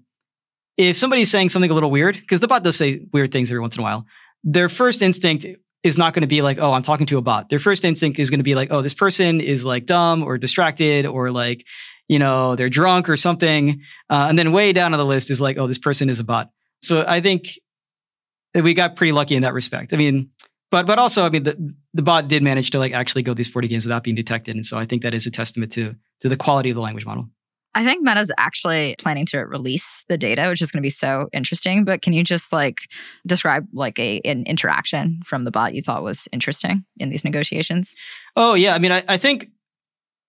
if 0.77 0.96
somebody's 0.96 1.31
saying 1.31 1.49
something 1.49 1.70
a 1.70 1.75
little 1.75 1.90
weird, 1.90 2.16
because 2.16 2.40
the 2.40 2.49
bot 2.49 2.62
does 2.62 2.77
say 2.77 3.01
weird 3.12 3.33
things 3.33 3.51
every 3.51 3.61
once 3.61 3.77
in 3.77 3.81
a 3.81 3.83
while, 3.83 4.07
their 4.46 4.68
first 4.68 5.02
instinct 5.02 5.44
is 5.82 5.98
not 5.98 6.14
going 6.14 6.22
to 6.22 6.28
be 6.28 6.40
like, 6.40 6.59
oh, 6.59 6.72
I'm 6.72 6.82
talking 6.82 7.06
to 7.09 7.18
a 7.18 7.22
bot. 7.22 7.50
Their 7.50 7.59
first 7.59 7.85
instinct 7.85 8.18
is 8.18 8.30
going 8.30 8.38
to 8.38 8.44
be 8.44 8.54
like, 8.54 8.68
oh, 8.70 8.80
this 8.80 8.94
person 8.94 9.40
is 9.40 9.64
like 9.64 9.87
dumb 9.87 10.22
or 10.22 10.38
distracted 10.38 11.04
or 11.04 11.30
like, 11.30 11.64
you 12.09 12.18
know, 12.18 12.54
they're 12.54 12.70
drunk 12.70 13.09
or 13.09 13.16
something. 13.16 13.82
Uh, 14.09 14.26
and 14.28 14.38
then 14.38 14.52
way 14.52 14.72
down 14.72 14.94
on 14.94 14.98
the 14.98 15.04
list 15.04 15.30
is 15.30 15.40
like, 15.40 15.59
oh, 15.59 15.66
this 15.66 15.78
person 15.78 16.09
is 16.09 16.20
a 16.20 16.24
bot. 16.24 16.50
So 16.80 17.04
I 17.06 17.20
think 17.20 17.59
we 18.54 18.72
got 18.72 18.94
pretty 18.96 19.12
lucky 19.12 19.35
in 19.35 19.42
that 19.42 19.52
respect. 19.52 19.92
I 19.92 19.96
mean, 19.96 20.30
but 20.70 20.87
but 20.87 20.98
also, 20.98 21.24
I 21.24 21.30
mean, 21.30 21.44
the 21.44 21.74
the 21.94 22.02
bot 22.02 22.28
did 22.28 22.42
manage 22.42 22.70
to 22.70 22.78
like 22.78 22.92
actually 22.92 23.22
go 23.22 23.35
these 23.35 23.48
40 23.48 23.68
games 23.68 23.85
without 23.85 24.02
being 24.02 24.16
detected, 24.16 24.56
and 24.56 24.66
so 24.66 24.76
I 24.78 24.85
think 24.85 25.02
that 25.02 25.14
is 25.14 25.26
a 25.26 25.30
testament 25.30 25.72
to 25.72 25.94
to 26.20 26.28
the 26.28 26.37
quality 26.37 26.70
of 26.70 26.74
the 26.74 26.82
language 26.82 27.06
model. 27.06 27.28
I 27.77 27.85
think 27.85 28.03
Meta's 28.03 28.33
actually 28.39 28.97
planning 28.99 29.27
to 29.27 29.41
release 29.41 30.03
the 30.09 30.17
data, 30.17 30.49
which 30.49 30.62
is 30.62 30.71
going 30.71 30.83
to 30.83 30.87
be 30.87 30.89
so 30.89 31.29
interesting. 31.35 31.85
But 31.85 32.01
can 32.01 32.15
you 32.15 32.25
just 32.25 32.51
like 32.51 32.79
describe 33.27 33.67
like 33.75 33.99
a 33.99 34.21
an 34.25 34.45
interaction 34.45 35.21
from 35.27 35.45
the 35.45 35.51
bot 35.51 35.75
you 35.75 35.83
thought 35.83 36.03
was 36.03 36.27
interesting 36.33 36.87
in 36.97 37.11
these 37.11 37.23
negotiations? 37.23 37.95
Oh 38.35 38.55
yeah, 38.55 38.75
I 38.75 38.79
mean, 38.79 38.93
I, 38.93 39.05
I 39.07 39.19
think 39.19 39.51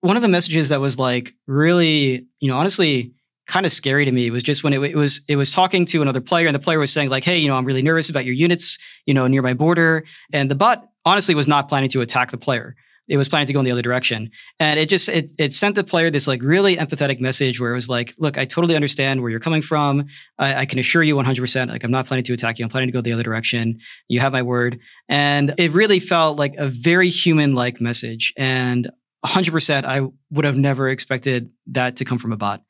one 0.01 0.17
of 0.17 0.21
the 0.21 0.27
messages 0.27 0.67
that 0.69 0.81
was 0.81 0.99
like 0.99 1.35
really, 1.47 2.27
you 2.41 2.49
know, 2.49 2.57
honestly 2.57 3.13
kind 3.47 3.65
of 3.65 3.71
scary 3.71 4.03
to 4.03 4.11
me 4.11 4.29
was 4.29 4.43
just 4.43 4.65
when 4.65 4.73
it, 4.73 4.83
it, 4.83 4.95
was 4.97 5.21
it 5.29 5.37
was 5.37 5.53
talking 5.53 5.85
to 5.85 6.01
another 6.01 6.19
player 6.19 6.47
and 6.47 6.55
the 6.55 6.59
player 6.59 6.79
was 6.79 6.91
saying 6.91 7.09
like 7.09 7.23
hey 7.23 7.37
you 7.37 7.47
know 7.47 7.55
i'm 7.55 7.63
really 7.63 7.81
nervous 7.81 8.09
about 8.09 8.25
your 8.25 8.33
units 8.33 8.77
you 9.05 9.13
know 9.13 9.25
near 9.25 9.41
my 9.41 9.53
border 9.53 10.03
and 10.33 10.51
the 10.51 10.55
bot 10.55 10.89
honestly 11.05 11.33
was 11.33 11.47
not 11.47 11.69
planning 11.69 11.89
to 11.89 12.01
attack 12.01 12.29
the 12.29 12.37
player 12.37 12.75
it 13.07 13.17
was 13.17 13.29
planning 13.29 13.47
to 13.47 13.53
go 13.53 13.59
in 13.59 13.65
the 13.65 13.71
other 13.71 13.81
direction. 13.81 14.31
And 14.59 14.79
it 14.79 14.89
just 14.89 15.09
it 15.09 15.31
it 15.39 15.53
sent 15.53 15.75
the 15.75 15.83
player 15.83 16.09
this 16.09 16.27
like 16.27 16.41
really 16.41 16.75
empathetic 16.75 17.19
message 17.19 17.59
where 17.59 17.71
it 17.71 17.75
was 17.75 17.89
like, 17.89 18.13
look, 18.17 18.37
I 18.37 18.45
totally 18.45 18.75
understand 18.75 19.21
where 19.21 19.29
you're 19.29 19.39
coming 19.39 19.61
from. 19.61 20.05
I, 20.37 20.55
I 20.55 20.65
can 20.65 20.79
assure 20.79 21.03
you 21.03 21.15
100%, 21.15 21.69
like 21.69 21.83
I'm 21.83 21.91
not 21.91 22.05
planning 22.05 22.25
to 22.25 22.33
attack 22.33 22.59
you. 22.59 22.65
I'm 22.65 22.69
planning 22.69 22.89
to 22.89 22.93
go 22.93 23.01
the 23.01 23.13
other 23.13 23.23
direction. 23.23 23.79
You 24.07 24.19
have 24.19 24.33
my 24.33 24.41
word. 24.41 24.79
And 25.07 25.53
it 25.57 25.71
really 25.71 25.99
felt 25.99 26.37
like 26.37 26.55
a 26.57 26.67
very 26.67 27.09
human 27.09 27.55
like 27.55 27.79
message. 27.79 28.33
And 28.37 28.89
100%, 29.25 29.85
I 29.85 30.07
would 30.31 30.45
have 30.45 30.57
never 30.57 30.89
expected 30.89 31.51
that 31.67 31.97
to 31.97 32.05
come 32.05 32.17
from 32.17 32.33
a 32.33 32.37
bot. 32.37 32.61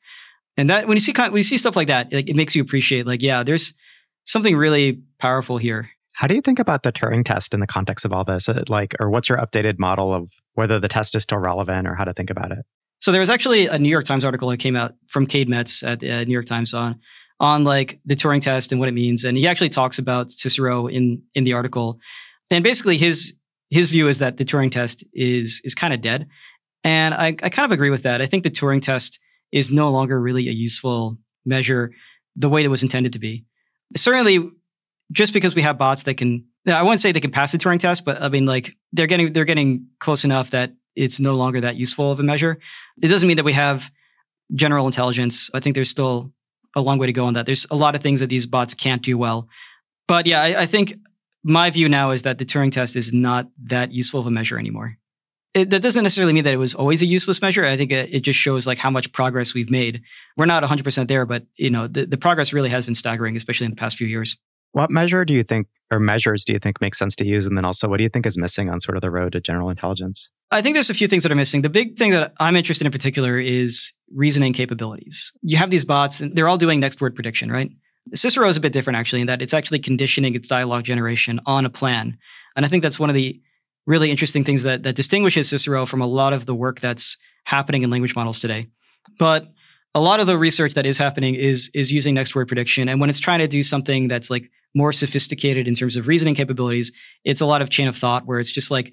And 0.56 0.70
that 0.70 0.88
when 0.88 0.96
you 0.96 1.00
see 1.00 1.12
when 1.12 1.36
you 1.36 1.42
see 1.42 1.58
stuff 1.58 1.76
like 1.76 1.86
that, 1.88 2.12
like, 2.12 2.28
it 2.28 2.34
makes 2.34 2.56
you 2.56 2.62
appreciate 2.62 3.06
like, 3.06 3.22
yeah, 3.22 3.44
there's 3.44 3.74
something 4.24 4.56
really 4.56 5.02
powerful 5.18 5.56
here. 5.56 5.90
How 6.18 6.26
do 6.26 6.34
you 6.34 6.40
think 6.40 6.58
about 6.58 6.82
the 6.82 6.92
Turing 6.92 7.24
test 7.24 7.54
in 7.54 7.60
the 7.60 7.66
context 7.68 8.04
of 8.04 8.12
all 8.12 8.24
this? 8.24 8.48
Uh, 8.48 8.64
like, 8.66 8.96
or 8.98 9.08
what's 9.08 9.28
your 9.28 9.38
updated 9.38 9.78
model 9.78 10.12
of 10.12 10.32
whether 10.54 10.80
the 10.80 10.88
test 10.88 11.14
is 11.14 11.22
still 11.22 11.38
relevant 11.38 11.86
or 11.86 11.94
how 11.94 12.02
to 12.02 12.12
think 12.12 12.28
about 12.28 12.50
it? 12.50 12.66
So 12.98 13.12
there 13.12 13.20
was 13.20 13.30
actually 13.30 13.68
a 13.68 13.78
New 13.78 13.88
York 13.88 14.04
Times 14.04 14.24
article 14.24 14.48
that 14.48 14.56
came 14.56 14.74
out 14.74 14.96
from 15.06 15.26
Cade 15.26 15.48
Metz 15.48 15.84
at 15.84 16.00
the 16.00 16.10
uh, 16.10 16.24
New 16.24 16.32
York 16.32 16.46
Times 16.46 16.74
on 16.74 16.98
on 17.38 17.62
like 17.62 18.00
the 18.04 18.16
Turing 18.16 18.42
test 18.42 18.72
and 18.72 18.80
what 18.80 18.88
it 18.88 18.94
means, 18.94 19.22
and 19.22 19.38
he 19.38 19.46
actually 19.46 19.68
talks 19.68 20.00
about 20.00 20.32
Cicero 20.32 20.88
in 20.88 21.22
in 21.36 21.44
the 21.44 21.52
article. 21.52 22.00
And 22.50 22.64
basically, 22.64 22.96
his 22.96 23.34
his 23.70 23.90
view 23.90 24.08
is 24.08 24.18
that 24.18 24.38
the 24.38 24.44
Turing 24.44 24.72
test 24.72 25.04
is 25.12 25.60
is 25.62 25.76
kind 25.76 25.94
of 25.94 26.00
dead, 26.00 26.26
and 26.82 27.14
I, 27.14 27.28
I 27.28 27.48
kind 27.48 27.64
of 27.64 27.70
agree 27.70 27.90
with 27.90 28.02
that. 28.02 28.20
I 28.20 28.26
think 28.26 28.42
the 28.42 28.50
Turing 28.50 28.82
test 28.82 29.20
is 29.52 29.70
no 29.70 29.88
longer 29.90 30.20
really 30.20 30.48
a 30.48 30.52
useful 30.52 31.16
measure 31.46 31.92
the 32.34 32.48
way 32.48 32.64
it 32.64 32.68
was 32.68 32.82
intended 32.82 33.12
to 33.12 33.20
be. 33.20 33.44
Certainly, 33.96 34.50
just 35.12 35.32
because 35.32 35.54
we 35.54 35.62
have 35.62 35.78
bots 35.78 36.04
that 36.04 36.14
can 36.14 36.44
I 36.66 36.82
wouldn't 36.82 37.00
say 37.00 37.12
they 37.12 37.20
can 37.20 37.30
pass 37.30 37.52
the 37.52 37.58
Turing 37.58 37.80
test, 37.80 38.04
but 38.04 38.20
I 38.20 38.28
mean 38.28 38.46
like 38.46 38.76
they're 38.92 39.06
getting 39.06 39.32
they're 39.32 39.44
getting 39.44 39.86
close 40.00 40.24
enough 40.24 40.50
that 40.50 40.72
it's 40.96 41.20
no 41.20 41.34
longer 41.34 41.60
that 41.60 41.76
useful 41.76 42.10
of 42.10 42.20
a 42.20 42.22
measure. 42.22 42.58
It 43.00 43.08
doesn't 43.08 43.26
mean 43.26 43.36
that 43.36 43.44
we 43.44 43.52
have 43.52 43.90
general 44.54 44.86
intelligence. 44.86 45.50
I 45.54 45.60
think 45.60 45.74
there's 45.74 45.90
still 45.90 46.32
a 46.74 46.80
long 46.80 46.98
way 46.98 47.06
to 47.06 47.12
go 47.12 47.26
on 47.26 47.34
that. 47.34 47.46
There's 47.46 47.66
a 47.70 47.76
lot 47.76 47.94
of 47.94 48.00
things 48.00 48.20
that 48.20 48.28
these 48.28 48.46
bots 48.46 48.74
can't 48.74 49.02
do 49.02 49.16
well. 49.16 49.48
But 50.06 50.26
yeah, 50.26 50.42
I, 50.42 50.62
I 50.62 50.66
think 50.66 50.94
my 51.44 51.70
view 51.70 51.88
now 51.88 52.10
is 52.10 52.22
that 52.22 52.38
the 52.38 52.44
Turing 52.44 52.72
test 52.72 52.96
is 52.96 53.12
not 53.12 53.48
that 53.64 53.92
useful 53.92 54.20
of 54.20 54.26
a 54.26 54.30
measure 54.30 54.58
anymore. 54.58 54.96
It, 55.54 55.70
that 55.70 55.82
doesn't 55.82 56.02
necessarily 56.02 56.32
mean 56.32 56.44
that 56.44 56.52
it 56.52 56.58
was 56.58 56.74
always 56.74 57.00
a 57.00 57.06
useless 57.06 57.40
measure. 57.40 57.64
I 57.64 57.76
think 57.76 57.90
it, 57.90 58.12
it 58.12 58.20
just 58.20 58.38
shows 58.38 58.66
like 58.66 58.78
how 58.78 58.90
much 58.90 59.12
progress 59.12 59.54
we've 59.54 59.70
made. 59.70 60.02
We're 60.36 60.46
not 60.46 60.62
100% 60.62 61.08
there, 61.08 61.24
but 61.24 61.46
you 61.56 61.70
know 61.70 61.86
the, 61.86 62.06
the 62.06 62.18
progress 62.18 62.52
really 62.52 62.68
has 62.68 62.84
been 62.84 62.94
staggering, 62.94 63.36
especially 63.36 63.64
in 63.64 63.70
the 63.70 63.76
past 63.76 63.96
few 63.96 64.06
years. 64.06 64.36
What 64.72 64.90
measure 64.90 65.24
do 65.24 65.32
you 65.32 65.42
think, 65.42 65.66
or 65.90 65.98
measures 65.98 66.44
do 66.44 66.52
you 66.52 66.58
think 66.58 66.80
make 66.80 66.94
sense 66.94 67.16
to 67.16 67.26
use? 67.26 67.46
And 67.46 67.56
then 67.56 67.64
also, 67.64 67.88
what 67.88 67.98
do 67.98 68.02
you 68.02 68.08
think 68.08 68.26
is 68.26 68.38
missing 68.38 68.68
on 68.68 68.80
sort 68.80 68.96
of 68.96 69.02
the 69.02 69.10
road 69.10 69.32
to 69.32 69.40
general 69.40 69.70
intelligence? 69.70 70.30
I 70.50 70.62
think 70.62 70.74
there's 70.74 70.90
a 70.90 70.94
few 70.94 71.08
things 71.08 71.22
that 71.22 71.32
are 71.32 71.36
missing. 71.36 71.62
The 71.62 71.68
big 71.68 71.98
thing 71.98 72.10
that 72.12 72.32
I'm 72.40 72.56
interested 72.56 72.86
in 72.86 72.92
particular 72.92 73.38
is 73.38 73.92
reasoning 74.14 74.52
capabilities. 74.52 75.32
You 75.42 75.56
have 75.58 75.70
these 75.70 75.84
bots, 75.84 76.20
and 76.20 76.34
they're 76.34 76.48
all 76.48 76.58
doing 76.58 76.80
next 76.80 77.00
word 77.00 77.14
prediction, 77.14 77.50
right? 77.50 77.70
Cicero 78.14 78.48
is 78.48 78.56
a 78.56 78.60
bit 78.60 78.72
different 78.72 78.96
actually 78.96 79.20
in 79.20 79.26
that 79.26 79.42
it's 79.42 79.52
actually 79.52 79.78
conditioning 79.80 80.34
its 80.34 80.48
dialogue 80.48 80.84
generation 80.84 81.40
on 81.44 81.66
a 81.66 81.70
plan. 81.70 82.16
And 82.56 82.64
I 82.64 82.68
think 82.68 82.82
that's 82.82 82.98
one 82.98 83.10
of 83.10 83.14
the 83.14 83.40
really 83.86 84.10
interesting 84.10 84.44
things 84.44 84.62
that, 84.62 84.82
that 84.82 84.96
distinguishes 84.96 85.48
Cicero 85.48 85.84
from 85.84 86.00
a 86.00 86.06
lot 86.06 86.32
of 86.32 86.46
the 86.46 86.54
work 86.54 86.80
that's 86.80 87.18
happening 87.44 87.82
in 87.82 87.90
language 87.90 88.16
models 88.16 88.38
today. 88.38 88.68
But 89.18 89.48
a 89.94 90.00
lot 90.00 90.20
of 90.20 90.26
the 90.26 90.38
research 90.38 90.74
that 90.74 90.86
is 90.86 90.98
happening 90.98 91.34
is 91.34 91.70
is 91.74 91.90
using 91.92 92.14
next 92.14 92.34
word 92.34 92.48
prediction. 92.48 92.88
And 92.88 93.00
when 93.00 93.10
it's 93.10 93.18
trying 93.18 93.40
to 93.40 93.48
do 93.48 93.62
something 93.62 94.08
that's 94.08 94.30
like 94.30 94.50
more 94.78 94.92
sophisticated 94.92 95.68
in 95.68 95.74
terms 95.74 95.96
of 95.96 96.08
reasoning 96.08 96.36
capabilities. 96.36 96.92
It's 97.24 97.42
a 97.42 97.46
lot 97.46 97.60
of 97.60 97.68
chain 97.68 97.88
of 97.88 97.96
thought 97.96 98.24
where 98.26 98.38
it's 98.38 98.52
just 98.52 98.70
like 98.70 98.92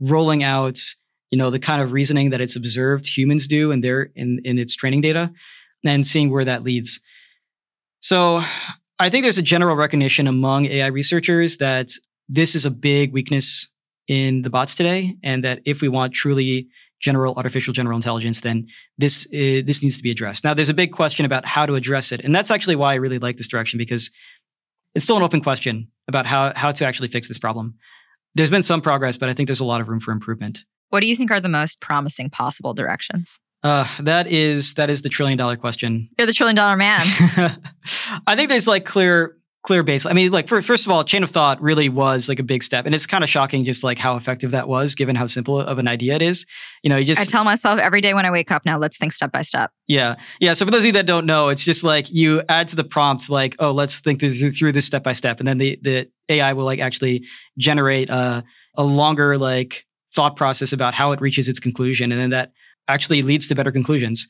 rolling 0.00 0.42
out, 0.42 0.78
you 1.30 1.38
know, 1.38 1.50
the 1.50 1.58
kind 1.58 1.82
of 1.82 1.92
reasoning 1.92 2.30
that 2.30 2.40
it's 2.40 2.56
observed 2.56 3.06
humans 3.06 3.46
do 3.46 3.70
in 3.70 3.82
their 3.82 4.10
in, 4.16 4.40
in 4.44 4.58
its 4.58 4.74
training 4.74 5.02
data 5.02 5.30
and 5.84 6.06
seeing 6.06 6.30
where 6.32 6.44
that 6.44 6.64
leads. 6.64 6.98
So 8.00 8.42
I 8.98 9.10
think 9.10 9.24
there's 9.24 9.38
a 9.38 9.42
general 9.42 9.76
recognition 9.76 10.26
among 10.26 10.66
AI 10.66 10.86
researchers 10.86 11.58
that 11.58 11.90
this 12.28 12.54
is 12.54 12.64
a 12.64 12.70
big 12.70 13.12
weakness 13.12 13.68
in 14.08 14.42
the 14.42 14.50
bots 14.50 14.74
today, 14.74 15.16
and 15.22 15.44
that 15.44 15.60
if 15.64 15.80
we 15.82 15.88
want 15.88 16.14
truly 16.14 16.68
general 17.00 17.34
artificial 17.36 17.74
general 17.74 17.96
intelligence, 17.96 18.40
then 18.40 18.66
this 18.96 19.26
uh, 19.26 19.60
this 19.66 19.82
needs 19.82 19.96
to 19.98 20.02
be 20.02 20.10
addressed. 20.10 20.44
Now, 20.44 20.54
there's 20.54 20.68
a 20.68 20.74
big 20.74 20.92
question 20.92 21.26
about 21.26 21.44
how 21.44 21.66
to 21.66 21.74
address 21.74 22.12
it, 22.12 22.20
and 22.24 22.34
that's 22.34 22.50
actually 22.50 22.76
why 22.76 22.92
I 22.92 22.96
really 22.96 23.18
like 23.18 23.36
this 23.36 23.48
direction 23.48 23.78
because 23.78 24.10
it's 24.96 25.04
still 25.04 25.18
an 25.18 25.22
open 25.22 25.42
question 25.42 25.88
about 26.08 26.26
how 26.26 26.52
how 26.56 26.72
to 26.72 26.84
actually 26.86 27.08
fix 27.08 27.28
this 27.28 27.38
problem. 27.38 27.74
There's 28.34 28.50
been 28.50 28.62
some 28.62 28.80
progress, 28.80 29.16
but 29.16 29.28
I 29.28 29.34
think 29.34 29.46
there's 29.46 29.60
a 29.60 29.64
lot 29.64 29.80
of 29.80 29.88
room 29.88 30.00
for 30.00 30.10
improvement. 30.10 30.64
What 30.88 31.00
do 31.00 31.06
you 31.06 31.14
think 31.14 31.30
are 31.30 31.40
the 31.40 31.48
most 31.48 31.80
promising 31.80 32.30
possible 32.30 32.74
directions? 32.74 33.38
Uh, 33.62 33.86
that 34.00 34.26
is 34.26 34.74
that 34.74 34.88
is 34.88 35.02
the 35.02 35.08
trillion 35.08 35.36
dollar 35.36 35.56
question. 35.56 36.08
You're 36.18 36.26
the 36.26 36.32
trillion 36.32 36.56
dollar 36.56 36.76
man. 36.76 37.00
I 38.26 38.36
think 38.36 38.48
there's 38.48 38.66
like 38.66 38.86
clear 38.86 39.36
clear 39.66 39.82
base. 39.82 40.06
I 40.06 40.12
mean, 40.12 40.30
like 40.30 40.46
for, 40.46 40.62
first 40.62 40.86
of 40.86 40.92
all, 40.92 41.02
chain 41.02 41.24
of 41.24 41.30
thought 41.30 41.60
really 41.60 41.88
was 41.88 42.28
like 42.28 42.38
a 42.38 42.44
big 42.44 42.62
step, 42.62 42.86
and 42.86 42.94
it's 42.94 43.04
kind 43.04 43.24
of 43.24 43.28
shocking 43.28 43.64
just 43.64 43.82
like 43.82 43.98
how 43.98 44.16
effective 44.16 44.52
that 44.52 44.68
was, 44.68 44.94
given 44.94 45.16
how 45.16 45.26
simple 45.26 45.60
of 45.60 45.78
an 45.78 45.88
idea 45.88 46.14
it 46.14 46.22
is. 46.22 46.46
You 46.82 46.88
know, 46.88 46.96
you 46.96 47.04
just 47.04 47.20
I 47.20 47.24
tell 47.24 47.42
myself 47.42 47.80
every 47.80 48.00
day 48.00 48.14
when 48.14 48.24
I 48.24 48.30
wake 48.30 48.52
up 48.52 48.64
now, 48.64 48.78
let's 48.78 48.96
think 48.96 49.12
step 49.12 49.32
by 49.32 49.42
step. 49.42 49.72
Yeah, 49.88 50.14
yeah. 50.40 50.54
So 50.54 50.64
for 50.64 50.70
those 50.70 50.80
of 50.80 50.86
you 50.86 50.92
that 50.92 51.06
don't 51.06 51.26
know, 51.26 51.48
it's 51.48 51.64
just 51.64 51.82
like 51.82 52.10
you 52.10 52.42
add 52.48 52.68
to 52.68 52.76
the 52.76 52.84
prompts 52.84 53.28
like, 53.28 53.56
oh, 53.58 53.72
let's 53.72 54.00
think 54.00 54.20
through, 54.20 54.52
through 54.52 54.72
this 54.72 54.86
step 54.86 55.02
by 55.02 55.12
step, 55.12 55.40
and 55.40 55.48
then 55.48 55.58
the 55.58 55.78
the 55.82 56.08
AI 56.28 56.52
will 56.52 56.64
like 56.64 56.78
actually 56.78 57.24
generate 57.58 58.08
a 58.08 58.44
a 58.76 58.84
longer 58.84 59.36
like 59.36 59.84
thought 60.14 60.36
process 60.36 60.72
about 60.72 60.94
how 60.94 61.10
it 61.10 61.20
reaches 61.20 61.48
its 61.48 61.58
conclusion, 61.58 62.12
and 62.12 62.20
then 62.20 62.30
that 62.30 62.52
actually 62.86 63.22
leads 63.22 63.48
to 63.48 63.54
better 63.56 63.72
conclusions. 63.72 64.28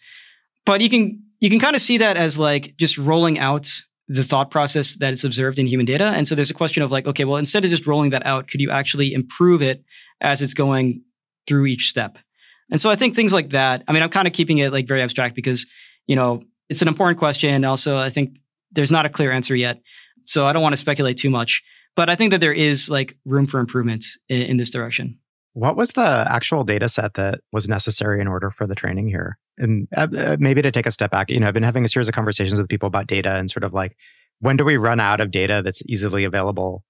But 0.65 0.81
you 0.81 0.89
can 0.89 1.23
you 1.41 1.51
can 1.51 1.61
kind 1.61 1.77
of 1.77 1.83
see 1.83 1.99
that 1.99 2.17
as 2.17 2.39
like 2.39 2.75
just 2.79 2.97
rolling 2.97 3.39
out 3.39 3.71
the 4.09 4.23
thought 4.23 4.51
process 4.51 4.97
that 4.97 5.13
is 5.13 5.25
observed 5.25 5.59
in 5.59 5.67
human 5.67 5.87
data. 5.87 6.05
And 6.05 6.29
so 6.29 6.35
there's 6.35 6.51
a 6.51 6.55
question 6.55 6.83
of 6.83 6.93
like, 6.93 7.07
okay, 7.07 7.25
well, 7.25 7.37
instead 7.37 7.65
of 7.65 7.71
just 7.71 7.87
rolling 7.87 8.11
that 8.11 8.25
out, 8.25 8.49
could 8.49 8.61
you 8.61 8.71
actually 8.71 9.13
improve 9.13 9.63
it 9.63 9.85
as 10.21 10.43
it's 10.43 10.55
going 10.55 11.03
through 11.47 11.67
each 11.67 11.89
step? 11.89 12.19
And 12.71 12.81
so 12.81 12.91
I 12.91 12.97
think 12.97 13.15
things 13.15 13.33
like 13.33 13.51
that, 13.51 13.83
I 13.87 13.93
mean, 13.93 14.03
I'm 14.03 14.11
kind 14.11 14.27
of 14.27 14.33
keeping 14.33 14.59
it 14.59 14.73
like 14.73 14.87
very 14.87 15.03
abstract 15.03 15.35
because, 15.35 15.67
you 16.07 16.17
know, 16.17 16.43
it's 16.69 16.83
an 16.83 16.89
important 16.89 17.19
question. 17.19 17.65
Also, 17.65 17.97
I 17.97 18.11
think 18.11 18.39
there's 18.73 18.91
not 18.93 19.07
a 19.07 19.09
clear 19.09 19.31
answer 19.33 19.55
yet. 19.55 19.81
So 20.25 20.47
I 20.47 20.53
don't 20.53 20.63
want 20.63 20.73
to 20.73 20.79
speculate 20.79 21.17
too 21.17 21.31
much. 21.31 21.63
But 21.95 22.11
I 22.11 22.15
think 22.15 22.33
that 22.33 22.41
there 22.41 22.53
is 22.53 22.91
like 22.91 23.17
room 23.25 23.47
for 23.47 23.59
improvement 23.59 24.05
in, 24.29 24.43
in 24.43 24.57
this 24.57 24.71
direction. 24.71 25.19
What 25.57 25.75
was 25.75 25.89
the 25.93 26.27
actual 26.29 26.65
data 26.65 26.87
set 26.87 27.15
that 27.15 27.41
was 27.51 27.67
necessary 27.67 28.21
in 28.21 28.29
order 28.29 28.51
for 28.51 28.67
the 28.67 28.75
training 28.75 29.09
here? 29.09 29.39
And 29.57 29.89
uh, 29.97 30.07
uh, 30.15 30.37
maybe 30.39 30.61
to 30.61 30.71
take 30.71 30.85
a 30.85 30.91
step 30.91 31.11
back, 31.11 31.31
you 31.31 31.41
know, 31.41 31.49
I've 31.49 31.55
been 31.55 31.63
having 31.63 31.83
a 31.83 31.89
series 31.89 32.09
of 32.09 32.15
conversations 32.15 32.61
with 32.61 32.69
people 32.69 32.89
about 32.89 33.07
data 33.07 33.37
and 33.37 33.51
sort 33.51 33.65
of 33.65 33.73
like, 33.73 33.97
when 34.41 34.59
do 34.59 34.67
we 34.67 34.77
run 34.77 35.01
out 35.01 35.19
of 35.19 35.31
data 35.31 35.63
that's 35.65 35.83
easily 35.87 36.25
available? 36.25 36.85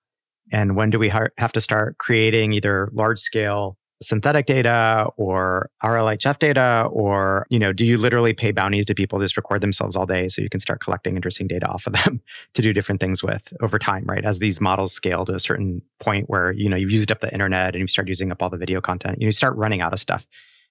And 0.50 0.74
when 0.74 0.90
do 0.90 0.98
we 0.98 1.08
ha- 1.08 1.28
have 1.38 1.52
to 1.52 1.60
start 1.60 1.98
creating 1.98 2.54
either 2.54 2.90
large 2.92 3.20
scale 3.20 3.78
synthetic 4.02 4.46
data 4.46 5.08
or 5.16 5.70
RLHF 5.82 6.38
data 6.38 6.88
or 6.90 7.46
you 7.48 7.58
know 7.58 7.72
do 7.72 7.84
you 7.84 7.96
literally 7.96 8.34
pay 8.34 8.52
bounties 8.52 8.84
to 8.86 8.94
people 8.94 9.18
just 9.20 9.36
record 9.36 9.62
themselves 9.62 9.96
all 9.96 10.04
day 10.04 10.28
so 10.28 10.42
you 10.42 10.50
can 10.50 10.60
start 10.60 10.80
collecting 10.80 11.16
interesting 11.16 11.46
data 11.46 11.66
off 11.66 11.86
of 11.86 11.94
them 11.94 12.20
to 12.54 12.62
do 12.62 12.72
different 12.72 13.00
things 13.00 13.22
with 13.22 13.52
over 13.62 13.78
time 13.78 14.04
right? 14.06 14.24
As 14.24 14.38
these 14.38 14.60
models 14.60 14.92
scale 14.92 15.24
to 15.24 15.34
a 15.34 15.40
certain 15.40 15.82
point 16.00 16.28
where 16.28 16.52
you 16.52 16.68
know 16.68 16.76
you've 16.76 16.92
used 16.92 17.10
up 17.10 17.20
the 17.20 17.32
internet 17.32 17.74
and 17.74 17.80
you 17.80 17.86
start 17.86 18.08
using 18.08 18.30
up 18.30 18.42
all 18.42 18.50
the 18.50 18.58
video 18.58 18.80
content 18.80 19.20
you 19.20 19.30
start 19.32 19.56
running 19.56 19.80
out 19.80 19.92
of 19.92 19.98
stuff. 19.98 20.26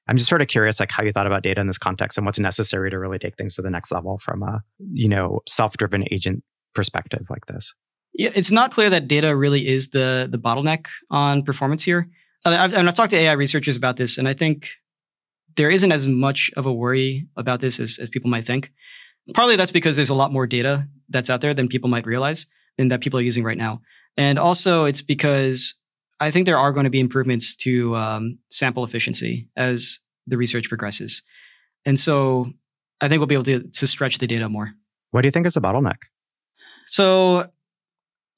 I'm 0.07 0.17
just 0.17 0.29
sort 0.29 0.41
of 0.43 0.47
curious 0.47 0.79
like 0.79 0.91
how 0.91 1.03
you 1.03 1.11
thought 1.11 1.25
about 1.25 1.41
data 1.41 1.59
in 1.59 1.67
this 1.67 1.79
context 1.79 2.17
and 2.17 2.25
what's 2.25 2.37
necessary 2.37 2.91
to 2.91 2.99
really 2.99 3.17
take 3.17 3.37
things 3.37 3.55
to 3.55 3.63
the 3.63 3.71
next 3.71 3.91
level 3.91 4.17
from 4.17 4.43
a 4.43 4.61
you 4.93 5.09
know 5.09 5.41
self-driven 5.47 6.05
agent 6.11 6.43
perspective 6.75 7.25
like 7.29 7.47
this. 7.47 7.73
Yeah, 8.13 8.29
it's 8.35 8.51
not 8.51 8.71
clear 8.71 8.89
that 8.91 9.07
data 9.07 9.35
really 9.35 9.67
is 9.67 9.89
the 9.89 10.27
the 10.29 10.37
bottleneck 10.37 10.85
on 11.09 11.41
performance 11.41 11.83
here. 11.83 12.07
I've, 12.53 12.73
and 12.73 12.87
I've 12.87 12.93
talked 12.93 13.11
to 13.11 13.17
AI 13.17 13.33
researchers 13.33 13.75
about 13.75 13.97
this, 13.97 14.17
and 14.17 14.27
I 14.27 14.33
think 14.33 14.69
there 15.55 15.69
isn't 15.69 15.91
as 15.91 16.05
much 16.05 16.51
of 16.55 16.65
a 16.65 16.73
worry 16.73 17.27
about 17.35 17.61
this 17.61 17.79
as, 17.79 17.97
as 17.99 18.09
people 18.09 18.29
might 18.29 18.45
think. 18.45 18.71
Partly 19.33 19.55
that's 19.55 19.71
because 19.71 19.95
there's 19.95 20.09
a 20.09 20.15
lot 20.15 20.31
more 20.31 20.45
data 20.45 20.87
that's 21.09 21.29
out 21.29 21.41
there 21.41 21.53
than 21.53 21.67
people 21.67 21.89
might 21.89 22.05
realize 22.05 22.45
and 22.77 22.91
that 22.91 23.01
people 23.01 23.19
are 23.19 23.23
using 23.23 23.43
right 23.43 23.57
now. 23.57 23.81
And 24.17 24.37
also, 24.37 24.85
it's 24.85 25.01
because 25.01 25.75
I 26.19 26.31
think 26.31 26.45
there 26.45 26.57
are 26.57 26.71
going 26.71 26.83
to 26.83 26.89
be 26.89 26.99
improvements 26.99 27.55
to 27.57 27.95
um, 27.95 28.39
sample 28.49 28.83
efficiency 28.83 29.49
as 29.55 29.99
the 30.27 30.37
research 30.37 30.69
progresses. 30.69 31.23
And 31.85 31.99
so 31.99 32.51
I 33.01 33.07
think 33.07 33.19
we'll 33.19 33.27
be 33.27 33.35
able 33.35 33.43
to, 33.45 33.63
to 33.63 33.87
stretch 33.87 34.19
the 34.19 34.27
data 34.27 34.47
more. 34.49 34.73
What 35.11 35.21
do 35.21 35.27
you 35.27 35.31
think 35.31 35.45
is 35.45 35.53
the 35.53 35.61
bottleneck? 35.61 35.97
So 36.87 37.49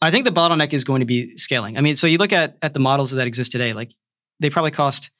I 0.01 0.11
think 0.11 0.25
the 0.25 0.31
bottleneck 0.31 0.73
is 0.73 0.83
going 0.83 0.99
to 1.01 1.05
be 1.05 1.35
scaling. 1.37 1.77
I 1.77 1.81
mean, 1.81 1.95
so 1.95 2.07
you 2.07 2.17
look 2.17 2.33
at 2.33 2.57
at 2.61 2.73
the 2.73 2.79
models 2.79 3.11
that 3.11 3.27
exist 3.27 3.51
today, 3.51 3.73
like 3.73 3.93
they 4.39 4.49
probably 4.49 4.71
cost 4.71 5.11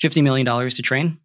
fifty 0.00 0.22
million 0.22 0.44
dollars 0.44 0.74
to 0.74 0.82
train. 0.82 1.18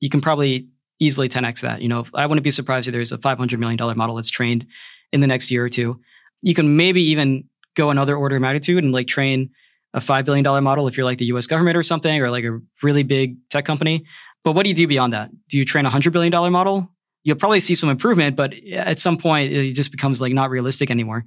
You 0.00 0.08
can 0.08 0.20
probably 0.20 0.68
easily 0.98 1.28
10x 1.28 1.62
that. 1.62 1.82
You 1.82 1.88
know, 1.88 2.06
I 2.14 2.26
wouldn't 2.26 2.44
be 2.44 2.50
surprised 2.50 2.86
if 2.86 2.92
there's 2.92 3.12
a 3.12 3.18
five 3.18 3.38
hundred 3.38 3.58
million 3.60 3.78
dollar 3.78 3.94
model 3.94 4.16
that's 4.16 4.30
trained 4.30 4.66
in 5.12 5.20
the 5.20 5.26
next 5.26 5.50
year 5.50 5.64
or 5.64 5.68
two. 5.68 6.00
You 6.42 6.54
can 6.54 6.76
maybe 6.76 7.02
even 7.02 7.44
go 7.74 7.90
another 7.90 8.16
order 8.16 8.36
of 8.36 8.42
magnitude 8.42 8.84
and 8.84 8.92
like 8.92 9.06
train 9.06 9.50
a 9.92 10.00
five 10.00 10.24
billion 10.24 10.44
dollar 10.44 10.60
model 10.60 10.86
if 10.86 10.96
you're 10.96 11.04
like 11.06 11.18
the 11.18 11.26
U.S. 11.26 11.46
government 11.46 11.76
or 11.76 11.82
something, 11.82 12.20
or 12.20 12.30
like 12.30 12.44
a 12.44 12.60
really 12.82 13.02
big 13.02 13.36
tech 13.48 13.64
company. 13.64 14.04
But 14.44 14.52
what 14.52 14.62
do 14.62 14.68
you 14.68 14.74
do 14.74 14.86
beyond 14.86 15.12
that? 15.12 15.30
Do 15.48 15.58
you 15.58 15.64
train 15.64 15.86
a 15.86 15.90
hundred 15.90 16.12
billion 16.12 16.30
dollar 16.30 16.50
model? 16.50 16.90
You'll 17.22 17.36
probably 17.36 17.60
see 17.60 17.74
some 17.74 17.90
improvement, 17.90 18.36
but 18.36 18.54
at 18.72 18.98
some 18.98 19.18
point 19.18 19.52
it 19.52 19.74
just 19.74 19.90
becomes 19.90 20.20
like 20.20 20.32
not 20.32 20.48
realistic 20.48 20.90
anymore. 20.90 21.24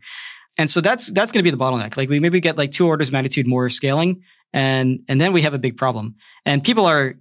And 0.58 0.70
so 0.70 0.82
that's 0.82 1.12
that's 1.12 1.32
going 1.32 1.40
to 1.40 1.44
be 1.44 1.56
the 1.56 1.58
bottleneck. 1.58 1.98
Like 1.98 2.10
we 2.10 2.20
maybe 2.20 2.40
get 2.40 2.58
like 2.58 2.72
two 2.72 2.88
orders 2.88 3.10
of 3.10 3.14
magnitude 3.14 3.48
more 3.48 3.70
scaling, 3.70 4.24
and 4.54 5.00
and 5.08 5.20
then 5.20 5.34
we 5.34 5.42
have 5.42 5.54
a 5.54 5.60
big 5.60 5.78
problem. 5.78 6.16
And 6.46 6.64
people 6.64 6.86
are 6.86 7.16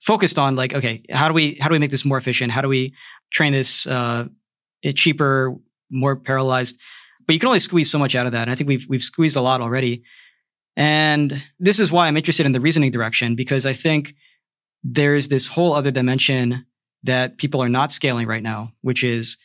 focused 0.00 0.38
on 0.38 0.56
like, 0.56 0.74
okay, 0.74 1.02
how 1.10 1.28
do 1.28 1.34
we 1.34 1.54
how 1.54 1.68
do 1.68 1.72
we 1.72 1.78
make 1.78 1.90
this 1.90 2.04
more 2.04 2.16
efficient? 2.16 2.52
How 2.52 2.60
do 2.60 2.68
we 2.68 2.94
train 3.30 3.52
this 3.52 3.86
uh, 3.86 4.26
cheaper, 4.94 5.54
more 5.90 6.16
parallelized? 6.16 6.76
But 7.26 7.32
you 7.32 7.40
can 7.40 7.48
only 7.48 7.60
squeeze 7.60 7.90
so 7.90 7.98
much 7.98 8.14
out 8.14 8.26
of 8.26 8.32
that. 8.32 8.42
And 8.42 8.50
I 8.50 8.54
think 8.54 8.68
we've 8.68 8.86
we've 8.88 9.02
squeezed 9.02 9.36
a 9.36 9.40
lot 9.40 9.60
already. 9.60 10.02
And 10.76 11.42
this 11.58 11.78
is 11.78 11.92
why 11.92 12.08
I'm 12.08 12.16
interested 12.16 12.46
in 12.46 12.52
the 12.52 12.60
reasoning 12.60 12.90
direction 12.90 13.36
because 13.36 13.64
I 13.64 13.72
think 13.72 14.14
there's 14.82 15.28
this 15.28 15.46
whole 15.46 15.72
other 15.72 15.90
dimension 15.90 16.66
that 17.04 17.38
people 17.38 17.62
are 17.62 17.68
not 17.68 17.92
scaling 17.92 18.26
right 18.26 18.42
now, 18.42 18.72
which 18.80 19.04
is 19.04 19.38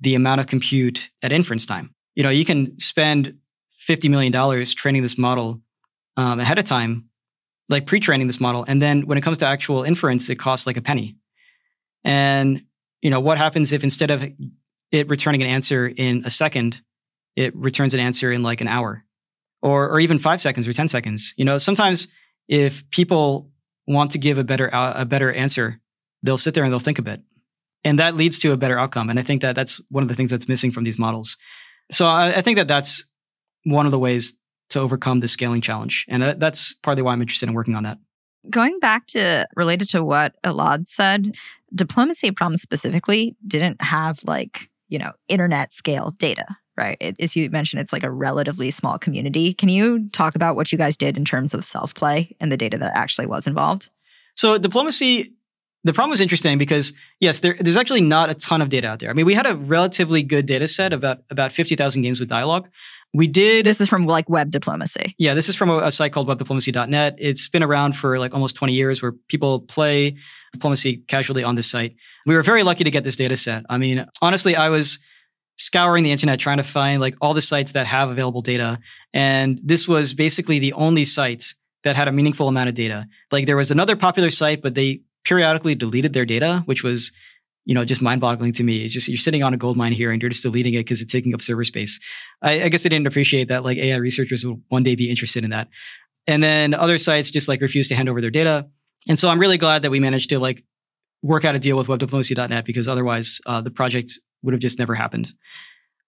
the 0.00 0.14
amount 0.14 0.40
of 0.40 0.46
compute 0.48 1.10
at 1.22 1.30
inference 1.30 1.64
time 1.64 1.94
you 2.14 2.22
know, 2.22 2.30
you 2.30 2.44
can 2.44 2.78
spend 2.78 3.38
$50 3.88 4.10
million 4.10 4.64
training 4.66 5.02
this 5.02 5.18
model 5.18 5.60
um, 6.16 6.40
ahead 6.40 6.58
of 6.58 6.64
time, 6.64 7.08
like 7.68 7.86
pre 7.86 8.00
training 8.00 8.26
this 8.26 8.40
model. 8.40 8.64
And 8.66 8.80
then 8.80 9.06
when 9.06 9.18
it 9.18 9.22
comes 9.22 9.38
to 9.38 9.46
actual 9.46 9.82
inference, 9.82 10.28
it 10.28 10.36
costs 10.36 10.66
like 10.66 10.76
a 10.76 10.82
penny. 10.82 11.16
And, 12.04 12.64
you 13.00 13.10
know, 13.10 13.20
what 13.20 13.38
happens 13.38 13.72
if 13.72 13.84
instead 13.84 14.10
of 14.10 14.24
it 14.90 15.08
returning 15.08 15.42
an 15.42 15.48
answer 15.48 15.86
in 15.86 16.24
a 16.24 16.30
second, 16.30 16.80
it 17.36 17.54
returns 17.56 17.94
an 17.94 18.00
answer 18.00 18.30
in 18.30 18.42
like 18.42 18.60
an 18.60 18.68
hour 18.68 19.04
or, 19.62 19.88
or 19.88 20.00
even 20.00 20.18
five 20.18 20.40
seconds 20.40 20.66
or 20.68 20.72
10 20.72 20.88
seconds? 20.88 21.34
You 21.36 21.44
know, 21.44 21.58
sometimes 21.58 22.08
if 22.48 22.88
people 22.90 23.50
want 23.86 24.12
to 24.12 24.18
give 24.18 24.38
a 24.38 24.44
better, 24.44 24.68
a 24.72 25.04
better 25.04 25.32
answer, 25.32 25.80
they'll 26.22 26.36
sit 26.36 26.54
there 26.54 26.64
and 26.64 26.72
they'll 26.72 26.80
think 26.80 26.98
a 26.98 27.02
bit. 27.02 27.22
And 27.84 27.98
that 27.98 28.14
leads 28.14 28.38
to 28.40 28.52
a 28.52 28.56
better 28.56 28.78
outcome. 28.78 29.10
And 29.10 29.18
I 29.18 29.22
think 29.22 29.42
that 29.42 29.56
that's 29.56 29.80
one 29.90 30.02
of 30.02 30.08
the 30.08 30.14
things 30.14 30.30
that's 30.30 30.48
missing 30.48 30.70
from 30.70 30.84
these 30.84 30.98
models. 30.98 31.36
So 31.90 32.06
I, 32.06 32.28
I, 32.28 32.40
think 32.40 32.56
that 32.56 32.68
that's 32.68 33.04
one 33.64 33.86
of 33.86 33.92
the 33.92 33.98
ways 33.98 34.34
to 34.72 34.80
overcome 34.80 35.20
the 35.20 35.28
scaling 35.28 35.60
challenge, 35.60 36.06
and 36.08 36.22
that's 36.40 36.74
partly 36.82 37.02
why 37.02 37.12
I'm 37.12 37.22
interested 37.22 37.48
in 37.48 37.54
working 37.54 37.74
on 37.74 37.84
that. 37.84 37.98
Going 38.50 38.78
back 38.80 39.06
to 39.08 39.46
related 39.56 39.88
to 39.90 40.02
what 40.02 40.34
Elad 40.42 40.86
said, 40.86 41.36
diplomacy 41.74 42.30
problems 42.32 42.62
specifically 42.62 43.36
didn't 43.46 43.80
have 43.82 44.20
like 44.24 44.68
you 44.88 44.98
know 44.98 45.12
internet 45.28 45.72
scale 45.72 46.12
data 46.18 46.56
right? 46.76 46.96
It, 47.00 47.16
as 47.20 47.36
you 47.36 47.50
mentioned, 47.50 47.82
it's 47.82 47.92
like 47.92 48.02
a 48.02 48.10
relatively 48.10 48.70
small 48.70 48.98
community. 48.98 49.52
Can 49.52 49.68
you 49.68 50.08
talk 50.10 50.34
about 50.34 50.56
what 50.56 50.72
you 50.72 50.78
guys 50.78 50.96
did 50.96 51.16
in 51.16 51.24
terms 51.24 51.52
of 51.52 51.64
self 51.64 51.94
play 51.94 52.34
and 52.40 52.50
the 52.50 52.56
data 52.56 52.78
that 52.78 52.96
actually 52.96 53.26
was 53.26 53.46
involved? 53.46 53.90
So, 54.36 54.56
diplomacy 54.58 55.34
the 55.84 55.92
problem 55.92 56.10
was 56.10 56.20
interesting 56.20 56.58
because 56.58 56.92
yes, 57.18 57.40
there, 57.40 57.56
there's 57.58 57.76
actually 57.76 58.02
not 58.02 58.30
a 58.30 58.34
ton 58.34 58.62
of 58.62 58.68
data 58.68 58.86
out 58.86 59.00
there. 59.00 59.10
I 59.10 59.14
mean, 59.14 59.26
we 59.26 59.34
had 59.34 59.46
a 59.46 59.56
relatively 59.56 60.22
good 60.22 60.46
data 60.46 60.68
set 60.68 60.92
about 60.92 61.22
about 61.30 61.52
fifty 61.52 61.74
thousand 61.74 62.02
games 62.02 62.20
with 62.20 62.28
dialogue. 62.28 62.68
We 63.14 63.26
did. 63.26 63.66
This 63.66 63.80
is 63.80 63.88
from 63.88 64.06
like 64.06 64.28
web 64.30 64.50
diplomacy. 64.50 65.14
Yeah, 65.18 65.34
this 65.34 65.48
is 65.48 65.56
from 65.56 65.68
a, 65.68 65.78
a 65.78 65.92
site 65.92 66.12
called 66.12 66.28
webdiplomacy.net. 66.28 67.16
It's 67.18 67.48
been 67.48 67.62
around 67.62 67.94
for 67.94 68.18
like 68.18 68.32
almost 68.32 68.56
20 68.56 68.72
years 68.72 69.02
where 69.02 69.12
people 69.28 69.60
play 69.60 70.16
diplomacy 70.52 70.98
casually 71.08 71.44
on 71.44 71.54
this 71.54 71.70
site. 71.70 71.94
We 72.26 72.34
were 72.34 72.42
very 72.42 72.62
lucky 72.62 72.84
to 72.84 72.90
get 72.90 73.04
this 73.04 73.16
data 73.16 73.36
set. 73.36 73.64
I 73.68 73.76
mean, 73.76 74.06
honestly, 74.22 74.56
I 74.56 74.70
was 74.70 74.98
scouring 75.58 76.04
the 76.04 76.10
internet 76.10 76.40
trying 76.40 76.56
to 76.56 76.62
find 76.62 77.00
like 77.00 77.14
all 77.20 77.34
the 77.34 77.42
sites 77.42 77.72
that 77.72 77.86
have 77.86 78.08
available 78.08 78.40
data. 78.40 78.78
And 79.12 79.60
this 79.62 79.86
was 79.86 80.14
basically 80.14 80.58
the 80.58 80.72
only 80.72 81.04
site 81.04 81.54
that 81.84 81.96
had 81.96 82.08
a 82.08 82.12
meaningful 82.12 82.48
amount 82.48 82.70
of 82.70 82.74
data. 82.74 83.06
Like 83.30 83.46
there 83.46 83.56
was 83.56 83.70
another 83.70 83.96
popular 83.96 84.30
site, 84.30 84.62
but 84.62 84.74
they 84.74 85.02
periodically 85.24 85.74
deleted 85.74 86.14
their 86.14 86.24
data, 86.24 86.62
which 86.64 86.82
was, 86.82 87.12
you 87.64 87.74
know, 87.74 87.84
just 87.84 88.02
mind-boggling 88.02 88.52
to 88.52 88.64
me. 88.64 88.84
It's 88.84 88.92
just 88.92 89.08
you're 89.08 89.16
sitting 89.16 89.42
on 89.42 89.54
a 89.54 89.56
gold 89.56 89.76
mine 89.76 89.92
here 89.92 90.10
and 90.10 90.20
you're 90.20 90.28
just 90.28 90.42
deleting 90.42 90.74
it 90.74 90.78
because 90.78 91.00
it's 91.00 91.12
taking 91.12 91.34
up 91.34 91.40
server 91.40 91.64
space. 91.64 92.00
I, 92.42 92.64
I 92.64 92.68
guess 92.68 92.82
they 92.82 92.88
didn't 92.88 93.06
appreciate 93.06 93.48
that 93.48 93.64
like 93.64 93.78
AI 93.78 93.96
researchers 93.96 94.44
will 94.44 94.60
one 94.68 94.82
day 94.82 94.94
be 94.94 95.08
interested 95.08 95.44
in 95.44 95.50
that. 95.50 95.68
And 96.26 96.42
then 96.42 96.74
other 96.74 96.98
sites 96.98 97.30
just 97.30 97.48
like 97.48 97.60
refuse 97.60 97.88
to 97.88 97.94
hand 97.94 98.08
over 98.08 98.20
their 98.20 98.30
data. 98.30 98.68
And 99.08 99.18
so 99.18 99.28
I'm 99.28 99.38
really 99.38 99.58
glad 99.58 99.82
that 99.82 99.90
we 99.90 100.00
managed 100.00 100.30
to 100.30 100.38
like 100.38 100.64
work 101.22 101.44
out 101.44 101.54
a 101.54 101.58
deal 101.58 101.76
with 101.76 101.86
webdiplomacy.net 101.86 102.64
because 102.64 102.88
otherwise 102.88 103.40
uh, 103.46 103.60
the 103.60 103.70
project 103.70 104.18
would 104.42 104.54
have 104.54 104.60
just 104.60 104.78
never 104.78 104.94
happened. 104.94 105.32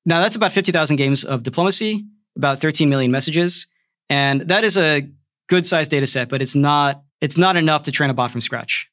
Now 0.05 0.21
that's 0.21 0.37
about 0.37 0.53
50,000 0.53 0.97
games 0.97 1.25
of 1.25 1.43
diplomacy, 1.43 2.05
about 2.37 2.61
13 2.61 2.89
million 2.89 3.11
messages. 3.11 3.67
And 4.11 4.43
that 4.43 4.65
is 4.65 4.77
a 4.77 5.09
good 5.49 5.67
sized 5.67 5.91
data 5.91 6.07
set, 6.07 6.29
but 6.29 6.43
it's 6.43 6.55
not, 6.55 7.03
it's 7.21 7.39
not 7.39 7.57
enough 7.57 7.85
to 7.85 7.93
train 7.93 8.11
a 8.11 8.15
bot 8.15 8.31
from 8.31 8.41
scratch. 8.41 8.89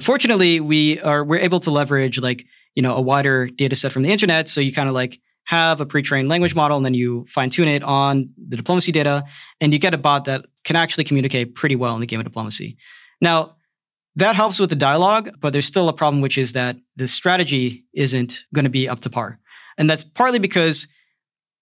Fortunately, 0.00 0.60
we 0.60 1.00
are, 1.00 1.24
we're 1.24 1.40
able 1.40 1.60
to 1.60 1.70
leverage 1.70 2.20
like, 2.20 2.46
you 2.74 2.82
know, 2.82 2.94
a 2.94 3.00
wider 3.00 3.46
data 3.46 3.74
set 3.76 3.92
from 3.92 4.02
the 4.02 4.10
internet. 4.10 4.48
So 4.48 4.60
you 4.60 4.72
kind 4.72 4.88
of 4.88 4.94
like 4.94 5.18
have 5.44 5.80
a 5.80 5.86
pre-trained 5.86 6.28
language 6.28 6.54
model 6.54 6.76
and 6.76 6.84
then 6.84 6.94
you 6.94 7.24
fine 7.28 7.50
tune 7.50 7.68
it 7.68 7.82
on 7.82 8.30
the 8.48 8.56
diplomacy 8.56 8.92
data 8.92 9.24
and 9.60 9.72
you 9.72 9.78
get 9.78 9.94
a 9.94 9.98
bot 9.98 10.24
that 10.26 10.44
can 10.64 10.76
actually 10.76 11.04
communicate 11.04 11.54
pretty 11.54 11.76
well 11.76 11.94
in 11.94 12.00
the 12.00 12.06
game 12.06 12.20
of 12.20 12.24
diplomacy. 12.24 12.76
Now, 13.20 13.56
that 14.16 14.34
helps 14.34 14.58
with 14.58 14.70
the 14.70 14.76
dialogue, 14.76 15.30
but 15.40 15.52
there's 15.52 15.66
still 15.66 15.88
a 15.88 15.92
problem, 15.92 16.22
which 16.22 16.38
is 16.38 16.54
that 16.54 16.76
the 16.96 17.06
strategy 17.06 17.84
isn't 17.94 18.44
going 18.54 18.64
to 18.64 18.70
be 18.70 18.88
up 18.88 19.00
to 19.00 19.10
par. 19.10 19.38
And 19.78 19.88
that's 19.88 20.04
partly 20.04 20.38
because 20.38 20.88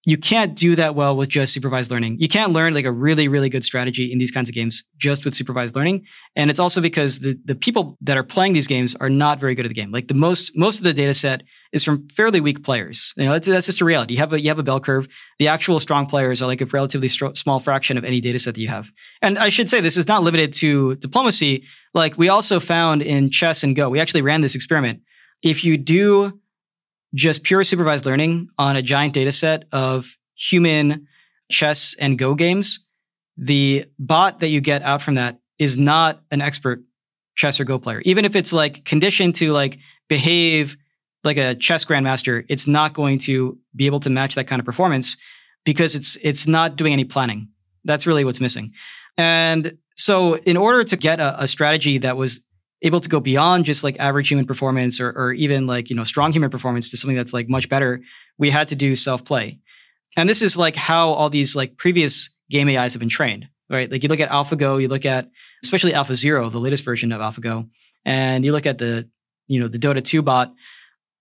you 0.07 0.19
can't 0.19 0.55
do 0.55 0.77
that 0.77 0.95
well 0.95 1.17
with 1.17 1.31
just 1.31 1.55
supervised 1.55 1.91
learning. 1.91 2.19
You 2.19 2.29
can't 2.29 2.53
learn 2.53 2.75
like 2.75 2.85
a 2.85 2.93
really, 2.93 3.27
really 3.27 3.49
good 3.49 3.65
strategy 3.65 4.13
in 4.13 4.19
these 4.19 4.31
kinds 4.31 4.51
of 4.51 4.55
games 4.55 4.85
just 4.99 5.25
with 5.25 5.35
supervised 5.35 5.75
learning. 5.75 6.05
And 6.37 6.51
it's 6.51 6.59
also 6.59 6.83
because 6.83 7.21
the, 7.21 7.39
the 7.45 7.55
people 7.55 7.97
that 8.03 8.19
are 8.19 8.23
playing 8.23 8.53
these 8.53 8.67
games 8.67 8.95
are 8.97 9.09
not 9.09 9.41
very 9.41 9.55
good 9.55 9.65
at 9.65 9.69
the 9.69 9.75
game. 9.75 9.91
Like 9.93 10.09
the 10.09 10.15
most, 10.15 10.53
most 10.57 10.79
of 10.79 10.85
the 10.85 10.93
data 10.93 11.15
set 11.15 11.43
is 11.73 11.85
from 11.85 12.07
fairly 12.11 12.41
weak 12.41 12.63
players. 12.63 13.15
You 13.17 13.25
know, 13.25 13.33
that's, 13.33 13.49
that's 13.49 13.67
just 13.67 13.81
a 13.81 13.85
reality. 13.85 14.15
You 14.15 14.21
have 14.21 14.33
a, 14.35 14.41
you 14.41 14.49
have 14.49 14.59
a 14.59 14.63
bell 14.63 14.79
curve. 14.79 15.09
The 15.39 15.49
actual 15.49 15.81
strong 15.81 16.07
players 16.07 16.43
are 16.43 16.47
like 16.47 16.61
a 16.61 16.67
relatively 16.67 17.09
st- 17.09 17.39
small 17.39 17.59
fraction 17.59 17.97
of 17.97 18.05
any 18.05 18.21
data 18.21 18.39
set 18.39 18.55
that 18.55 18.61
you 18.61 18.69
have. 18.69 18.91
And 19.23 19.39
I 19.39 19.49
should 19.49 19.71
say 19.71 19.81
this 19.81 19.97
is 19.97 20.07
not 20.07 20.23
limited 20.23 20.53
to 20.55 20.97
diplomacy. 20.97 21.65
Like 21.95 22.19
we 22.19 22.29
also 22.29 22.61
found 22.61 23.01
in 23.01 23.31
chess 23.31 23.63
and 23.63 23.75
Go, 23.75 23.89
we 23.89 24.01
actually 24.01 24.23
ran 24.23 24.43
this 24.43 24.55
experiment. 24.55 25.01
If 25.43 25.65
you 25.65 25.79
do 25.79 26.41
just 27.15 27.45
pure 27.45 27.65
supervised 27.65 28.05
learning 28.05 28.49
on 28.59 28.77
a 28.77 28.83
giant 28.83 29.15
data 29.15 29.33
set 29.33 29.65
of 29.73 30.17
human 30.35 31.07
chess 31.51 31.95
and 31.99 32.19
Go 32.19 32.35
games, 32.35 32.81
the 33.37 33.87
bot 33.99 34.41
that 34.41 34.49
you 34.49 34.61
get 34.61 34.83
out 34.83 35.03
from 35.03 35.15
that 35.15 35.39
is 35.59 35.79
not 35.79 36.23
an 36.31 36.41
expert 36.41 36.83
chess 37.37 37.61
or 37.61 37.65
Go 37.65 37.79
player. 37.79 38.01
Even 38.05 38.25
if 38.25 38.35
it's 38.37 38.53
like 38.53 38.85
conditioned 38.85 39.35
to 39.37 39.53
like 39.53 39.79
behave 40.09 40.77
like 41.23 41.37
a 41.37 41.55
chess 41.55 41.85
grandmaster, 41.85 42.45
it's 42.49 42.67
not 42.67 42.93
going 42.93 43.19
to 43.19 43.59
be 43.75 43.87
able 43.87 44.01
to 44.01 44.11
match 44.11 44.35
that 44.35 44.47
kind 44.47 44.61
of 44.61 44.67
performance 44.67 45.17
because 45.65 45.95
it's 45.95 46.17
it's 46.23 46.47
not 46.47 46.77
doing 46.77 46.93
any 46.93 47.05
planning. 47.05 47.49
That's 47.85 48.07
really 48.07 48.25
what's 48.25 48.41
missing. 48.41 48.73
And 49.17 49.79
so 49.97 50.37
in 50.39 50.57
order 50.57 50.85
to 50.85 50.97
get 50.97 51.21
a, 51.21 51.43
a 51.43 51.47
strategy 51.47 51.99
that 51.99 52.17
was 52.17 52.41
able 52.85 53.01
to 53.01 53.09
go 53.09 53.19
beyond 53.19 53.65
just 53.65 53.83
like 53.83 53.97
average 53.99 54.29
human 54.29 54.47
performance 54.47 55.01
or, 55.01 55.11
or 55.11 55.33
even 55.33 55.67
like 55.67 55.91
you 55.91 55.97
know 55.97 56.05
strong 56.05 56.33
human 56.33 56.51
performance 56.51 56.91
to 56.91 56.97
something 56.97 57.17
that's 57.17 57.33
like 57.33 57.49
much 57.49 57.69
better 57.69 58.01
we 58.39 58.51
had 58.51 58.69
to 58.69 58.77
do 58.77 58.95
self 58.95 59.25
play 59.25 59.59
and 60.17 60.29
this 60.29 60.43
is 60.43 60.57
like 60.57 60.77
how 60.77 61.11
all 61.11 61.31
these 61.31 61.57
like 61.57 61.77
previous 61.77 62.31
game 62.51 62.69
ais 62.69 62.93
have 62.93 63.01
been 63.01 63.09
trained 63.09 63.49
right? 63.71 63.91
Like 63.91 64.03
you 64.03 64.09
look 64.09 64.21
at 64.21 64.31
alphago 64.31 64.81
you 64.81 64.89
look 64.89 65.05
at 65.05 65.29
especially 65.63 65.93
alphazero 65.93 66.51
the 66.53 66.61
latest 66.61 66.85
version 66.85 67.11
of 67.13 67.21
alphago 67.21 67.69
and 68.05 68.45
you 68.45 68.53
look 68.53 68.67
at 68.67 68.79
the 68.79 69.09
you 69.49 69.59
know 69.59 69.69
the 69.69 69.79
dota 69.79 70.05
2 70.05 70.23
bot 70.23 70.53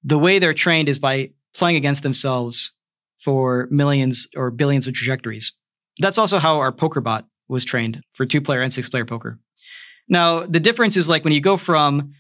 the 0.04 0.20
way 0.20 0.40
they're 0.40 0.54
trained 0.54 0.90
is 0.90 1.00
by 1.00 1.32
playing 1.56 1.78
against 1.78 2.04
themselves 2.04 2.72
for 3.20 3.68
millions 3.72 4.28
or 4.36 4.52
billions 4.52 4.86
of 4.88 4.94
trajectories. 4.94 5.54
That's 6.00 6.18
also 6.18 6.40
how 6.40 6.60
our 6.60 6.72
poker 6.72 7.00
bot 7.00 7.26
was 7.48 7.64
trained 7.64 8.02
for 8.14 8.26
two 8.26 8.42
player 8.42 8.62
and 8.62 8.74
six 8.74 8.90
player 8.90 9.06
poker 9.06 9.40
now, 10.08 10.46
the 10.46 10.60
difference 10.60 10.98
is 10.98 11.10
like 11.10 11.24
when 11.24 11.34
you 11.34 11.42
go 11.42 11.58
from 11.58 12.14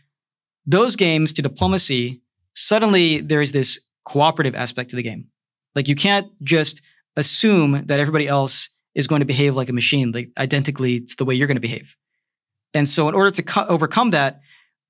those 0.65 0.95
games 0.95 1.33
to 1.33 1.41
diplomacy, 1.41 2.21
suddenly 2.55 3.19
there's 3.19 3.51
this 3.51 3.79
cooperative 4.05 4.55
aspect 4.55 4.91
to 4.91 4.95
the 4.95 5.03
game. 5.03 5.27
Like 5.75 5.87
you 5.87 5.95
can't 5.95 6.27
just 6.43 6.81
assume 7.15 7.85
that 7.87 7.99
everybody 7.99 8.27
else 8.27 8.69
is 8.95 9.07
going 9.07 9.19
to 9.19 9.25
behave 9.25 9.55
like 9.55 9.69
a 9.69 9.73
machine, 9.73 10.11
like 10.11 10.29
identically 10.37 10.95
it's 10.95 11.15
the 11.15 11.25
way 11.25 11.35
you're 11.35 11.47
going 11.47 11.55
to 11.55 11.61
behave. 11.61 11.95
And 12.73 12.87
so 12.87 13.09
in 13.09 13.15
order 13.15 13.31
to 13.31 13.43
co- 13.43 13.65
overcome 13.65 14.11
that, 14.11 14.41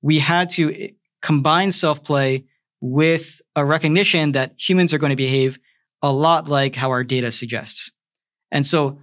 we 0.02 0.18
had 0.18 0.48
to 0.50 0.74
eh, 0.74 0.88
combine 1.22 1.72
self-play 1.72 2.44
with 2.80 3.40
a 3.56 3.64
recognition 3.64 4.32
that 4.32 4.54
humans 4.58 4.92
are 4.92 4.98
going 4.98 5.10
to 5.10 5.16
behave 5.16 5.58
a 6.02 6.12
lot 6.12 6.48
like 6.48 6.76
how 6.76 6.90
our 6.90 7.02
data 7.02 7.30
suggests. 7.30 7.90
And 8.52 8.66
so 8.66 9.00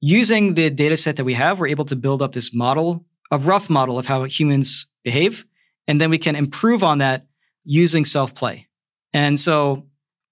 using 0.00 0.54
the 0.54 0.70
data 0.70 0.96
set 0.96 1.16
that 1.16 1.24
we 1.24 1.34
have, 1.34 1.60
we're 1.60 1.68
able 1.68 1.84
to 1.86 1.96
build 1.96 2.20
up 2.20 2.32
this 2.32 2.52
model 2.52 3.06
a 3.32 3.38
rough 3.38 3.68
model 3.68 3.98
of 3.98 4.06
how 4.06 4.22
humans 4.24 4.86
behave. 5.02 5.44
And 5.88 6.00
then 6.00 6.10
we 6.10 6.18
can 6.18 6.36
improve 6.36 6.84
on 6.84 6.98
that 6.98 7.26
using 7.64 8.04
self 8.04 8.34
play. 8.34 8.68
And 9.12 9.40
so 9.40 9.86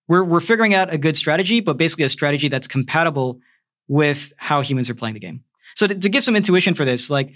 we're, 0.07 0.23
we're 0.23 0.41
figuring 0.41 0.75
out 0.75 0.93
a 0.93 0.99
good 0.99 1.17
strategy, 1.17 1.61
but 1.61 1.77
basically 1.77 2.05
a 2.05 2.09
strategy 2.09 2.49
that's 2.49 2.69
compatible 2.69 3.41
with 3.89 4.33
how 4.37 4.61
humans 4.61 4.89
are 4.89 4.95
playing 4.95 5.15
the 5.15 5.21
game. 5.21 5.43
So 5.75 5.87
to, 5.87 5.95
to 5.95 6.09
give 6.09 6.23
some 6.23 6.37
intuition 6.37 6.75
for 6.75 6.85
this, 6.85 7.11
like, 7.11 7.33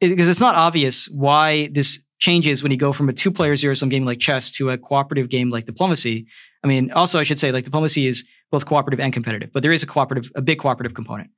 because 0.00 0.28
it's 0.28 0.40
not 0.40 0.54
obvious 0.54 1.08
why 1.08 1.68
this 1.72 2.00
changes 2.18 2.62
when 2.62 2.72
you 2.72 2.78
go 2.78 2.92
from 2.92 3.08
a 3.08 3.12
two 3.12 3.30
player 3.30 3.56
zero 3.56 3.74
sum 3.74 3.88
game 3.88 4.04
like 4.04 4.20
chess 4.20 4.50
to 4.52 4.70
a 4.70 4.78
cooperative 4.78 5.28
game 5.28 5.50
like 5.50 5.66
diplomacy. 5.66 6.26
I 6.62 6.68
mean, 6.68 6.90
also, 6.92 7.18
I 7.18 7.24
should 7.24 7.38
say, 7.38 7.52
like, 7.52 7.64
diplomacy 7.64 8.06
is 8.06 8.24
both 8.50 8.66
cooperative 8.66 9.00
and 9.00 9.12
competitive, 9.12 9.50
but 9.52 9.62
there 9.62 9.72
is 9.72 9.82
a 9.82 9.86
cooperative, 9.86 10.30
a 10.34 10.42
big 10.42 10.58
cooperative 10.58 10.94
component. 10.94 11.30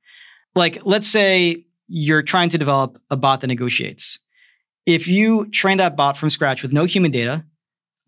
Like, 0.55 0.79
let's 0.85 1.07
say 1.07 1.65
you're 1.91 2.23
trying 2.23 2.47
to 2.49 2.57
develop 2.57 2.99
a 3.09 3.17
bot 3.17 3.41
that 3.41 3.47
negotiates. 3.47 4.19
If 4.85 5.07
you 5.07 5.49
train 5.49 5.77
that 5.77 5.97
bot 5.97 6.17
from 6.17 6.29
scratch 6.29 6.63
with 6.63 6.71
no 6.71 6.85
human 6.85 7.11
data, 7.11 7.45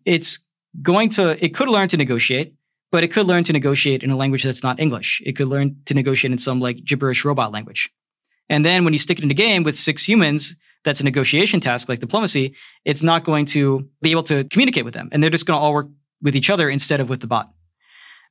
it's 0.06 0.38
going 0.80 1.10
to, 1.10 1.42
it 1.44 1.54
could 1.54 1.68
learn 1.68 1.88
to 1.88 1.96
negotiate, 1.98 2.54
but 2.90 3.04
it 3.04 3.12
could 3.12 3.26
learn 3.26 3.44
to 3.44 3.52
negotiate 3.52 4.02
in 4.02 4.10
a 4.10 4.16
language 4.16 4.42
that's 4.42 4.62
not 4.62 4.80
English. 4.80 5.20
It 5.26 5.32
could 5.32 5.48
learn 5.48 5.76
to 5.84 5.94
negotiate 5.94 6.32
in 6.32 6.38
some 6.38 6.60
like 6.60 6.82
gibberish 6.84 7.24
robot 7.24 7.52
language. 7.52 7.90
And 8.48 8.64
then 8.64 8.84
when 8.84 8.94
you 8.94 8.98
stick 8.98 9.18
it 9.18 9.24
in 9.24 9.30
a 9.30 9.34
game 9.34 9.64
with 9.64 9.76
six 9.76 10.08
humans, 10.08 10.56
that's 10.82 11.00
a 11.00 11.04
negotiation 11.04 11.60
task 11.60 11.88
like 11.88 12.00
diplomacy, 12.00 12.54
it's 12.84 13.02
not 13.02 13.24
going 13.24 13.44
to 13.46 13.88
be 14.00 14.10
able 14.10 14.22
to 14.24 14.44
communicate 14.44 14.84
with 14.84 14.94
them. 14.94 15.10
And 15.12 15.22
they're 15.22 15.30
just 15.30 15.46
going 15.46 15.58
to 15.58 15.62
all 15.62 15.74
work 15.74 15.88
with 16.22 16.34
each 16.34 16.50
other 16.50 16.70
instead 16.70 17.00
of 17.00 17.08
with 17.10 17.20
the 17.20 17.26
bot. 17.26 17.50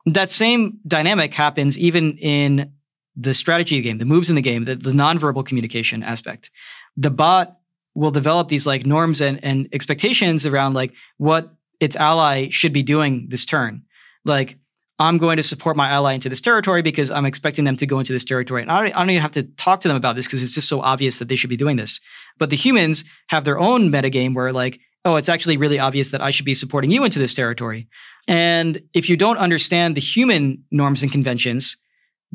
That 0.05 0.29
same 0.29 0.79
dynamic 0.85 1.33
happens 1.33 1.77
even 1.77 2.17
in 2.17 2.73
the 3.15 3.33
strategy 3.33 3.77
of 3.77 3.83
the 3.83 3.89
game, 3.89 3.97
the 3.97 4.05
moves 4.05 4.29
in 4.29 4.35
the 4.35 4.41
game, 4.41 4.65
the, 4.65 4.75
the 4.75 4.91
nonverbal 4.91 5.45
communication 5.45 6.03
aspect. 6.03 6.51
The 6.97 7.11
bot 7.11 7.57
will 7.95 8.11
develop 8.11 8.47
these 8.47 8.65
like 8.65 8.85
norms 8.85 9.21
and, 9.21 9.43
and 9.43 9.69
expectations 9.71 10.45
around 10.45 10.73
like 10.73 10.93
what 11.17 11.53
its 11.79 11.95
ally 11.95 12.49
should 12.49 12.73
be 12.73 12.83
doing 12.83 13.27
this 13.29 13.45
turn. 13.45 13.83
Like, 14.25 14.57
I'm 14.99 15.17
going 15.17 15.37
to 15.37 15.43
support 15.43 15.75
my 15.75 15.89
ally 15.89 16.13
into 16.13 16.29
this 16.29 16.41
territory 16.41 16.81
because 16.81 17.11
I'm 17.11 17.25
expecting 17.25 17.65
them 17.65 17.75
to 17.77 17.85
go 17.85 17.99
into 17.99 18.13
this 18.13 18.23
territory. 18.23 18.61
And 18.61 18.71
I 18.71 18.83
don't, 18.83 18.95
I 18.95 18.99
don't 18.99 19.09
even 19.09 19.21
have 19.21 19.31
to 19.31 19.43
talk 19.43 19.81
to 19.81 19.87
them 19.87 19.97
about 19.97 20.15
this 20.15 20.25
because 20.25 20.43
it's 20.43 20.53
just 20.53 20.69
so 20.69 20.81
obvious 20.81 21.19
that 21.19 21.27
they 21.27 21.35
should 21.35 21.49
be 21.49 21.57
doing 21.57 21.77
this. 21.77 21.99
But 22.37 22.49
the 22.49 22.55
humans 22.55 23.03
have 23.27 23.43
their 23.43 23.59
own 23.59 23.91
metagame 23.91 24.35
where, 24.35 24.53
like, 24.53 24.79
oh, 25.03 25.15
it's 25.15 25.29
actually 25.29 25.57
really 25.57 25.79
obvious 25.79 26.11
that 26.11 26.21
I 26.21 26.29
should 26.29 26.45
be 26.45 26.53
supporting 26.53 26.91
you 26.91 27.03
into 27.03 27.19
this 27.19 27.33
territory. 27.33 27.89
And 28.27 28.81
if 28.93 29.09
you 29.09 29.17
don't 29.17 29.37
understand 29.37 29.97
the 29.97 30.01
human 30.01 30.63
norms 30.71 31.03
and 31.03 31.11
conventions, 31.11 31.77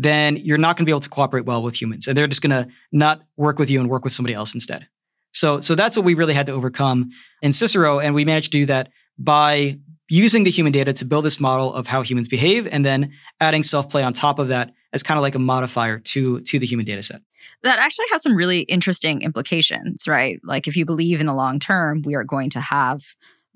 then 0.01 0.36
you're 0.36 0.59
not 0.59 0.76
going 0.76 0.84
to 0.84 0.86
be 0.86 0.92
able 0.92 1.01
to 1.01 1.09
cooperate 1.09 1.44
well 1.44 1.61
with 1.61 1.78
humans. 1.78 2.07
And 2.07 2.16
they're 2.16 2.28
just 2.28 2.40
going 2.40 2.51
to 2.51 2.70
not 2.92 3.22
work 3.36 3.59
with 3.59 3.68
you 3.68 3.80
and 3.80 3.90
work 3.90 4.05
with 4.05 4.12
somebody 4.12 4.32
else 4.32 4.55
instead. 4.55 4.86
So, 5.32 5.59
so 5.59 5.74
that's 5.74 5.96
what 5.96 6.05
we 6.05 6.14
really 6.14 6.34
had 6.34 6.46
to 6.46 6.53
overcome 6.53 7.11
in 7.42 7.53
Cicero. 7.53 7.99
And 7.99 8.14
we 8.14 8.24
managed 8.24 8.53
to 8.53 8.59
do 8.59 8.66
that 8.66 8.90
by 9.18 9.76
using 10.09 10.44
the 10.44 10.51
human 10.51 10.72
data 10.72 10.92
to 10.92 11.05
build 11.05 11.24
this 11.24 11.40
model 11.40 11.74
of 11.74 11.88
how 11.88 12.03
humans 12.03 12.28
behave 12.28 12.68
and 12.68 12.86
then 12.86 13.12
adding 13.40 13.64
self-play 13.64 14.05
on 14.05 14.12
top 14.12 14.38
of 14.38 14.49
that 14.49 14.72
as 14.92 15.03
kind 15.03 15.18
of 15.18 15.22
like 15.22 15.34
a 15.34 15.40
modifier 15.40 15.99
to, 15.99 16.40
to 16.42 16.61
the 16.61 16.64
human 16.64 16.86
data 16.86 17.03
set. 17.03 17.20
That 17.64 17.80
actually 17.80 18.07
has 18.12 18.22
some 18.22 18.36
really 18.36 18.61
interesting 18.61 19.22
implications, 19.22 20.07
right? 20.07 20.38
Like 20.44 20.68
if 20.68 20.76
you 20.76 20.84
believe 20.84 21.20
in 21.20 21.26
the 21.26 21.34
long 21.34 21.59
term, 21.59 22.03
we 22.03 22.14
are 22.14 22.24
going 22.24 22.51
to 22.51 22.61
have 22.61 23.03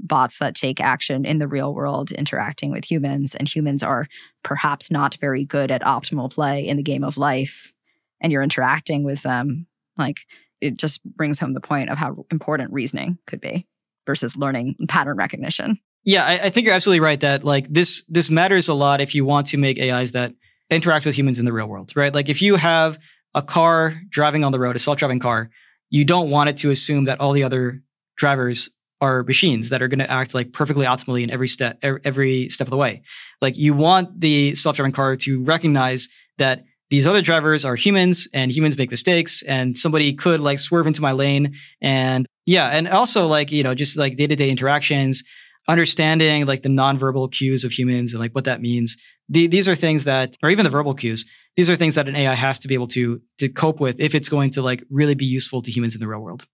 bots 0.02 0.38
that 0.38 0.54
take 0.54 0.80
action 0.80 1.24
in 1.24 1.38
the 1.38 1.46
real 1.46 1.72
world 1.72 2.10
interacting 2.10 2.70
with 2.70 2.84
humans 2.84 3.34
and 3.34 3.48
humans 3.48 3.82
are 3.82 4.08
perhaps 4.42 4.90
not 4.90 5.14
very 5.16 5.44
good 5.44 5.70
at 5.70 5.82
optimal 5.82 6.30
play 6.30 6.66
in 6.66 6.76
the 6.76 6.82
game 6.82 7.04
of 7.04 7.16
life 7.16 7.72
and 8.20 8.32
you're 8.32 8.42
interacting 8.42 9.04
with 9.04 9.22
them 9.22 9.66
like 9.96 10.20
it 10.60 10.76
just 10.76 11.02
brings 11.04 11.38
home 11.38 11.54
the 11.54 11.60
point 11.60 11.88
of 11.90 11.98
how 11.98 12.24
important 12.30 12.72
reasoning 12.72 13.18
could 13.26 13.40
be 13.40 13.66
versus 14.06 14.36
learning 14.36 14.76
pattern 14.88 15.16
recognition. 15.16 15.78
Yeah 16.04 16.24
I, 16.24 16.46
I 16.46 16.50
think 16.50 16.66
you're 16.66 16.74
absolutely 16.74 17.00
right 17.00 17.20
that 17.20 17.44
like 17.44 17.68
this 17.68 18.04
this 18.08 18.28
matters 18.28 18.68
a 18.68 18.74
lot 18.74 19.00
if 19.00 19.14
you 19.14 19.24
want 19.24 19.46
to 19.48 19.56
make 19.56 19.78
ais 19.78 20.12
that 20.12 20.34
interact 20.70 21.06
with 21.06 21.16
humans 21.16 21.38
in 21.38 21.44
the 21.44 21.52
real 21.52 21.66
world 21.66 21.92
right? 21.94 22.12
Like 22.12 22.28
if 22.28 22.42
you 22.42 22.56
have 22.56 22.98
a 23.34 23.42
car 23.42 24.00
driving 24.08 24.42
on 24.42 24.52
the 24.52 24.58
road 24.58 24.74
a 24.74 24.80
self-driving 24.80 25.20
car 25.20 25.50
you 25.90 26.04
don't 26.04 26.30
want 26.30 26.48
it 26.48 26.56
to 26.58 26.70
assume 26.70 27.04
that 27.04 27.20
all 27.20 27.32
the 27.32 27.44
other 27.44 27.82
drivers 28.16 28.70
are 29.02 29.22
machines 29.24 29.68
that 29.68 29.82
are 29.82 29.88
going 29.88 29.98
to 29.98 30.10
act 30.10 30.34
like 30.34 30.52
perfectly 30.52 30.86
optimally 30.86 31.22
in 31.22 31.30
every 31.30 31.48
step 31.48 31.78
every 31.82 32.48
step 32.48 32.66
of 32.66 32.70
the 32.70 32.76
way. 32.76 33.02
Like 33.42 33.58
you 33.58 33.74
want 33.74 34.20
the 34.20 34.54
self-driving 34.54 34.92
car 34.92 35.16
to 35.16 35.42
recognize 35.42 36.08
that 36.38 36.64
these 36.88 37.06
other 37.06 37.20
drivers 37.20 37.64
are 37.64 37.76
humans 37.76 38.28
and 38.32 38.50
humans 38.50 38.78
make 38.78 38.90
mistakes 38.90 39.42
and 39.42 39.76
somebody 39.76 40.14
could 40.14 40.40
like 40.40 40.58
swerve 40.58 40.86
into 40.86 41.02
my 41.02 41.12
lane 41.12 41.54
and 41.80 42.26
yeah 42.46 42.68
and 42.68 42.88
also 42.88 43.26
like 43.26 43.52
you 43.52 43.62
know 43.62 43.74
just 43.74 43.98
like 43.98 44.16
day-to-day 44.16 44.50
interactions 44.50 45.22
understanding 45.68 46.46
like 46.46 46.62
the 46.62 46.68
nonverbal 46.68 47.30
cues 47.30 47.64
of 47.64 47.72
humans 47.72 48.12
and 48.12 48.20
like 48.20 48.32
what 48.32 48.44
that 48.44 48.60
means. 48.60 48.96
The, 49.28 49.46
these 49.46 49.68
are 49.68 49.74
things 49.74 50.04
that, 50.04 50.36
or 50.42 50.50
even 50.50 50.64
the 50.64 50.70
verbal 50.70 50.94
cues, 50.94 51.24
these 51.56 51.70
are 51.70 51.76
things 51.76 51.94
that 51.94 52.08
an 52.08 52.16
AI 52.16 52.34
has 52.34 52.58
to 52.60 52.68
be 52.68 52.74
able 52.74 52.86
to 52.88 53.20
to 53.38 53.48
cope 53.48 53.78
with 53.78 54.00
if 54.00 54.14
it's 54.14 54.28
going 54.28 54.50
to 54.50 54.62
like 54.62 54.84
really 54.90 55.14
be 55.14 55.26
useful 55.26 55.60
to 55.62 55.70
humans 55.70 55.94
in 55.94 56.00
the 56.00 56.08
real 56.08 56.20
world, 56.20 56.46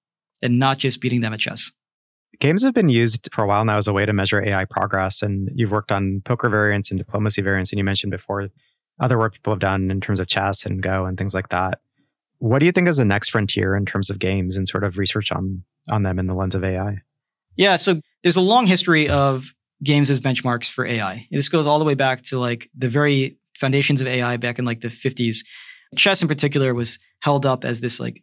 and 0.42 0.58
not 0.58 0.78
just 0.78 1.00
beating 1.00 1.20
them 1.20 1.32
at 1.32 1.40
chess. 1.40 1.70
Games 2.40 2.62
have 2.62 2.74
been 2.74 2.88
used 2.88 3.28
for 3.32 3.42
a 3.42 3.46
while 3.46 3.64
now 3.64 3.78
as 3.78 3.88
a 3.88 3.92
way 3.92 4.06
to 4.06 4.12
measure 4.12 4.44
AI 4.44 4.64
progress, 4.64 5.22
and 5.22 5.50
you've 5.54 5.72
worked 5.72 5.90
on 5.90 6.22
poker 6.24 6.48
variants 6.48 6.90
and 6.90 6.98
diplomacy 6.98 7.42
variants, 7.42 7.72
and 7.72 7.78
you 7.78 7.84
mentioned 7.84 8.10
before 8.10 8.48
other 9.00 9.18
work 9.18 9.32
people 9.32 9.52
have 9.52 9.60
done 9.60 9.90
in 9.90 10.00
terms 10.00 10.20
of 10.20 10.26
chess 10.26 10.64
and 10.64 10.82
Go 10.82 11.04
and 11.04 11.16
things 11.16 11.34
like 11.34 11.48
that. 11.48 11.80
What 12.38 12.60
do 12.60 12.66
you 12.66 12.72
think 12.72 12.88
is 12.88 12.98
the 12.98 13.04
next 13.04 13.30
frontier 13.30 13.74
in 13.74 13.86
terms 13.86 14.10
of 14.10 14.18
games 14.18 14.56
and 14.56 14.68
sort 14.68 14.84
of 14.84 14.98
research 14.98 15.32
on 15.32 15.64
on 15.90 16.02
them 16.02 16.18
in 16.18 16.26
the 16.26 16.34
lens 16.34 16.54
of 16.54 16.62
AI? 16.62 16.98
Yeah, 17.56 17.76
so 17.76 18.00
there's 18.22 18.36
a 18.36 18.40
long 18.40 18.66
history 18.66 19.08
of 19.08 19.52
games 19.82 20.10
as 20.10 20.20
benchmarks 20.20 20.70
for 20.70 20.86
AI. 20.86 21.26
This 21.30 21.48
goes 21.48 21.66
all 21.66 21.78
the 21.78 21.84
way 21.84 21.94
back 21.94 22.22
to 22.24 22.38
like 22.38 22.70
the 22.76 22.88
very 22.88 23.38
foundations 23.56 24.00
of 24.00 24.06
AI 24.06 24.36
back 24.36 24.58
in 24.58 24.64
like 24.64 24.80
the 24.80 24.88
50s. 24.88 25.38
Chess 25.96 26.22
in 26.22 26.28
particular 26.28 26.74
was 26.74 26.98
held 27.20 27.46
up 27.46 27.64
as 27.64 27.80
this 27.80 27.98
like 27.98 28.22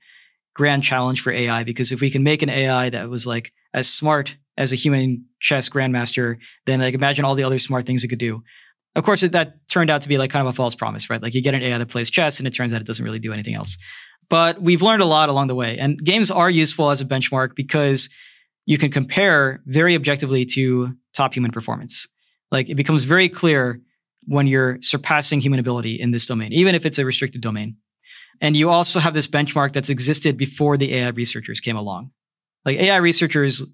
grand 0.54 0.84
challenge 0.84 1.22
for 1.22 1.32
AI 1.32 1.64
because 1.64 1.92
if 1.92 2.00
we 2.00 2.10
can 2.10 2.24
make 2.24 2.42
an 2.42 2.50
AI 2.50 2.90
that 2.90 3.10
was 3.10 3.28
like 3.28 3.52
as 3.76 3.92
smart 3.92 4.38
as 4.58 4.72
a 4.72 4.76
human 4.76 5.26
chess 5.40 5.70
grandmaster, 5.70 6.38
then 6.66 6.80
like 6.80 6.96
imagine 6.96 7.26
all 7.26 7.36
the 7.36 7.44
other 7.44 7.60
smart 7.60 7.86
things 7.86 8.04
it 8.04 8.08
could 8.08 8.18
do. 8.18 8.42
Of 8.96 9.04
course, 9.04 9.22
that 9.22 9.68
turned 9.68 9.90
out 9.90 10.02
to 10.04 10.10
be 10.10 10.18
like 10.18 10.32
kind 10.32 10.48
of 10.48 10.54
a 10.54 10.56
false 10.56 10.74
promise, 10.74 11.10
right? 11.10 11.22
Like 11.22 11.34
you 11.34 11.44
get 11.44 11.54
an 11.54 11.62
AI 11.62 11.78
that 11.78 11.90
plays 11.90 12.10
chess 12.10 12.40
and 12.40 12.48
it 12.48 12.52
turns 12.52 12.74
out 12.74 12.80
it 12.80 12.88
doesn't 12.88 13.04
really 13.04 13.20
do 13.20 13.34
anything 13.34 13.54
else. 13.54 13.78
But 14.30 14.62
we've 14.62 14.82
learned 14.82 15.02
a 15.02 15.06
lot 15.06 15.28
along 15.28 15.48
the 15.48 15.56
way. 15.56 15.78
And 15.78 16.02
games 16.02 16.32
are 16.32 16.50
useful 16.50 16.90
as 16.90 17.02
a 17.02 17.06
benchmark 17.06 17.56
because 17.56 18.10
you 18.66 18.78
can 18.78 18.90
compare 18.92 19.62
very 19.66 19.94
objectively 19.94 20.46
to 20.46 20.96
top 21.14 21.36
human 21.36 21.52
performance. 21.52 22.08
Like 22.52 22.70
it 22.70 22.76
becomes 22.76 23.04
very 23.04 23.28
clear 23.28 23.82
when 24.26 24.48
you're 24.48 24.78
surpassing 24.82 25.42
human 25.42 25.60
ability 25.60 26.00
in 26.00 26.12
this 26.12 26.26
domain, 26.26 26.54
even 26.54 26.74
if 26.74 26.86
it's 26.86 26.98
a 26.98 27.06
restricted 27.06 27.42
domain. 27.42 27.76
And 28.40 28.56
you 28.56 28.70
also 28.70 29.00
have 29.00 29.14
this 29.14 29.28
benchmark 29.28 29.74
that's 29.74 29.90
existed 29.90 30.38
before 30.38 30.78
the 30.78 30.96
AI 30.96 31.10
researchers 31.10 31.60
came 31.60 31.76
along. 31.76 32.12
Like 32.66 32.80
AI 32.80 32.98
researchers, 32.98 33.66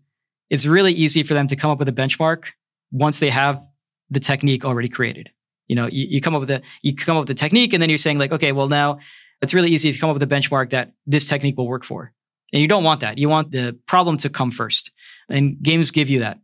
it's 0.49 0.65
really 0.65 0.91
easy 0.91 1.23
for 1.23 1.33
them 1.33 1.47
to 1.47 1.55
come 1.55 1.71
up 1.71 1.79
with 1.79 1.87
a 1.87 1.93
benchmark 1.93 2.47
once 2.91 3.19
they 3.19 3.29
have 3.29 3.65
the 4.09 4.19
technique 4.19 4.65
already 4.65 4.89
created. 4.89 5.29
You 5.67 5.75
know, 5.75 5.87
you, 5.87 6.05
you 6.09 6.21
come 6.21 6.35
up 6.35 6.41
with 6.41 6.51
a 6.51 6.61
you 6.81 6.95
come 6.95 7.15
up 7.15 7.21
with 7.21 7.29
the 7.29 7.33
technique, 7.33 7.73
and 7.73 7.81
then 7.81 7.89
you're 7.89 7.97
saying 7.97 8.19
like, 8.19 8.33
okay, 8.33 8.51
well 8.51 8.67
now 8.67 8.99
it's 9.41 9.53
really 9.53 9.69
easy 9.69 9.91
to 9.91 9.97
come 9.97 10.09
up 10.09 10.13
with 10.13 10.23
a 10.23 10.27
benchmark 10.27 10.71
that 10.71 10.91
this 11.07 11.25
technique 11.25 11.57
will 11.57 11.67
work 11.67 11.83
for. 11.83 12.13
And 12.53 12.61
you 12.61 12.67
don't 12.67 12.83
want 12.83 12.99
that. 13.01 13.17
You 13.17 13.29
want 13.29 13.51
the 13.51 13.77
problem 13.87 14.17
to 14.17 14.29
come 14.29 14.51
first. 14.51 14.91
And 15.29 15.61
games 15.61 15.91
give 15.91 16.09
you 16.09 16.19
that. 16.19 16.39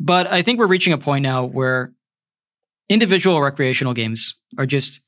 But 0.00 0.30
I 0.30 0.42
think 0.42 0.58
we're 0.58 0.66
reaching 0.66 0.92
a 0.92 0.98
point 0.98 1.22
now 1.22 1.44
where 1.44 1.92
individual 2.88 3.40
recreational 3.40 3.94
games 3.94 4.36
are 4.58 4.66
just 4.66 5.00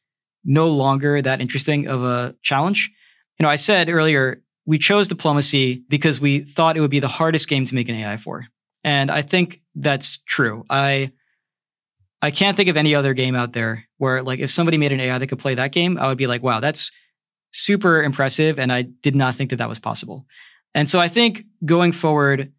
no 0.45 0.69
longer 0.69 1.21
that 1.21 1.41
interesting 1.41 1.89
of 1.89 2.03
a 2.03 2.35
challenge. 2.43 2.91
You 3.39 3.45
know, 3.45 3.51
I 3.51 3.57
said 3.57 3.89
earlier, 3.91 4.43
we 4.71 4.79
chose 4.79 5.09
diplomacy 5.09 5.83
because 5.89 6.21
we 6.21 6.39
thought 6.39 6.77
it 6.77 6.81
would 6.81 6.93
be 6.93 7.01
the 7.01 7.09
hardest 7.09 7.49
game 7.49 7.65
to 7.65 7.75
make 7.75 7.89
an 7.89 7.97
AI 7.97 8.17
for. 8.19 8.47
And 8.85 9.11
I 9.11 9.21
think 9.21 9.63
that's 9.75 10.19
true. 10.29 10.65
I 10.71 11.11
I 12.23 12.31
can't 12.31 12.57
think 12.57 12.69
of 12.69 12.77
any 12.77 12.95
other 12.95 13.13
game 13.13 13.35
out 13.35 13.53
there 13.53 13.85
where 13.99 14.23
like 14.23 14.39
if 14.39 14.49
somebody 14.49 14.79
made 14.79 14.93
an 14.93 15.01
AI 15.01 15.19
that 15.19 15.27
could 15.27 15.41
play 15.41 15.57
that 15.57 15.73
game, 15.73 15.99
I 15.99 16.07
would 16.07 16.19
be 16.19 16.29
like, 16.29 16.45
wow, 16.45 16.61
that's 16.61 16.93
super 17.53 18.01
impressive. 18.01 18.61
And 18.61 18.73
I 18.73 18.83
did 18.83 19.17
not 19.17 19.35
think 19.35 19.51
that 19.51 19.57
that 19.57 19.69
was 19.69 19.81
possible. 19.81 20.25
And 20.73 20.89
so 20.89 21.01
I 21.01 21.09
think 21.09 21.47
going 21.65 21.91
forward, 21.91 22.53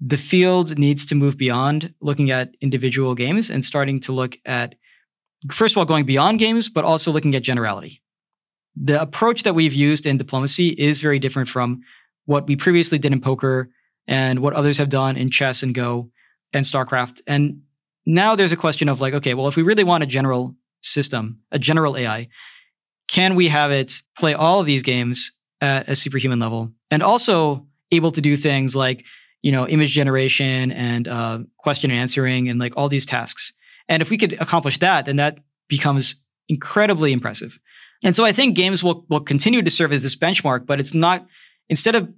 the 0.00 0.16
field 0.16 0.78
needs 0.78 1.04
to 1.04 1.14
move 1.14 1.36
beyond 1.36 1.92
looking 2.00 2.30
at 2.30 2.54
individual 2.62 3.14
games 3.14 3.50
and 3.50 3.62
starting 3.62 4.00
to 4.00 4.12
look 4.12 4.38
at, 4.46 4.74
first 5.50 5.74
of 5.74 5.78
all, 5.78 5.84
going 5.84 6.06
beyond 6.06 6.38
games, 6.38 6.70
but 6.70 6.86
also 6.86 7.12
looking 7.12 7.36
at 7.36 7.42
generality. 7.42 8.02
The 8.74 9.00
approach 9.00 9.42
that 9.42 9.54
we've 9.54 9.74
used 9.74 10.06
in 10.06 10.18
diplomacy 10.18 10.68
is 10.68 11.00
very 11.00 11.18
different 11.18 11.48
from 11.48 11.82
what 12.24 12.46
we 12.46 12.56
previously 12.56 12.98
did 12.98 13.12
in 13.12 13.20
poker 13.20 13.70
and 14.06 14.40
what 14.40 14.54
others 14.54 14.78
have 14.78 14.88
done 14.88 15.16
in 15.16 15.30
chess 15.30 15.62
and 15.62 15.74
Go 15.74 16.10
and 16.52 16.64
StarCraft. 16.64 17.20
And 17.26 17.62
now 18.06 18.34
there's 18.34 18.52
a 18.52 18.56
question 18.56 18.88
of 18.88 19.00
like, 19.00 19.14
okay, 19.14 19.34
well, 19.34 19.48
if 19.48 19.56
we 19.56 19.62
really 19.62 19.84
want 19.84 20.02
a 20.02 20.06
general 20.06 20.56
system, 20.80 21.40
a 21.50 21.58
general 21.58 21.96
AI, 21.96 22.28
can 23.08 23.34
we 23.34 23.48
have 23.48 23.70
it 23.70 24.02
play 24.16 24.34
all 24.34 24.60
of 24.60 24.66
these 24.66 24.82
games 24.82 25.32
at 25.60 25.88
a 25.88 25.94
superhuman 25.94 26.40
level? 26.40 26.72
And 26.90 27.02
also 27.02 27.66
able 27.90 28.10
to 28.10 28.20
do 28.20 28.36
things 28.36 28.74
like 28.74 29.04
you 29.42 29.52
know 29.52 29.66
image 29.68 29.92
generation 29.92 30.72
and 30.72 31.06
uh, 31.06 31.40
question 31.58 31.90
answering 31.90 32.48
and 32.48 32.58
like 32.58 32.72
all 32.76 32.88
these 32.88 33.06
tasks. 33.06 33.52
And 33.88 34.00
if 34.00 34.10
we 34.10 34.18
could 34.18 34.34
accomplish 34.34 34.78
that 34.78 35.04
then 35.04 35.16
that 35.16 35.38
becomes 35.68 36.16
incredibly 36.48 37.12
impressive 37.12 37.58
and 38.02 38.14
so 38.16 38.24
i 38.24 38.32
think 38.32 38.56
games 38.56 38.82
will, 38.82 39.04
will 39.08 39.20
continue 39.20 39.62
to 39.62 39.70
serve 39.70 39.92
as 39.92 40.02
this 40.02 40.16
benchmark 40.16 40.66
but 40.66 40.80
it's 40.80 40.94
not 40.94 41.26
instead 41.68 41.94
of 41.94 42.12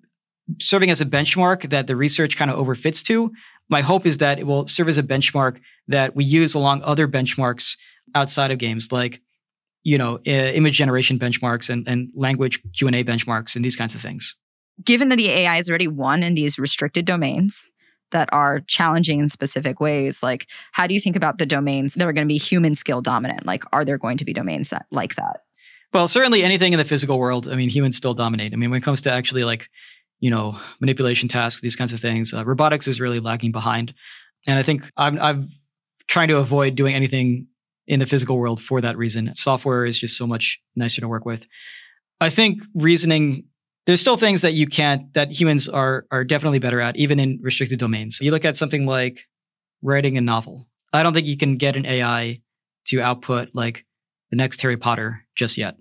serving 0.60 0.90
as 0.90 1.00
a 1.00 1.06
benchmark 1.06 1.68
that 1.70 1.86
the 1.86 1.96
research 1.96 2.36
kind 2.36 2.50
of 2.50 2.58
overfits 2.58 3.02
to 3.02 3.32
my 3.68 3.80
hope 3.80 4.04
is 4.04 4.18
that 4.18 4.38
it 4.38 4.46
will 4.46 4.66
serve 4.66 4.88
as 4.88 4.98
a 4.98 5.02
benchmark 5.02 5.58
that 5.88 6.14
we 6.14 6.24
use 6.24 6.54
along 6.54 6.82
other 6.82 7.08
benchmarks 7.08 7.76
outside 8.14 8.50
of 8.50 8.58
games 8.58 8.92
like 8.92 9.20
you 9.84 9.98
know, 9.98 10.18
image 10.24 10.76
generation 10.76 11.18
benchmarks 11.18 11.70
and, 11.70 11.86
and 11.86 12.10
language 12.14 12.60
Q&A 12.72 13.04
benchmarks 13.04 13.54
and 13.54 13.64
these 13.64 13.76
kinds 13.76 13.94
of 13.94 14.00
things. 14.00 14.34
Given 14.82 15.10
that 15.10 15.16
the 15.16 15.28
AI 15.28 15.56
has 15.56 15.68
already 15.68 15.86
won 15.86 16.22
in 16.22 16.34
these 16.34 16.58
restricted 16.58 17.04
domains 17.04 17.66
that 18.10 18.28
are 18.32 18.60
challenging 18.60 19.20
in 19.20 19.28
specific 19.28 19.78
ways, 19.80 20.22
like 20.22 20.48
how 20.72 20.86
do 20.86 20.94
you 20.94 21.00
think 21.00 21.16
about 21.16 21.38
the 21.38 21.46
domains 21.46 21.94
that 21.94 22.08
are 22.08 22.12
going 22.12 22.26
to 22.26 22.32
be 22.32 22.38
human 22.38 22.74
skill 22.74 23.02
dominant? 23.02 23.46
Like, 23.46 23.62
are 23.72 23.84
there 23.84 23.98
going 23.98 24.16
to 24.16 24.24
be 24.24 24.32
domains 24.32 24.70
that 24.70 24.86
like 24.90 25.14
that? 25.16 25.42
Well, 25.94 26.08
certainly 26.08 26.42
anything 26.42 26.72
in 26.72 26.78
the 26.78 26.84
physical 26.84 27.20
world, 27.20 27.48
I 27.48 27.54
mean, 27.54 27.70
humans 27.70 27.96
still 27.96 28.14
dominate. 28.14 28.52
I 28.52 28.56
mean, 28.56 28.70
when 28.70 28.78
it 28.78 28.84
comes 28.84 29.00
to 29.02 29.12
actually 29.12 29.44
like, 29.44 29.68
you 30.18 30.28
know, 30.28 30.58
manipulation 30.80 31.28
tasks, 31.28 31.62
these 31.62 31.76
kinds 31.76 31.92
of 31.92 32.00
things, 32.00 32.34
uh, 32.34 32.44
robotics 32.44 32.88
is 32.88 33.00
really 33.00 33.20
lagging 33.20 33.52
behind. 33.52 33.94
And 34.48 34.58
I 34.58 34.64
think 34.64 34.90
I'm, 34.96 35.20
I'm 35.20 35.50
trying 36.08 36.28
to 36.28 36.38
avoid 36.38 36.74
doing 36.74 36.96
anything 36.96 37.46
in 37.86 38.00
the 38.00 38.06
physical 38.06 38.38
world 38.38 38.60
for 38.60 38.80
that 38.80 38.96
reason. 38.96 39.32
Software 39.34 39.86
is 39.86 39.96
just 39.96 40.18
so 40.18 40.26
much 40.26 40.58
nicer 40.74 41.00
to 41.00 41.06
work 41.06 41.24
with. 41.24 41.46
I 42.20 42.28
think 42.28 42.62
reasoning 42.74 43.44
there's 43.86 44.00
still 44.00 44.16
things 44.16 44.40
that 44.40 44.54
you 44.54 44.66
can't 44.66 45.12
that 45.12 45.30
humans 45.30 45.68
are 45.68 46.06
are 46.10 46.24
definitely 46.24 46.58
better 46.58 46.80
at 46.80 46.96
even 46.96 47.20
in 47.20 47.38
restricted 47.42 47.78
domains. 47.78 48.18
You 48.20 48.30
look 48.30 48.44
at 48.44 48.56
something 48.56 48.86
like 48.86 49.20
writing 49.82 50.16
a 50.16 50.22
novel. 50.22 50.66
I 50.92 51.02
don't 51.02 51.12
think 51.12 51.26
you 51.26 51.36
can 51.36 51.56
get 51.56 51.76
an 51.76 51.84
AI 51.84 52.40
to 52.86 53.02
output 53.02 53.50
like 53.52 53.84
the 54.30 54.36
next 54.36 54.62
Harry 54.62 54.78
Potter 54.78 55.26
just 55.36 55.58
yet. 55.58 55.76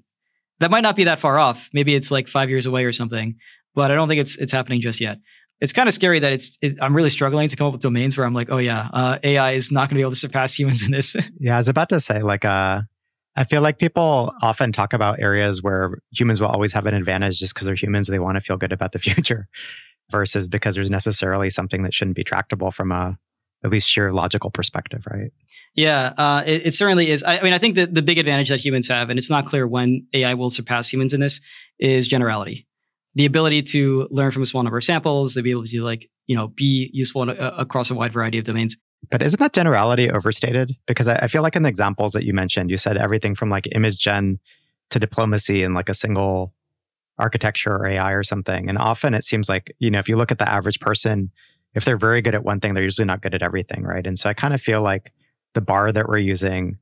That 0.63 0.71
might 0.71 0.81
not 0.81 0.95
be 0.95 1.03
that 1.03 1.19
far 1.19 1.37
off. 1.37 1.69
Maybe 1.73 1.93
it's 1.93 2.09
like 2.09 2.27
5 2.27 2.49
years 2.49 2.65
away 2.65 2.85
or 2.85 2.91
something, 2.91 3.35
but 3.75 3.91
I 3.91 3.95
don't 3.95 4.07
think 4.07 4.21
it's 4.21 4.37
it's 4.37 4.51
happening 4.51 4.81
just 4.81 4.99
yet 4.99 5.19
it's 5.63 5.71
kind 5.71 5.87
of 5.87 5.95
scary 5.95 6.19
that 6.19 6.33
it's 6.33 6.57
it, 6.61 6.77
I'm 6.81 6.93
really 6.93 7.09
struggling 7.09 7.47
to 7.47 7.55
come 7.55 7.67
up 7.67 7.73
with 7.73 7.81
domains 7.81 8.17
where 8.17 8.27
I'm 8.27 8.33
like, 8.33 8.51
oh 8.51 8.57
yeah, 8.57 8.89
uh, 8.91 9.17
AI 9.23 9.51
is 9.51 9.71
not 9.71 9.87
going 9.87 9.91
to 9.91 9.95
be 9.95 10.01
able 10.01 10.11
to 10.11 10.17
surpass 10.17 10.59
humans 10.59 10.83
in 10.83 10.91
this. 10.91 11.15
yeah, 11.39 11.55
I 11.55 11.57
was 11.57 11.69
about 11.69 11.87
to 11.89 12.01
say 12.01 12.21
like 12.21 12.43
uh, 12.43 12.81
I 13.37 13.43
feel 13.45 13.61
like 13.61 13.79
people 13.79 14.33
often 14.41 14.73
talk 14.73 14.91
about 14.91 15.21
areas 15.21 15.63
where 15.63 15.99
humans 16.11 16.41
will 16.41 16.49
always 16.49 16.73
have 16.73 16.85
an 16.85 16.93
advantage 16.93 17.39
just 17.39 17.53
because 17.53 17.65
they're 17.65 17.75
humans 17.75 18.07
they 18.07 18.19
want 18.19 18.35
to 18.35 18.41
feel 18.41 18.57
good 18.57 18.73
about 18.73 18.91
the 18.91 18.99
future, 19.07 19.47
versus 20.11 20.49
because 20.49 20.75
there's 20.75 20.89
necessarily 20.89 21.49
something 21.49 21.83
that 21.83 21.93
shouldn't 21.93 22.17
be 22.17 22.25
tractable 22.25 22.69
from 22.69 22.91
a 22.91 23.17
at 23.63 23.71
least 23.71 23.87
sheer 23.87 24.11
logical 24.11 24.51
perspective, 24.51 25.07
right? 25.09 25.31
Yeah, 25.75 26.13
uh, 26.17 26.43
it, 26.45 26.67
it, 26.67 26.73
certainly 26.75 27.09
is. 27.09 27.23
I, 27.23 27.39
I, 27.39 27.41
mean, 27.41 27.53
I 27.53 27.57
think 27.57 27.75
that 27.77 27.93
the 27.93 28.03
big 28.03 28.19
advantage 28.19 28.49
that 28.49 28.63
humans 28.63 28.87
have, 28.89 29.09
and 29.09 29.17
it's 29.17 29.31
not 29.31 29.47
clear 29.47 29.67
when 29.67 30.05
AI 30.13 30.35
will 30.35 30.51
surpass 30.51 30.91
humans 30.93 31.13
in 31.13 31.19
this, 31.19 31.41
is 31.79 32.07
generality 32.07 32.67
the 33.15 33.25
ability 33.25 33.61
to 33.61 34.07
learn 34.11 34.31
from 34.31 34.41
a 34.41 34.45
small 34.45 34.63
number 34.63 34.77
of 34.77 34.83
samples, 34.83 35.33
to 35.35 35.41
be 35.41 35.51
able 35.51 35.63
to 35.63 35.83
like, 35.83 36.09
you 36.27 36.35
know, 36.35 36.47
be 36.47 36.89
useful 36.93 37.23
in 37.23 37.29
across 37.29 37.91
a 37.91 37.95
wide 37.95 38.11
variety 38.11 38.37
of 38.37 38.43
domains. 38.43 38.77
But 39.11 39.21
isn't 39.21 39.39
that 39.39 39.53
generality 39.53 40.09
overstated? 40.09 40.75
Because 40.87 41.07
I, 41.07 41.15
I 41.15 41.27
feel 41.27 41.41
like 41.41 41.55
in 41.55 41.63
the 41.63 41.69
examples 41.69 42.13
that 42.13 42.23
you 42.23 42.33
mentioned, 42.33 42.71
you 42.71 42.77
said 42.77 42.97
everything 42.97 43.35
from 43.35 43.49
like 43.49 43.67
image 43.73 43.99
gen 43.99 44.39
to 44.89 44.99
diplomacy 44.99 45.63
in 45.63 45.73
like 45.73 45.89
a 45.89 45.93
single 45.93 46.53
architecture 47.19 47.75
or 47.75 47.85
AI 47.85 48.13
or 48.13 48.23
something. 48.23 48.69
And 48.69 48.77
often 48.77 49.13
it 49.13 49.23
seems 49.23 49.49
like, 49.49 49.75
you 49.79 49.91
know, 49.91 49.99
if 49.99 50.09
you 50.09 50.15
look 50.15 50.31
at 50.31 50.39
the 50.39 50.49
average 50.49 50.79
person, 50.79 51.31
if 51.75 51.85
they're 51.85 51.97
very 51.97 52.21
good 52.21 52.35
at 52.35 52.43
one 52.43 52.59
thing, 52.59 52.73
they're 52.73 52.83
usually 52.83 53.05
not 53.05 53.21
good 53.21 53.35
at 53.35 53.41
everything, 53.41 53.83
right? 53.83 54.05
And 54.07 54.17
so 54.17 54.29
I 54.29 54.33
kind 54.33 54.53
of 54.53 54.61
feel 54.61 54.81
like 54.81 55.11
the 55.53 55.61
bar 55.61 55.91
that 55.91 56.07
we're 56.07 56.17
using 56.17 56.77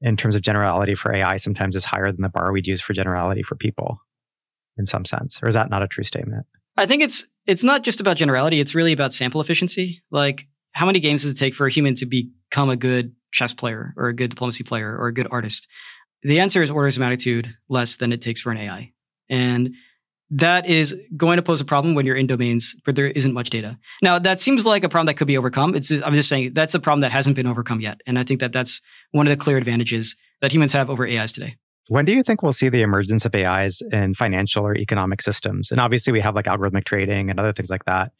in 0.00 0.16
terms 0.16 0.34
of 0.34 0.42
generality 0.42 0.94
for 0.94 1.14
AI 1.14 1.36
sometimes 1.36 1.76
is 1.76 1.84
higher 1.84 2.10
than 2.10 2.22
the 2.22 2.28
bar 2.28 2.52
we'd 2.52 2.66
use 2.66 2.80
for 2.80 2.92
generality 2.92 3.42
for 3.42 3.54
people 3.54 4.00
in 4.78 4.86
some 4.86 5.04
sense, 5.04 5.42
or 5.42 5.48
is 5.48 5.54
that 5.54 5.70
not 5.70 5.82
a 5.82 5.88
true 5.88 6.04
statement? 6.04 6.46
I 6.76 6.86
think 6.86 7.02
it's 7.02 7.26
it's 7.46 7.64
not 7.64 7.82
just 7.82 8.00
about 8.00 8.16
generality. 8.16 8.60
It's 8.60 8.74
really 8.74 8.92
about 8.92 9.12
sample 9.12 9.40
efficiency. 9.40 10.02
Like, 10.10 10.46
how 10.72 10.86
many 10.86 11.00
games 11.00 11.22
does 11.22 11.32
it 11.32 11.34
take 11.34 11.54
for 11.54 11.66
a 11.66 11.70
human 11.70 11.94
to 11.96 12.06
become 12.06 12.70
a 12.70 12.76
good 12.76 13.14
chess 13.32 13.52
player, 13.52 13.92
or 13.96 14.08
a 14.08 14.14
good 14.14 14.30
diplomacy 14.30 14.64
player, 14.64 14.96
or 14.96 15.08
a 15.08 15.14
good 15.14 15.28
artist? 15.30 15.68
The 16.22 16.40
answer 16.40 16.62
is 16.62 16.70
orders 16.70 16.96
of 16.96 17.00
magnitude 17.00 17.54
less 17.68 17.96
than 17.96 18.12
it 18.12 18.20
takes 18.22 18.40
for 18.40 18.50
an 18.52 18.58
AI. 18.58 18.92
And 19.28 19.74
that 20.30 20.66
is 20.66 20.94
going 21.16 21.36
to 21.36 21.42
pose 21.42 21.60
a 21.60 21.64
problem 21.64 21.94
when 21.94 22.06
you're 22.06 22.16
in 22.16 22.26
domains 22.26 22.76
where 22.84 22.94
there 22.94 23.08
isn't 23.08 23.34
much 23.34 23.50
data. 23.50 23.76
Now, 24.02 24.18
that 24.18 24.38
seems 24.38 24.64
like 24.64 24.84
a 24.84 24.88
problem 24.88 25.06
that 25.06 25.14
could 25.14 25.26
be 25.26 25.36
overcome. 25.36 25.74
It's 25.74 25.90
I'm 25.90 26.14
just 26.14 26.28
saying 26.28 26.54
that's 26.54 26.74
a 26.74 26.80
problem 26.80 27.00
that 27.00 27.12
hasn't 27.12 27.36
been 27.36 27.46
overcome 27.46 27.80
yet, 27.80 28.00
and 28.06 28.18
I 28.18 28.22
think 28.22 28.40
that 28.40 28.52
that's 28.52 28.80
one 29.10 29.26
of 29.26 29.30
the 29.30 29.42
clear 29.42 29.56
advantages 29.56 30.16
that 30.40 30.52
humans 30.52 30.72
have 30.72 30.88
over 30.88 31.06
AIs 31.06 31.32
today. 31.32 31.56
When 31.88 32.04
do 32.04 32.12
you 32.12 32.22
think 32.22 32.42
we'll 32.42 32.52
see 32.52 32.68
the 32.68 32.82
emergence 32.82 33.24
of 33.24 33.34
AIs 33.34 33.82
in 33.90 34.14
financial 34.14 34.64
or 34.64 34.76
economic 34.76 35.20
systems? 35.22 35.72
And 35.72 35.80
obviously, 35.80 36.12
we 36.12 36.20
have 36.20 36.36
like 36.36 36.46
algorithmic 36.46 36.84
trading 36.84 37.30
and 37.30 37.40
other 37.40 37.52
things 37.52 37.70
like 37.70 37.84
that. 37.86 38.12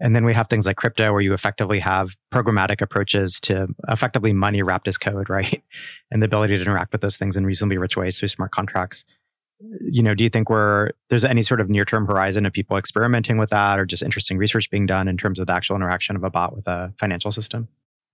And 0.00 0.14
then 0.14 0.24
we 0.24 0.32
have 0.32 0.48
things 0.48 0.64
like 0.66 0.76
crypto, 0.76 1.12
where 1.12 1.20
you 1.20 1.34
effectively 1.34 1.80
have 1.80 2.16
programmatic 2.32 2.80
approaches 2.80 3.40
to 3.40 3.66
effectively 3.88 4.32
money 4.32 4.62
wrapped 4.62 4.88
as 4.88 4.96
code, 4.96 5.28
right? 5.30 5.62
And 6.10 6.22
the 6.22 6.26
ability 6.26 6.56
to 6.56 6.62
interact 6.62 6.92
with 6.92 7.02
those 7.02 7.18
things 7.18 7.36
in 7.36 7.44
reasonably 7.44 7.76
rich 7.76 7.96
ways 7.96 8.18
through 8.18 8.28
smart 8.28 8.52
contracts 8.52 9.04
you 9.80 10.02
know, 10.02 10.14
do 10.14 10.24
you 10.24 10.30
think 10.30 10.50
we're 10.50 10.90
there's 11.08 11.24
any 11.24 11.42
sort 11.42 11.60
of 11.60 11.68
near 11.68 11.84
term 11.84 12.06
horizon 12.06 12.46
of 12.46 12.52
people 12.52 12.76
experimenting 12.76 13.38
with 13.38 13.50
that, 13.50 13.78
or 13.78 13.86
just 13.86 14.02
interesting 14.02 14.38
research 14.38 14.70
being 14.70 14.86
done 14.86 15.08
in 15.08 15.16
terms 15.16 15.38
of 15.38 15.46
the 15.46 15.52
actual 15.52 15.76
interaction 15.76 16.16
of 16.16 16.24
a 16.24 16.30
bot 16.30 16.54
with 16.54 16.66
a 16.66 16.92
financial 16.98 17.32
system? 17.32 17.68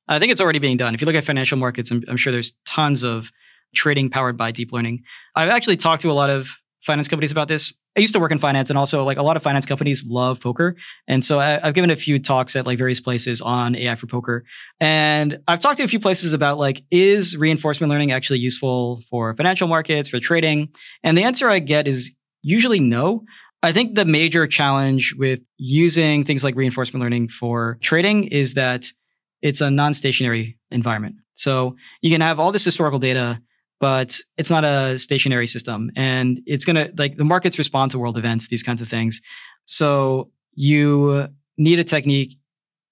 I 0.09 0.19
think 0.19 0.33
it's 0.33 0.41
already 0.41 0.59
being 0.59 0.77
done. 0.77 0.95
If 0.95 1.01
you 1.01 1.07
look 1.07 1.17
at 1.17 1.25
financial 1.25 1.59
markets, 1.59 1.91
I'm, 1.91 2.03
I'm 2.09 2.17
sure 2.17 2.33
there's 2.33 2.53
tons 2.67 3.03
of 3.03 3.31
trading 3.75 4.11
powered 4.11 4.37
by 4.37 4.53
deep 4.53 4.73
learning. 4.73 5.03
I've 5.35 5.49
actually 5.49 5.77
talked 5.77 6.03
to 6.03 6.11
a 6.11 6.15
lot 6.15 6.31
of 6.31 6.51
finance 6.83 7.09
companies 7.09 7.33
about 7.33 7.49
this. 7.49 7.73
I 7.97 8.01
used 8.01 8.13
to 8.15 8.21
work 8.21 8.33
in 8.33 8.39
finance, 8.39 8.71
and 8.71 8.79
also 8.79 9.05
like 9.05 9.19
a 9.19 9.23
lot 9.23 9.37
of 9.37 9.43
finance 9.43 9.67
companies 9.67 10.05
love 10.09 10.41
poker, 10.41 10.77
and 11.07 11.25
so 11.25 11.39
I, 11.39 11.61
have 11.61 11.75
given 11.75 11.91
a 11.91 11.97
few 11.97 12.19
talks 12.19 12.57
at 12.57 12.67
like 12.67 12.79
various 12.79 13.01
places 13.01 13.41
on 13.41 13.77
AI 13.77 13.95
for 13.95 14.07
poker, 14.07 14.45
and 14.81 15.39
I've 15.47 15.61
talked 15.61 15.79
to 15.79 15.85
a 15.85 15.89
few 15.89 16.01
places 16.01 16.33
about 16.33 16.59
like 16.59 16.83
is 16.91 17.37
reinforcement 17.37 17.91
learning 17.91 18.13
actually 18.13 18.41
useful 18.41 19.03
for 19.09 19.35
financial 19.35 19.69
markets 19.69 20.09
for 20.09 20.19
trading, 20.19 20.71
and 21.03 21.17
the 21.17 21.23
answer 21.23 21.49
I 21.49 21.61
get 21.61 21.87
is 21.87 22.15
usually 22.43 22.81
no. 22.81 23.25
I 23.63 23.73
think 23.73 23.95
the 23.95 24.05
major 24.05 24.47
challenge 24.47 25.15
with 25.17 25.41
using 25.57 26.25
things 26.25 26.45
like 26.45 26.55
reinforcement 26.55 27.03
learning 27.03 27.29
for 27.29 27.79
trading 27.81 28.25
is 28.25 28.55
that 28.55 28.93
it's 29.41 29.61
a 29.61 29.71
non-stationary 29.71 30.59
environment. 30.71 31.17
So 31.35 31.77
you 32.03 32.11
can 32.11 32.21
have 32.21 32.39
all 32.39 32.53
this 32.53 32.65
historical 32.65 32.99
data 32.99 33.41
but 33.81 34.19
it's 34.37 34.51
not 34.51 34.65
a 34.65 34.99
stationary 34.99 35.47
system. 35.47 35.91
And 35.97 36.41
it's 36.47 36.65
going 36.65 36.77
to 36.77 36.93
like 36.97 37.17
the 37.17 37.25
markets 37.25 37.59
respond 37.59 37.91
to 37.93 37.99
world 37.99 38.19
events 38.19 38.49
these 38.49 38.63
kinds 38.63 38.81
of 38.81 38.89
things. 38.89 39.21
So 39.65 40.31
you 40.55 41.29
need 41.57 41.79
a 41.79 41.85
technique 41.85 42.37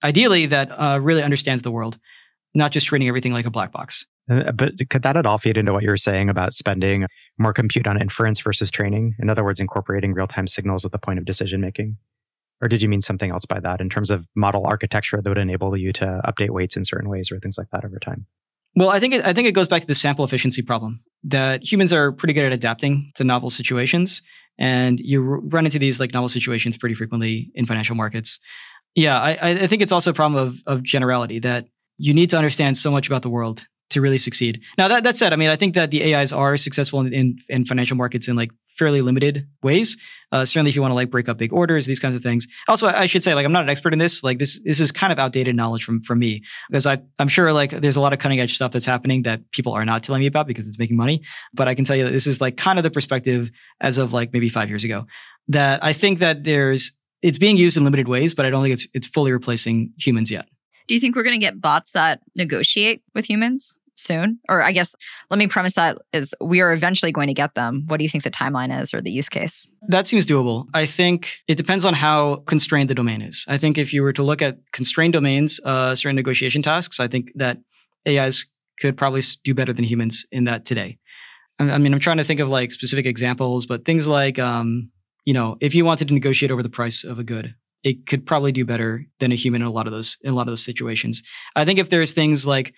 ideally 0.05 0.47
that 0.47 0.69
uh, 0.71 0.99
really 1.01 1.23
understands 1.23 1.63
the 1.63 1.71
world 1.71 1.99
not 2.55 2.71
just 2.71 2.87
treating 2.87 3.09
everything 3.09 3.33
like 3.33 3.47
a 3.47 3.51
black 3.51 3.73
box. 3.73 4.05
Uh, 4.31 4.53
but 4.53 4.75
could 4.91 5.03
that 5.03 5.17
at 5.17 5.27
all 5.27 5.39
feed 5.39 5.57
into 5.57 5.73
what 5.73 5.83
you 5.83 5.89
were 5.89 5.97
saying 5.97 6.29
about 6.29 6.53
spending 6.53 7.07
more 7.39 7.53
compute 7.53 7.87
on 7.87 8.01
inference 8.01 8.41
versus 8.41 8.71
training? 8.71 9.15
In 9.19 9.31
other 9.31 9.43
words 9.43 9.59
incorporating 9.59 10.13
real-time 10.13 10.47
signals 10.47 10.85
at 10.85 10.93
the 10.93 10.99
point 10.99 11.19
of 11.19 11.25
decision 11.25 11.61
making 11.61 11.97
or 12.63 12.69
did 12.69 12.81
you 12.81 12.89
mean 12.89 13.01
something 13.01 13.31
else 13.31 13.45
by 13.45 13.61
that 13.61 13.81
in 13.81 13.91
terms 13.91 14.11
of 14.11 14.27
model 14.35 14.65
architecture 14.67 15.21
that 15.21 15.29
would 15.29 15.37
enable 15.37 15.77
you 15.77 15.93
to 15.93 16.23
update 16.25 16.51
weights 16.51 16.77
in 16.77 16.85
certain 16.85 17.11
ways 17.11 17.31
or 17.31 17.41
things 17.41 17.59
like 17.59 17.69
that 17.73 17.85
over 17.85 17.99
time 17.99 18.25
well, 18.75 18.89
I 18.89 19.01
think 19.01 19.15
it, 19.15 19.25
I 19.25 19.33
think 19.33 19.49
it 19.49 19.53
goes 19.53 19.69
back 19.69 19.81
to 19.83 19.87
the 19.87 19.95
sample 19.95 20.25
efficiency 20.25 20.63
problem 20.63 21.01
that 21.25 21.63
humans 21.63 21.93
are 21.93 22.13
pretty 22.13 22.35
good 22.35 22.45
at 22.45 22.53
adapting 22.53 23.11
to 23.15 23.25
novel 23.25 23.51
situations, 23.51 24.23
and 24.59 24.99
you 25.01 25.21
run 25.21 25.65
into 25.65 25.79
these 25.79 26.01
like 26.01 26.13
novel 26.13 26.29
situations 26.29 26.77
pretty 26.77 26.95
frequently 26.95 27.51
in 27.55 27.67
financial 27.67 27.97
markets. 27.97 28.39
Yeah, 28.95 29.19
I, 29.19 29.39
I 29.41 29.67
think 29.67 29.83
it's 29.83 29.93
also 29.93 30.11
a 30.11 30.15
problem 30.15 30.47
of 30.47 30.63
of 30.67 30.83
generality 30.83 31.39
that 31.41 31.67
you 31.99 32.15
need 32.15 32.31
to 32.31 32.37
understand 32.37 32.77
so 32.77 32.91
much 32.91 33.07
about 33.07 33.23
the 33.23 33.31
world 33.31 33.67
to 33.91 34.01
really 34.01 34.19
succeed. 34.19 34.63
Now 34.79 34.89
that 34.89 35.05
that 35.05 35.17
said, 35.17 35.33
I 35.33 35.37
mean, 35.37 35.51
I 35.51 35.57
think 35.57 35.75
that 35.75 35.91
the 35.91 36.15
AIs 36.15 36.33
are 36.33 36.57
successful 36.57 37.01
in, 37.01 37.13
in, 37.13 37.39
in 37.49 37.65
financial 37.65 37.97
markets 37.97 38.29
in 38.29 38.37
like 38.37 38.51
fairly 38.77 39.03
limited 39.03 39.47
ways. 39.63 39.97
Uh, 40.31 40.45
certainly, 40.45 40.71
if 40.71 40.77
you 40.77 40.83
want 40.83 40.93
to 40.93 40.97
like 40.97 41.11
break 41.11 41.29
up 41.29 41.39
big 41.39 41.53
orders, 41.53 41.87
these 41.87 41.99
kinds 41.99 42.17
of 42.17 42.23
things. 42.23 42.47
Also, 42.69 42.89
I 42.89 43.07
should 43.07 43.23
say, 43.23 43.35
like, 43.35 43.45
I'm 43.45 43.53
not 43.53 43.65
an 43.65 43.71
expert 43.71 43.93
in 43.93 43.99
this. 43.99 44.25
Like, 44.25 44.39
this 44.39 44.61
this 44.65 44.81
is 44.81 44.91
kind 44.91 45.13
of 45.13 45.19
outdated 45.19 45.55
knowledge 45.55 45.85
from 45.85 46.03
from 46.03 46.19
me 46.19 46.43
because 46.71 46.87
I 46.87 46.99
I'm 47.19 47.29
sure 47.29 47.53
like 47.53 47.71
there's 47.71 47.97
a 47.97 48.01
lot 48.01 48.13
of 48.13 48.19
cutting 48.19 48.41
edge 48.41 48.55
stuff 48.55 48.73
that's 48.73 48.87
happening 48.87 49.23
that 49.23 49.51
people 49.53 49.73
are 49.73 49.85
not 49.85 50.03
telling 50.03 50.21
me 50.21 50.27
about 50.27 50.47
because 50.47 50.69
it's 50.69 50.79
making 50.79 50.97
money. 50.97 51.23
But 51.53 51.69
I 51.69 51.75
can 51.75 51.85
tell 51.85 51.97
you 51.97 52.05
that 52.05 52.13
this 52.13 52.27
is 52.27 52.41
like 52.41 52.57
kind 52.57 52.79
of 52.79 52.83
the 52.83 52.91
perspective 52.91 53.51
as 53.81 53.99
of 53.99 54.13
like 54.13 54.33
maybe 54.33 54.49
five 54.49 54.69
years 54.69 54.85
ago. 54.85 55.07
That 55.49 55.85
I 55.85 55.93
think 55.93 56.21
that 56.21 56.45
there's 56.45 56.93
it's 57.21 57.39
being 57.39 57.57
used 57.57 57.77
in 57.77 57.85
limited 57.85 58.09
ways, 58.09 58.35
but 58.35 58.47
I 58.47 58.51
don't 58.51 58.63
think 58.63 58.73
it's 58.73 58.89
it's 58.95 59.07
fully 59.07 59.33
replacing 59.33 59.93
humans 59.99 60.31
yet. 60.31 60.47
Do 60.89 60.95
you 60.95 61.01
think 61.01 61.15
we're 61.15 61.23
going 61.23 61.39
to 61.39 61.45
get 61.45 61.61
bots 61.61 61.93
that 61.93 62.21
negotiate 62.37 63.03
with 63.15 63.25
humans? 63.25 63.79
Soon? 63.95 64.39
Or 64.49 64.63
I 64.63 64.73
guess 64.73 64.95
let 65.31 65.39
me 65.39 65.47
premise 65.47 65.75
that 65.75 65.99
is 66.13 66.35
we 66.41 66.61
are 66.61 66.73
eventually 66.73 67.13
going 67.13 67.29
to 67.29 67.35
get 67.35 67.55
them. 67.55 67.85
What 67.87 67.99
do 67.99 68.05
you 68.05 68.11
think 68.11 68.25
the 68.25 68.31
timeline 68.31 68.79
is 68.81 68.95
or 68.95 69.01
the 69.01 69.11
use 69.11 69.29
case? 69.29 69.71
That 69.89 70.07
seems 70.07 70.27
doable. 70.27 70.67
I 70.75 70.87
think 70.87 71.37
it 71.49 71.57
depends 71.57 71.85
on 71.85 71.95
how 71.95 72.37
constrained 72.47 72.91
the 72.91 72.95
domain 72.95 73.23
is. 73.23 73.45
I 73.49 73.59
think 73.59 73.79
if 73.79 73.93
you 73.93 74.03
were 74.03 74.13
to 74.15 74.23
look 74.23 74.43
at 74.43 74.59
constrained 74.73 75.13
domains, 75.13 75.61
uh, 75.65 75.95
certain 75.95 76.17
negotiation 76.17 76.63
tasks, 76.63 77.01
I 77.01 77.09
think 77.09 77.31
that 77.37 77.59
AIs 78.07 78.47
could 78.81 78.97
probably 78.97 79.23
do 79.45 79.55
better 79.55 79.73
than 79.73 79.85
humans 79.85 80.27
in 80.33 80.45
that 80.45 80.65
today. 80.65 80.99
I 81.59 81.79
mean, 81.79 81.93
I'm 81.93 82.01
trying 82.01 82.17
to 82.17 82.25
think 82.25 82.41
of 82.41 82.49
like 82.49 82.73
specific 82.73 83.07
examples, 83.07 83.67
but 83.67 83.85
things 83.85 84.09
like, 84.09 84.39
um, 84.39 84.91
you 85.25 85.35
know, 85.35 85.57
if 85.61 85.75
you 85.75 85.85
wanted 85.85 86.09
to 86.09 86.15
negotiate 86.15 86.51
over 86.51 86.63
the 86.63 86.69
price 86.69 87.05
of 87.05 87.19
a 87.19 87.25
good, 87.25 87.55
it 87.85 88.07
could 88.07 88.27
probably 88.27 88.53
do 88.53 88.65
better 88.65 89.07
than 89.21 89.33
a 89.33 89.37
human 89.37 89.63
in 89.63 89.69
a 89.69 89.71
lot 89.71 89.87
of 89.87 89.93
those 89.93 90.17
in 90.23 90.33
a 90.33 90.35
lot 90.35 90.43
of 90.43 90.53
those 90.53 90.65
situations. 90.65 91.23
I 91.57 91.65
think 91.65 91.79
if 91.79 91.91
there's 91.91 92.13
things 92.13 92.47
like 92.47 92.75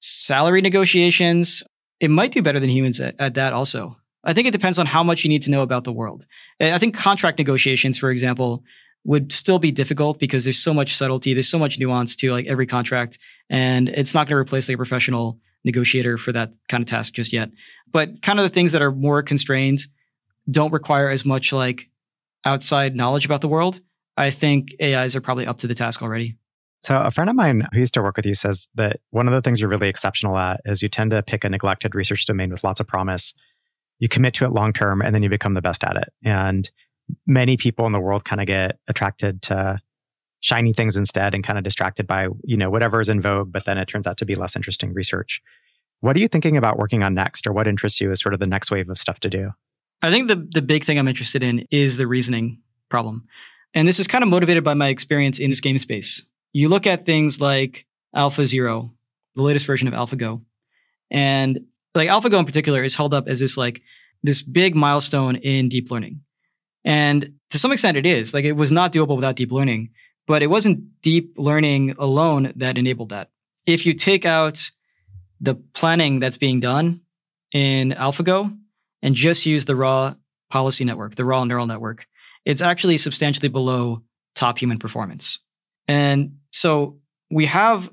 salary 0.00 0.60
negotiations, 0.60 1.62
it 2.00 2.10
might 2.10 2.32
do 2.32 2.42
better 2.42 2.60
than 2.60 2.70
humans 2.70 3.00
at, 3.00 3.14
at, 3.18 3.34
that 3.34 3.52
also. 3.52 3.96
I 4.24 4.32
think 4.32 4.46
it 4.46 4.52
depends 4.52 4.78
on 4.78 4.86
how 4.86 5.02
much 5.02 5.24
you 5.24 5.30
need 5.30 5.42
to 5.42 5.50
know 5.50 5.62
about 5.62 5.84
the 5.84 5.92
world. 5.92 6.26
I 6.60 6.78
think 6.78 6.96
contract 6.96 7.38
negotiations, 7.38 7.98
for 7.98 8.10
example, 8.10 8.62
would 9.04 9.32
still 9.32 9.58
be 9.58 9.70
difficult 9.70 10.18
because 10.18 10.44
there's 10.44 10.58
so 10.58 10.74
much 10.74 10.96
subtlety, 10.96 11.32
there's 11.34 11.48
so 11.48 11.58
much 11.58 11.78
nuance 11.78 12.16
to 12.16 12.32
like 12.32 12.46
every 12.46 12.66
contract, 12.66 13.18
and 13.48 13.88
it's 13.88 14.14
not 14.14 14.26
going 14.26 14.34
to 14.34 14.40
replace 14.40 14.68
like 14.68 14.74
a 14.74 14.78
professional 14.78 15.38
negotiator 15.64 16.18
for 16.18 16.32
that 16.32 16.54
kind 16.68 16.82
of 16.82 16.88
task 16.88 17.14
just 17.14 17.32
yet. 17.32 17.50
But 17.90 18.22
kind 18.22 18.38
of 18.38 18.44
the 18.44 18.50
things 18.50 18.72
that 18.72 18.82
are 18.82 18.92
more 18.92 19.22
constrained 19.22 19.80
don't 20.50 20.72
require 20.72 21.08
as 21.08 21.24
much 21.24 21.52
like 21.52 21.88
outside 22.44 22.96
knowledge 22.96 23.24
about 23.24 23.40
the 23.40 23.48
world. 23.48 23.80
I 24.16 24.30
think 24.30 24.74
AIs 24.82 25.14
are 25.14 25.20
probably 25.20 25.46
up 25.46 25.58
to 25.58 25.66
the 25.66 25.74
task 25.74 26.02
already. 26.02 26.36
So, 26.84 27.00
a 27.00 27.10
friend 27.10 27.28
of 27.28 27.36
mine 27.36 27.66
who 27.72 27.80
used 27.80 27.94
to 27.94 28.02
work 28.02 28.16
with 28.16 28.26
you 28.26 28.34
says 28.34 28.68
that 28.74 29.00
one 29.10 29.26
of 29.26 29.34
the 29.34 29.42
things 29.42 29.60
you're 29.60 29.68
really 29.68 29.88
exceptional 29.88 30.38
at 30.38 30.60
is 30.64 30.82
you 30.82 30.88
tend 30.88 31.10
to 31.10 31.22
pick 31.22 31.44
a 31.44 31.48
neglected 31.48 31.94
research 31.94 32.24
domain 32.26 32.50
with 32.50 32.62
lots 32.64 32.80
of 32.80 32.86
promise. 32.86 33.34
You 33.98 34.08
commit 34.08 34.34
to 34.34 34.44
it 34.44 34.52
long 34.52 34.72
term, 34.72 35.02
and 35.02 35.14
then 35.14 35.22
you 35.22 35.28
become 35.28 35.54
the 35.54 35.62
best 35.62 35.82
at 35.82 35.96
it. 35.96 36.12
And 36.24 36.70
many 37.26 37.56
people 37.56 37.86
in 37.86 37.92
the 37.92 38.00
world 38.00 38.24
kind 38.24 38.40
of 38.40 38.46
get 38.46 38.78
attracted 38.86 39.42
to 39.42 39.78
shiny 40.40 40.72
things 40.72 40.96
instead 40.96 41.34
and 41.34 41.42
kind 41.42 41.58
of 41.58 41.64
distracted 41.64 42.06
by 42.06 42.28
you 42.44 42.56
know 42.56 42.70
whatever 42.70 43.00
is 43.00 43.08
in 43.08 43.20
vogue 43.20 43.50
but 43.50 43.64
then 43.64 43.76
it 43.76 43.86
turns 43.86 44.06
out 44.06 44.16
to 44.16 44.24
be 44.24 44.34
less 44.34 44.54
interesting 44.54 44.92
research 44.94 45.42
what 46.00 46.16
are 46.16 46.20
you 46.20 46.28
thinking 46.28 46.56
about 46.56 46.78
working 46.78 47.02
on 47.02 47.12
next 47.12 47.46
or 47.46 47.52
what 47.52 47.66
interests 47.66 48.00
you 48.00 48.10
as 48.12 48.20
sort 48.20 48.34
of 48.34 48.40
the 48.40 48.46
next 48.46 48.70
wave 48.70 48.88
of 48.88 48.96
stuff 48.96 49.18
to 49.18 49.28
do 49.28 49.50
i 50.02 50.10
think 50.10 50.28
the, 50.28 50.36
the 50.52 50.62
big 50.62 50.84
thing 50.84 50.98
i'm 50.98 51.08
interested 51.08 51.42
in 51.42 51.66
is 51.70 51.96
the 51.96 52.06
reasoning 52.06 52.60
problem 52.88 53.26
and 53.74 53.88
this 53.88 53.98
is 53.98 54.06
kind 54.06 54.22
of 54.22 54.30
motivated 54.30 54.62
by 54.62 54.74
my 54.74 54.88
experience 54.88 55.40
in 55.40 55.50
this 55.50 55.60
game 55.60 55.76
space 55.76 56.24
you 56.52 56.68
look 56.68 56.86
at 56.86 57.04
things 57.04 57.40
like 57.40 57.86
AlphaZero, 58.14 58.90
the 59.34 59.42
latest 59.42 59.66
version 59.66 59.88
of 59.88 59.94
AlphaGo, 59.94 60.42
and 61.10 61.60
like 61.94 62.08
AlphaGo 62.08 62.38
in 62.38 62.46
particular 62.46 62.82
is 62.82 62.94
held 62.94 63.14
up 63.14 63.28
as 63.28 63.40
this 63.40 63.56
like 63.56 63.82
this 64.22 64.42
big 64.42 64.74
milestone 64.74 65.36
in 65.36 65.68
deep 65.68 65.90
learning. 65.90 66.20
And 66.84 67.34
to 67.50 67.58
some 67.58 67.72
extent 67.72 67.96
it 67.96 68.06
is. 68.06 68.34
Like 68.34 68.44
it 68.44 68.52
was 68.52 68.72
not 68.72 68.92
doable 68.92 69.16
without 69.16 69.36
deep 69.36 69.52
learning, 69.52 69.90
but 70.26 70.42
it 70.42 70.48
wasn't 70.48 71.00
deep 71.02 71.34
learning 71.36 71.94
alone 71.98 72.52
that 72.56 72.78
enabled 72.78 73.10
that. 73.10 73.30
If 73.66 73.86
you 73.86 73.94
take 73.94 74.24
out 74.24 74.70
the 75.40 75.54
planning 75.54 76.20
that's 76.20 76.38
being 76.38 76.60
done 76.60 77.02
in 77.52 77.90
AlphaGo 77.92 78.56
and 79.02 79.14
just 79.14 79.46
use 79.46 79.64
the 79.64 79.76
raw 79.76 80.14
policy 80.50 80.84
network, 80.84 81.14
the 81.14 81.24
raw 81.24 81.44
neural 81.44 81.66
network, 81.66 82.06
it's 82.44 82.62
actually 82.62 82.98
substantially 82.98 83.48
below 83.48 84.02
top 84.34 84.58
human 84.58 84.78
performance. 84.78 85.38
And 85.88 86.36
so 86.52 86.98
we 87.30 87.46
have 87.46 87.90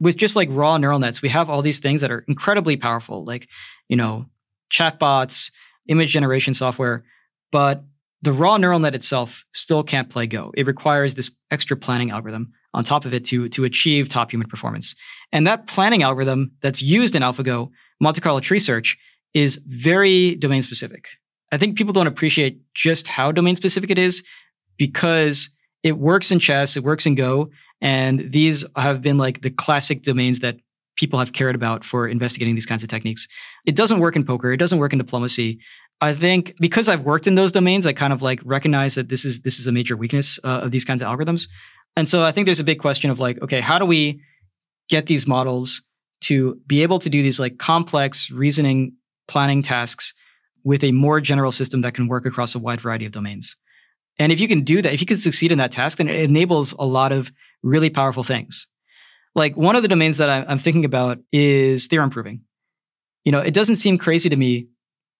with 0.00 0.16
just 0.16 0.36
like 0.36 0.48
raw 0.52 0.76
neural 0.76 0.98
nets, 0.98 1.22
we 1.22 1.28
have 1.28 1.50
all 1.50 1.62
these 1.62 1.80
things 1.80 2.02
that 2.02 2.10
are 2.10 2.24
incredibly 2.28 2.76
powerful, 2.76 3.24
like, 3.24 3.48
you 3.88 3.96
know, 3.96 4.26
chatbots, 4.72 5.50
image 5.88 6.12
generation 6.12 6.54
software, 6.54 7.04
but 7.50 7.82
the 8.22 8.32
raw 8.32 8.56
neural 8.56 8.78
net 8.78 8.94
itself 8.94 9.44
still 9.52 9.82
can't 9.82 10.10
play 10.10 10.26
Go. 10.26 10.52
It 10.56 10.66
requires 10.66 11.14
this 11.14 11.30
extra 11.50 11.76
planning 11.76 12.10
algorithm 12.10 12.52
on 12.74 12.84
top 12.84 13.04
of 13.04 13.14
it 13.14 13.24
to, 13.26 13.48
to 13.50 13.64
achieve 13.64 14.08
top 14.08 14.32
human 14.32 14.48
performance. 14.48 14.94
And 15.32 15.46
that 15.46 15.66
planning 15.66 16.02
algorithm 16.02 16.52
that's 16.60 16.82
used 16.82 17.14
in 17.16 17.22
AlphaGo, 17.22 17.70
Monte 18.00 18.20
Carlo 18.20 18.40
tree 18.40 18.58
search, 18.58 18.98
is 19.34 19.60
very 19.66 20.34
domain 20.36 20.62
specific. 20.62 21.08
I 21.50 21.58
think 21.58 21.78
people 21.78 21.92
don't 21.92 22.06
appreciate 22.06 22.60
just 22.74 23.06
how 23.06 23.32
domain 23.32 23.54
specific 23.54 23.90
it 23.90 23.98
is 23.98 24.22
because 24.76 25.50
it 25.82 25.98
works 25.98 26.30
in 26.30 26.38
chess, 26.38 26.76
it 26.76 26.82
works 26.82 27.06
in 27.06 27.14
Go, 27.14 27.50
and 27.80 28.32
these 28.32 28.64
have 28.76 29.02
been 29.02 29.18
like 29.18 29.42
the 29.42 29.50
classic 29.50 30.02
domains 30.02 30.40
that 30.40 30.56
people 30.96 31.18
have 31.18 31.32
cared 31.32 31.54
about 31.54 31.84
for 31.84 32.08
investigating 32.08 32.54
these 32.54 32.66
kinds 32.66 32.82
of 32.82 32.88
techniques. 32.88 33.28
It 33.66 33.76
doesn't 33.76 34.00
work 34.00 34.16
in 34.16 34.24
poker, 34.24 34.52
it 34.52 34.56
doesn't 34.56 34.78
work 34.78 34.92
in 34.92 34.98
diplomacy. 34.98 35.60
I 36.00 36.14
think 36.14 36.54
because 36.60 36.88
I've 36.88 37.02
worked 37.02 37.26
in 37.26 37.34
those 37.34 37.52
domains, 37.52 37.86
I 37.86 37.92
kind 37.92 38.12
of 38.12 38.22
like 38.22 38.40
recognize 38.44 38.94
that 38.94 39.08
this 39.08 39.24
is 39.24 39.40
this 39.40 39.58
is 39.58 39.66
a 39.66 39.72
major 39.72 39.96
weakness 39.96 40.38
uh, 40.44 40.60
of 40.62 40.70
these 40.70 40.84
kinds 40.84 41.02
of 41.02 41.08
algorithms. 41.08 41.48
And 41.96 42.06
so 42.06 42.22
I 42.22 42.30
think 42.30 42.46
there's 42.46 42.60
a 42.60 42.64
big 42.64 42.78
question 42.78 43.10
of 43.10 43.18
like, 43.18 43.40
okay, 43.42 43.60
how 43.60 43.78
do 43.78 43.84
we 43.84 44.20
get 44.88 45.06
these 45.06 45.26
models 45.26 45.82
to 46.22 46.60
be 46.66 46.82
able 46.82 46.98
to 47.00 47.10
do 47.10 47.22
these 47.22 47.40
like 47.40 47.58
complex 47.58 48.30
reasoning 48.30 48.92
planning 49.26 49.62
tasks 49.62 50.14
with 50.64 50.84
a 50.84 50.92
more 50.92 51.20
general 51.20 51.50
system 51.50 51.80
that 51.82 51.94
can 51.94 52.08
work 52.08 52.26
across 52.26 52.54
a 52.54 52.58
wide 52.58 52.80
variety 52.80 53.04
of 53.04 53.12
domains? 53.12 53.56
And 54.18 54.32
if 54.32 54.40
you 54.40 54.48
can 54.48 54.62
do 54.62 54.82
that, 54.82 54.92
if 54.92 55.00
you 55.00 55.06
can 55.06 55.16
succeed 55.16 55.52
in 55.52 55.58
that 55.58 55.70
task, 55.70 55.98
then 55.98 56.08
it 56.08 56.20
enables 56.20 56.72
a 56.72 56.84
lot 56.84 57.12
of 57.12 57.30
really 57.62 57.90
powerful 57.90 58.22
things. 58.22 58.66
Like 59.34 59.56
one 59.56 59.76
of 59.76 59.82
the 59.82 59.88
domains 59.88 60.18
that 60.18 60.28
I'm 60.48 60.58
thinking 60.58 60.84
about 60.84 61.18
is 61.32 61.86
theorem 61.86 62.10
proving. 62.10 62.42
You 63.24 63.32
know, 63.32 63.38
it 63.38 63.54
doesn't 63.54 63.76
seem 63.76 63.98
crazy 63.98 64.28
to 64.28 64.36
me 64.36 64.68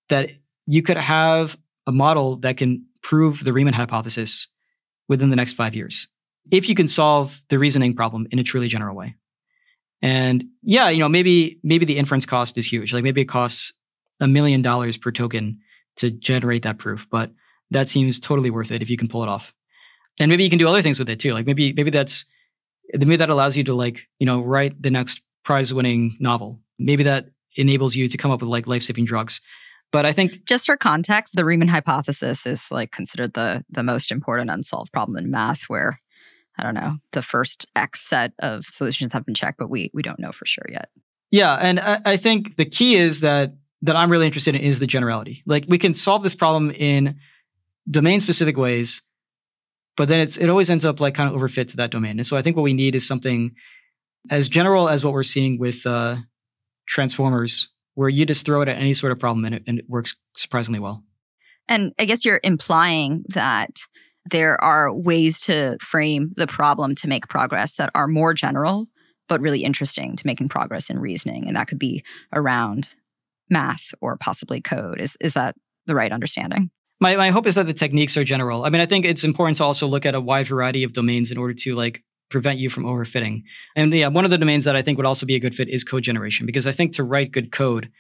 that 0.09 0.31
you 0.67 0.83
could 0.83 0.97
have 0.97 1.57
a 1.87 1.93
model 1.93 2.37
that 2.37 2.57
can 2.57 2.87
prove 3.03 3.45
the 3.45 3.53
Riemann 3.53 3.75
hypothesis 3.75 4.49
within 5.09 5.31
the 5.31 5.37
next 5.37 5.53
five 5.53 5.75
years 5.75 6.09
if 6.51 6.69
you 6.69 6.75
can 6.75 6.89
solve 6.89 7.43
the 7.49 7.59
reasoning 7.59 7.95
problem 7.95 8.27
in 8.31 8.39
a 8.39 8.43
truly 8.43 8.69
general 8.69 8.97
way. 8.97 9.17
And 10.01 10.45
yeah, 10.63 10.89
you 10.89 11.01
know, 11.01 11.09
maybe 11.09 11.59
maybe 11.63 11.85
the 11.85 11.99
inference 11.99 12.25
cost 12.25 12.57
is 12.57 12.71
huge. 12.71 12.93
Like 12.93 13.03
maybe 13.03 13.21
it 13.21 13.29
costs 13.29 13.73
a 14.21 14.29
million 14.29 14.63
dollars 14.63 14.97
per 14.97 15.11
token 15.11 15.61
to 15.97 16.11
generate 16.11 16.63
that 16.63 16.79
proof, 16.79 17.09
but 17.11 17.33
that 17.71 17.89
seems 17.89 18.19
totally 18.19 18.51
worth 18.51 18.71
it 18.71 18.83
if 18.83 18.91
you 18.91 18.97
can 18.97 19.09
pull 19.09 19.23
it 19.23 19.29
off. 19.29 19.55
And 20.21 20.29
maybe 20.29 20.45
you 20.45 20.51
can 20.51 20.59
do 20.59 20.69
other 20.69 20.83
things 20.83 20.99
with 20.99 21.11
it 21.11 21.21
too. 21.21 21.33
Like 21.33 21.47
maybe 21.47 21.73
maybe 21.73 21.91
that's 21.91 22.25
maybe 22.93 23.17
that 23.17 23.31
allows 23.31 23.57
you 23.57 23.65
to 23.65 23.75
like, 23.75 24.07
you 24.19 24.27
know, 24.27 24.41
write 24.41 24.81
the 24.83 24.91
next 24.91 25.21
prize 25.45 25.73
winning 25.73 26.17
novel. 26.21 26.61
Maybe 26.79 27.05
that 27.05 27.27
enables 27.57 27.95
you 27.95 28.09
to 28.09 28.17
come 28.19 28.31
up 28.31 28.41
with 28.41 28.49
like 28.49 28.67
life-saving 28.67 29.05
drugs. 29.05 29.41
But 29.91 30.07
I 30.07 30.13
think 30.13 30.45
just 30.45 30.67
for 30.67 30.77
context, 30.77 31.35
the 31.35 31.45
Riemann 31.45 31.69
hypothesis 31.69 32.47
is 32.47 32.71
like 32.71 32.93
considered 32.93 33.35
the 33.35 33.65
the 33.71 33.83
most 33.83 34.11
important 34.11 34.51
unsolved 34.51 34.93
problem 34.93 35.17
in 35.17 35.31
math 35.31 35.63
where 35.65 36.01
I 36.59 36.65
don't 36.65 36.75
know, 36.75 36.97
the 37.13 37.23
first 37.23 37.67
X 37.77 38.01
set 38.01 38.33
of 38.41 38.65
solutions 38.65 39.13
have 39.13 39.25
been 39.25 39.35
checked, 39.35 39.59
but 39.59 39.71
we 39.71 39.91
we 39.95 40.03
don't 40.03 40.19
know 40.19 40.33
for 40.33 40.45
sure 40.45 40.67
yet. 40.71 40.89
Yeah, 41.31 41.55
and 41.55 41.79
I, 41.79 42.01
I 42.05 42.17
think 42.17 42.57
the 42.57 42.65
key 42.65 42.97
is 42.97 43.21
that 43.21 43.55
that 43.83 43.97
I'm 43.97 44.11
really 44.11 44.27
interested 44.27 44.55
in 44.55 44.61
is 44.61 44.81
the 44.81 44.87
generality. 44.87 45.43
Like 45.47 45.65
we 45.69 45.79
can 45.79 45.95
solve 45.95 46.23
this 46.23 46.35
problem 46.35 46.71
in 46.73 47.19
domain 47.91 48.21
specific 48.21 48.57
ways, 48.57 49.03
but 49.97 50.09
then 50.09 50.21
it's 50.21 50.37
it 50.37 50.49
always 50.49 50.71
ends 50.71 50.85
up 50.85 51.01
like 51.01 51.15
kind 51.15 51.33
of 51.33 51.41
overfit 51.41 51.69
to 51.69 51.77
that 51.79 51.91
domain. 51.91 52.19
And 52.19 52.27
so 52.27 52.37
I 52.37 52.43
think 52.43 52.57
what 52.57 52.63
we 52.63 52.75
need 52.75 52.95
is 52.95 53.07
something 53.07 53.55
as 54.31 54.49
general 54.49 54.89
as 54.89 55.05
what 55.05 55.15
we're 55.15 55.23
seeing 55.23 55.59
with 55.59 55.87
uh, 55.87 56.17
transformers, 56.87 57.69
where 57.95 58.09
you 58.09 58.27
just 58.27 58.45
throw 58.47 58.63
it 58.63 58.69
at 58.69 58.79
any 58.79 58.93
sort 58.93 59.13
of 59.13 59.19
problem 59.19 59.45
and 59.45 59.55
it, 59.55 59.63
and 59.67 59.79
it 59.79 59.87
works 59.89 60.15
surprisingly 60.35 60.81
well. 60.81 61.03
And 61.69 61.93
I 61.99 62.05
guess 62.05 62.25
you're 62.25 62.41
implying 62.43 63.25
that 63.31 63.81
there 64.31 64.63
are 64.63 64.93
ways 64.93 65.41
to 65.41 65.77
frame 65.81 66.33
the 66.37 66.47
problem 66.47 66.95
to 66.97 67.09
make 67.09 67.29
progress 67.29 67.75
that 67.75 67.91
are 67.95 68.09
more 68.09 68.35
general, 68.35 68.87
but 69.29 69.41
really 69.41 69.65
interesting 69.65 70.17
to 70.17 70.27
making 70.27 70.49
progress 70.49 70.91
in 70.91 70.99
reasoning. 70.99 71.47
And 71.47 71.57
that 71.57 71.69
could 71.69 71.79
be 71.79 72.05
around 72.33 72.95
math 73.51 73.95
or 74.01 74.17
possibly 74.17 74.61
code. 74.61 75.01
Is, 75.01 75.17
is 75.21 75.35
that 75.35 75.57
the 75.87 75.95
right 75.95 76.13
understanding? 76.13 76.71
My, 77.01 77.17
my 77.17 77.31
hope 77.31 77.47
is 77.47 77.55
that 77.55 77.67
the 77.67 77.75
techniques 77.75 78.17
are 78.17 78.25
general. 78.25 78.65
I 78.65 78.71
mean, 78.71 78.81
I 78.81 78.87
think 78.87 79.05
it's 79.05 79.25
important 79.25 79.57
to 79.59 79.65
also 79.65 79.87
look 79.87 80.05
at 80.05 80.15
a 80.15 80.21
wide 80.21 80.49
variety 80.49 80.83
of 80.83 80.93
domains 80.93 81.31
in 81.31 81.39
order 81.39 81.55
to 81.55 81.75
like 81.75 82.03
prevent 82.29 82.59
you 82.59 82.69
from 82.69 82.85
overfitting. 82.85 83.43
And 83.77 83.93
yeah, 83.95 84.09
one 84.09 84.25
of 84.25 84.31
the 84.31 84.39
domains 84.39 84.65
that 84.65 84.77
I 84.77 84.83
think 84.83 84.99
would 84.99 85.07
also 85.07 85.27
be 85.27 85.35
a 85.35 85.41
good 85.41 85.55
fit 85.55 85.69
is 85.69 85.85
code 85.85 86.03
generation 86.03 86.47
because 86.47 86.67
I 86.67 86.73
think 86.73 86.93
to 86.95 87.05
write 87.05 87.33
good 87.33 87.53
code, 87.53 87.91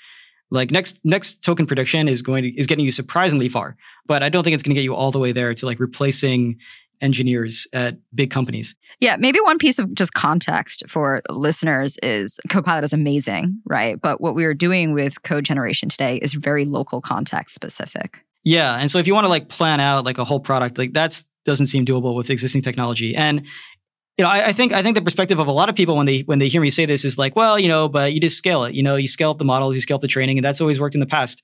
like 0.50 0.70
next 0.70 1.00
next 1.04 1.44
token 1.44 1.66
prediction 1.66 2.08
is 2.08 2.22
going 2.22 2.42
to 2.42 2.50
is 2.58 2.66
getting 2.66 2.84
you 2.84 2.90
surprisingly 2.90 3.48
far, 3.48 3.76
but 4.06 4.22
I 4.22 4.28
don't 4.28 4.44
think 4.44 4.54
it's 4.54 4.62
going 4.62 4.74
to 4.74 4.80
get 4.80 4.84
you 4.84 4.94
all 4.94 5.10
the 5.10 5.18
way 5.18 5.32
there 5.32 5.52
to 5.54 5.66
like 5.66 5.78
replacing 5.78 6.58
engineers 7.00 7.66
at 7.72 7.96
big 8.14 8.30
companies. 8.30 8.74
Yeah, 8.98 9.16
maybe 9.16 9.38
one 9.40 9.58
piece 9.58 9.78
of 9.78 9.94
just 9.94 10.14
context 10.14 10.82
for 10.88 11.22
listeners 11.28 11.96
is 12.02 12.40
Copilot 12.48 12.82
is 12.84 12.92
amazing, 12.92 13.60
right? 13.66 14.00
But 14.00 14.20
what 14.20 14.34
we 14.34 14.44
are 14.44 14.54
doing 14.54 14.94
with 14.94 15.22
code 15.22 15.44
generation 15.44 15.88
today 15.88 16.16
is 16.16 16.32
very 16.32 16.64
local 16.64 17.00
context 17.00 17.54
specific. 17.54 18.24
Yeah, 18.44 18.74
and 18.74 18.90
so 18.90 18.98
if 18.98 19.06
you 19.06 19.14
want 19.14 19.24
to 19.24 19.28
like 19.28 19.48
plan 19.48 19.80
out 19.80 20.04
like 20.04 20.18
a 20.18 20.24
whole 20.24 20.40
product, 20.40 20.78
like 20.78 20.92
that's 20.92 21.24
doesn't 21.44 21.66
seem 21.66 21.84
doable 21.84 22.14
with 22.14 22.30
existing 22.30 22.62
technology. 22.62 23.14
And 23.14 23.46
you 24.16 24.24
know, 24.24 24.30
I, 24.30 24.46
I, 24.48 24.52
think 24.52 24.72
I 24.72 24.82
think 24.82 24.96
the 24.96 25.02
perspective 25.02 25.38
of 25.38 25.46
a 25.46 25.52
lot 25.52 25.68
of 25.68 25.76
people 25.76 25.96
when 25.96 26.06
they 26.06 26.20
when 26.20 26.38
they 26.40 26.48
hear 26.48 26.60
me 26.60 26.70
say 26.70 26.86
this 26.86 27.04
is 27.04 27.18
like, 27.18 27.36
well, 27.36 27.58
you 27.58 27.68
know, 27.68 27.88
but 27.88 28.12
you 28.12 28.20
just 28.20 28.36
scale 28.36 28.64
it. 28.64 28.74
You 28.74 28.82
know, 28.82 28.96
you 28.96 29.06
scale 29.06 29.30
up 29.30 29.38
the 29.38 29.44
models, 29.44 29.74
you 29.74 29.80
scale 29.80 29.94
up 29.94 30.00
the 30.00 30.08
training, 30.08 30.38
and 30.38 30.44
that's 30.44 30.60
always 30.60 30.80
worked 30.80 30.94
in 30.94 31.00
the 31.00 31.06
past. 31.06 31.42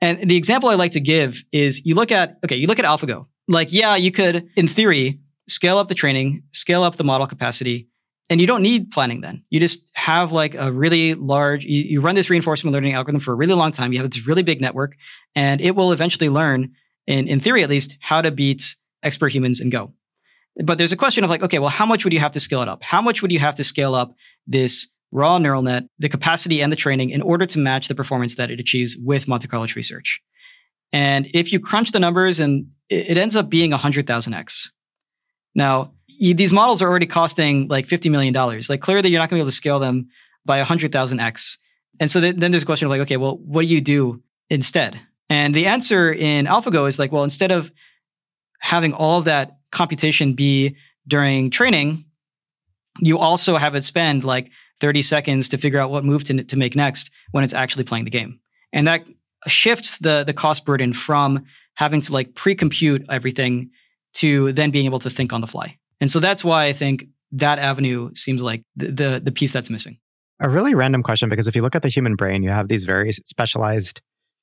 And 0.00 0.28
the 0.28 0.36
example 0.36 0.68
I 0.68 0.74
like 0.74 0.92
to 0.92 1.00
give 1.00 1.42
is 1.52 1.84
you 1.86 1.94
look 1.94 2.12
at 2.12 2.38
okay, 2.44 2.56
you 2.56 2.66
look 2.66 2.78
at 2.78 2.84
AlphaGo. 2.84 3.26
Like, 3.48 3.72
yeah, 3.72 3.94
you 3.94 4.10
could, 4.10 4.48
in 4.56 4.66
theory, 4.66 5.20
scale 5.48 5.78
up 5.78 5.86
the 5.86 5.94
training, 5.94 6.42
scale 6.52 6.82
up 6.82 6.96
the 6.96 7.04
model 7.04 7.28
capacity, 7.28 7.88
and 8.28 8.40
you 8.40 8.46
don't 8.46 8.62
need 8.62 8.90
planning 8.90 9.20
then. 9.20 9.44
You 9.50 9.60
just 9.60 9.82
have 9.94 10.32
like 10.32 10.54
a 10.54 10.72
really 10.72 11.14
large, 11.14 11.64
you, 11.64 11.82
you 11.82 12.00
run 12.00 12.14
this 12.14 12.30
reinforcement 12.30 12.72
learning 12.72 12.94
algorithm 12.94 13.20
for 13.20 13.32
a 13.32 13.36
really 13.36 13.54
long 13.54 13.72
time. 13.72 13.92
You 13.92 14.00
have 14.00 14.10
this 14.10 14.26
really 14.26 14.42
big 14.42 14.60
network, 14.60 14.96
and 15.34 15.60
it 15.60 15.76
will 15.76 15.92
eventually 15.92 16.28
learn, 16.28 16.72
in, 17.06 17.28
in 17.28 17.40
theory 17.40 17.62
at 17.62 17.70
least, 17.70 17.96
how 18.00 18.22
to 18.22 18.30
beat 18.30 18.76
expert 19.02 19.28
humans 19.28 19.60
in 19.60 19.70
Go. 19.70 19.92
But 20.64 20.78
there's 20.78 20.92
a 20.92 20.96
question 20.96 21.22
of 21.22 21.30
like, 21.30 21.42
okay, 21.42 21.58
well, 21.58 21.70
how 21.70 21.86
much 21.86 22.04
would 22.04 22.12
you 22.12 22.18
have 22.18 22.32
to 22.32 22.40
scale 22.40 22.62
it 22.62 22.68
up? 22.68 22.82
How 22.82 23.02
much 23.02 23.22
would 23.22 23.30
you 23.30 23.38
have 23.38 23.54
to 23.56 23.64
scale 23.64 23.94
up 23.94 24.14
this 24.46 24.88
raw 25.12 25.38
neural 25.38 25.62
net, 25.62 25.84
the 25.98 26.08
capacity 26.08 26.62
and 26.62 26.72
the 26.72 26.76
training 26.76 27.10
in 27.10 27.22
order 27.22 27.46
to 27.46 27.58
match 27.58 27.88
the 27.88 27.94
performance 27.94 28.36
that 28.36 28.50
it 28.50 28.58
achieves 28.58 28.96
with 28.96 29.28
Monte 29.28 29.48
Carlo 29.48 29.66
tree 29.66 29.82
search? 29.82 30.20
And 30.92 31.28
if 31.34 31.52
you 31.52 31.60
crunch 31.60 31.92
the 31.92 32.00
numbers 32.00 32.40
and 32.40 32.68
it 32.88 33.16
ends 33.16 33.36
up 33.36 33.50
being 33.50 33.72
100,000x. 33.72 34.70
Now, 35.56 35.92
these 36.20 36.52
models 36.52 36.82
are 36.82 36.88
already 36.88 37.06
costing 37.06 37.66
like 37.66 37.86
$50 37.86 38.10
million. 38.10 38.32
Like 38.68 38.80
clearly 38.80 39.08
you're 39.08 39.18
not 39.18 39.30
going 39.30 39.40
to 39.40 39.42
be 39.42 39.46
able 39.46 39.50
to 39.50 39.56
scale 39.56 39.80
them 39.80 40.08
by 40.44 40.62
100,000x. 40.62 41.58
And 41.98 42.10
so 42.10 42.20
then 42.20 42.50
there's 42.52 42.62
a 42.62 42.66
question 42.66 42.86
of 42.86 42.90
like, 42.90 43.00
okay, 43.00 43.16
well, 43.16 43.38
what 43.38 43.62
do 43.62 43.68
you 43.68 43.80
do 43.80 44.22
instead? 44.50 45.00
And 45.28 45.54
the 45.54 45.66
answer 45.66 46.12
in 46.12 46.46
AlphaGo 46.46 46.86
is 46.86 46.98
like, 46.98 47.10
well, 47.10 47.24
instead 47.24 47.50
of 47.50 47.72
having 48.60 48.92
all 48.92 49.18
of 49.18 49.24
that 49.24 49.56
computation 49.72 50.34
be 50.34 50.76
during 51.08 51.50
training, 51.50 52.04
you 53.00 53.18
also 53.18 53.56
have 53.56 53.74
it 53.74 53.82
spend 53.82 54.24
like 54.24 54.50
30 54.80 55.02
seconds 55.02 55.48
to 55.48 55.58
figure 55.58 55.80
out 55.80 55.90
what 55.90 56.04
move 56.04 56.24
to, 56.24 56.44
to 56.44 56.56
make 56.56 56.76
next 56.76 57.10
when 57.32 57.44
it's 57.44 57.54
actually 57.54 57.84
playing 57.84 58.04
the 58.04 58.10
game. 58.10 58.40
And 58.72 58.86
that 58.88 59.04
shifts 59.46 59.98
the, 59.98 60.22
the 60.24 60.34
cost 60.34 60.66
burden 60.66 60.92
from 60.92 61.46
having 61.74 62.02
to 62.02 62.12
like 62.12 62.34
pre-compute 62.34 63.06
everything 63.08 63.70
to 64.16 64.52
then 64.52 64.70
being 64.70 64.86
able 64.86 64.98
to 65.00 65.10
think 65.10 65.32
on 65.32 65.40
the 65.40 65.46
fly. 65.46 65.76
And 66.00 66.10
so 66.10 66.20
that's 66.20 66.44
why 66.44 66.66
I 66.66 66.72
think 66.72 67.06
that 67.32 67.58
avenue 67.58 68.10
seems 68.14 68.42
like 68.42 68.62
the, 68.76 68.90
the, 68.90 69.22
the 69.24 69.32
piece 69.32 69.52
that's 69.52 69.70
missing. 69.70 69.98
A 70.40 70.48
really 70.48 70.74
random 70.74 71.02
question 71.02 71.28
because 71.28 71.48
if 71.48 71.56
you 71.56 71.62
look 71.62 71.74
at 71.74 71.82
the 71.82 71.88
human 71.88 72.14
brain, 72.14 72.42
you 72.42 72.50
have 72.50 72.68
these 72.68 72.84
very 72.84 73.10
specialized 73.12 74.00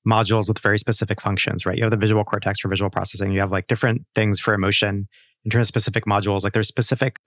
modules 0.08 0.48
with 0.48 0.60
very 0.60 0.78
specific 0.78 1.22
functions, 1.22 1.66
right? 1.66 1.78
You 1.78 1.84
have 1.84 1.92
the 1.92 1.98
visual 1.98 2.24
cortex 2.24 2.60
for 2.60 2.68
visual 2.68 2.90
processing. 2.90 3.32
You 3.32 3.40
have 3.40 3.52
like 3.52 3.68
different 3.68 4.06
things 4.16 4.40
for 4.40 4.54
emotion 4.54 5.08
in 5.46 5.52
terms 5.52 5.64
of 5.64 5.68
specific 5.68 6.06
modules. 6.06 6.44
Like 6.44 6.54
there's 6.54 6.68
specific 6.68 7.20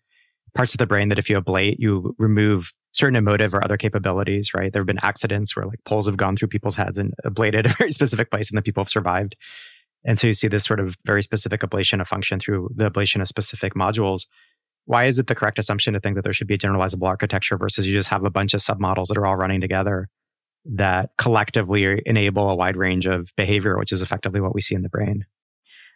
parts 0.55 0.75
of 0.75 0.79
the 0.79 0.87
brain 0.87 1.09
that 1.09 1.19
if 1.19 1.31
you 1.31 1.41
ablate, 1.41 1.77
you 1.79 2.15
remove 2.19 2.73
certain 2.93 3.17
emotive 3.17 3.55
or 3.55 3.63
other 3.63 3.77
capabilities, 3.77 4.55
right? 4.55 4.73
There 4.73 4.81
have 4.81 4.87
been 4.87 4.99
accidents 5.03 5.55
where 5.55 5.67
like 5.67 5.83
poles 5.85 6.07
have 6.07 6.17
gone 6.17 6.37
through 6.37 6.49
people's 6.49 6.77
heads 6.77 6.99
and 6.99 7.15
ablated 7.25 7.67
a 7.73 7.77
very 7.77 7.93
specific 7.93 8.31
place 8.31 8.51
and 8.51 8.59
the 8.59 8.63
people 8.63 8.83
have 8.83 8.89
survived. 8.89 9.37
And 10.07 10.19
so 10.19 10.29
you 10.29 10.33
see 10.33 10.49
this 10.49 10.65
sort 10.65 10.81
of 10.81 10.97
very 11.05 11.23
specific 11.23 11.61
ablation 11.61 12.01
of 12.01 12.09
function 12.09 12.39
through 12.39 12.71
the 12.75 12.91
ablation 12.91 13.21
of 13.21 13.27
specific 13.27 13.75
modules. 13.75 14.27
Why 14.85 15.05
is 15.05 15.19
it 15.19 15.27
the 15.27 15.35
correct 15.35 15.59
assumption 15.59 15.95
to 15.95 16.01
think 16.01 16.15
that 16.15 16.23
there 16.23 16.33
should 16.33 16.47
be 16.47 16.55
a 16.55 16.59
generalizable 16.59 17.09
architecture 17.09 17.59
versus 17.59 17.87
you 17.87 17.93
just 17.93 18.09
have 18.09 18.25
a 18.25 18.31
bunch 18.31 18.55
of 18.55 18.61
submodels 18.61 19.09
that 19.09 19.19
are 19.19 19.27
all 19.27 19.37
running 19.37 19.61
together 19.61 20.09
that 20.75 21.11
collectively 21.19 22.03
enable 22.07 22.49
a 22.49 22.55
wide 22.55 22.77
range 22.77 23.07
of 23.07 23.33
behavior, 23.37 23.77
which 23.79 23.93
is 23.93 24.01
effectively 24.01 24.41
what 24.41 24.55
we 24.55 24.61
see 24.61 24.75
in 24.75 24.83
the 24.83 24.89
brain? 24.89 25.25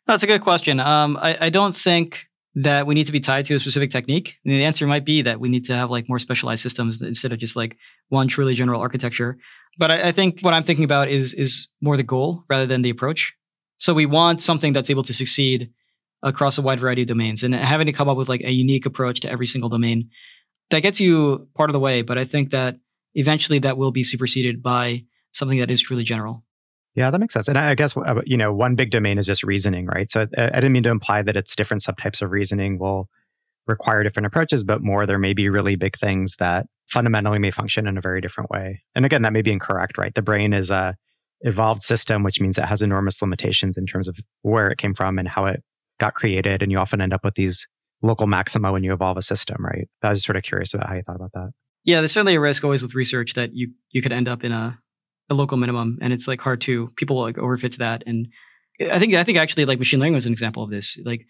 That's 0.07 0.23
a 0.23 0.27
good 0.27 0.41
question. 0.41 0.81
Um, 0.81 1.17
I, 1.21 1.47
I, 1.47 1.51
don't 1.51 1.75
think 1.75 2.27
that 2.55 2.87
we 2.87 2.95
need 2.95 3.07
to 3.07 3.13
be 3.13 3.21
tied 3.21 3.45
to 3.47 3.55
a 3.55 3.59
specific 3.59 3.91
technique. 3.91 4.37
And 4.45 4.55
the 4.55 4.65
answer 4.65 4.87
might 4.87 5.05
be 5.05 5.23
that 5.23 5.41
we 5.41 5.49
need 5.49 5.65
to 5.65 5.75
have 5.75 5.91
like 5.91 6.09
more 6.09 6.19
specialized 6.19 6.63
systems 6.63 7.01
instead 7.03 7.33
of 7.33 7.39
just 7.39 7.57
like 7.57 7.77
one 8.09 8.29
truly 8.29 8.55
general 8.55 8.81
architecture. 8.81 9.39
But 9.79 9.91
I, 9.91 10.09
I 10.09 10.13
think 10.13 10.41
what 10.41 10.55
I'm 10.55 10.65
thinking 10.65 10.85
about 10.85 11.09
is 11.09 11.35
is 11.35 11.69
more 11.81 11.97
the 11.97 12.03
goal 12.03 12.45
rather 12.49 12.67
than 12.67 12.83
the 12.83 12.91
approach. 12.91 13.35
So 13.81 13.95
we 13.95 14.07
want 14.07 14.41
something 14.41 14.75
that's 14.75 14.91
able 14.91 15.03
to 15.05 15.15
succeed 15.15 15.71
across 16.23 16.59
a 16.59 16.63
wide 16.63 16.81
variety 16.81 17.03
of 17.03 17.09
domains 17.09 17.43
and 17.43 17.55
having 17.55 17.87
to 17.87 17.93
come 17.93 18.09
up 18.11 18.17
with 18.19 18.29
like 18.29 18.43
a 18.43 18.51
unique 18.51 18.85
approach 18.85 19.21
to 19.21 19.31
every 19.31 19.47
single 19.47 19.71
domain 19.71 20.11
that 20.69 20.81
gets 20.81 21.01
you 21.01 21.49
part 21.55 21.71
of 21.71 21.73
the 21.73 21.81
way. 21.81 22.03
But 22.03 22.19
I 22.19 22.25
think 22.25 22.51
that 22.51 22.79
eventually 23.15 23.59
that 23.61 23.79
will 23.79 23.91
be 23.91 24.03
superseded 24.03 24.63
by 24.63 25.05
something 25.33 25.59
that 25.59 25.71
is 25.71 25.81
truly 25.81 26.05
general. 26.05 26.45
Yeah, 26.95 27.11
that 27.11 27.19
makes 27.19 27.33
sense. 27.33 27.49
And 27.49 27.57
I 27.57 27.75
guess 27.75 27.97
uh, 27.97 28.21
you 28.27 28.37
know 28.37 28.53
one 28.53 28.75
big 28.75 28.91
domain 28.91 29.17
is 29.17 29.25
just 29.25 29.43
reasoning, 29.43 29.87
right? 29.87 30.11
So 30.11 30.27
I, 30.37 30.49
I 30.49 30.57
didn't 30.57 30.73
mean 30.73 30.83
to 30.83 30.91
imply 30.91 31.23
that 31.23 31.37
it's 31.37 31.57
different 31.57 31.83
subtypes 31.83 32.21
of 32.21 32.31
reasoning 32.31 32.79
will 32.79 33.09
require 33.67 34.03
different 34.03 34.27
approaches, 34.27 34.63
but 34.63 34.83
more 34.83 35.07
there 35.07 35.19
may 35.19 35.33
be 35.33 35.49
really 35.49 35.77
big 35.77 35.97
things 35.97 36.37
that 36.37 36.67
fundamentally 36.87 37.39
may 37.39 37.51
function 37.51 37.87
in 37.87 37.97
a 37.97 38.01
very 38.01 38.21
different 38.21 38.51
way. 38.51 38.83
And 38.95 39.07
again, 39.07 39.23
that 39.23 39.33
may 39.33 39.43
be 39.43 39.53
incorrect, 39.53 39.97
right? 39.97 40.15
The 40.15 40.23
brain 40.23 40.53
is 40.53 40.71
a 40.71 40.97
evolved 41.43 41.83
system, 41.83 42.23
which 42.23 42.41
means 42.41 42.59
it 42.59 42.65
has 42.65 42.83
enormous 42.83 43.23
limitations 43.23 43.79
in 43.79 43.87
terms 43.87 44.09
of 44.09 44.17
where 44.43 44.69
it 44.69 44.79
came 44.79 44.95
from 44.95 45.19
and 45.19 45.29
how 45.29 45.47
it 45.47 45.63
got 45.99 46.15
created. 46.15 46.63
And 46.63 46.71
you 46.71 46.79
often 46.79 47.01
end 47.01 47.13
up 47.13 47.25
with 47.25 47.35
these 47.35 47.67
local 48.03 48.27
maxima 48.27 48.73
when 48.73 48.85
you 48.85 48.93
evolve 48.93 49.17
a 49.17 49.23
system, 49.23 49.57
right? 49.61 49.89
I 50.03 50.11
was 50.11 50.25
sort 50.25 50.37
of 50.37 50.43
curious 50.43 50.75
about 50.75 50.89
how 50.89 50.95
you 50.95 51.03
thought 51.03 51.17
about 51.17 51.33
that. 51.35 51.51
Yeah, 51.85 52.01
there's 52.01 52.13
certainly 52.13 52.35
a 52.35 52.41
risk 52.41 52.63
always 52.65 52.83
with 52.83 52.95
research 52.95 53.35
that 53.35 53.55
you 53.55 53.73
you 53.91 54.03
could 54.03 54.13
end 54.13 54.29
up 54.29 54.45
in 54.45 54.53
a, 54.53 54.79
a 55.31 55.35
local 55.35 55.57
minimum, 55.57 55.99
and 56.03 56.13
it's 56.13 56.29
like 56.29 56.41
hard 56.41 56.61
to 56.63 56.89
people 56.97 57.21
like 57.21 57.37
overfit 57.37 57.73
to 57.73 57.79
that. 57.79 58.03
And 58.07 58.29
I 58.91 58.99
think 58.99 59.15
I 59.15 59.25
think 59.25 59.39
actually 59.39 59.65
like 59.65 59.79
machine 59.79 59.99
learning 60.01 60.15
was 60.15 60.27
an 60.27 60.33
example 60.33 60.63
of 60.63 60.71
this. 60.71 60.99
Like 61.05 61.27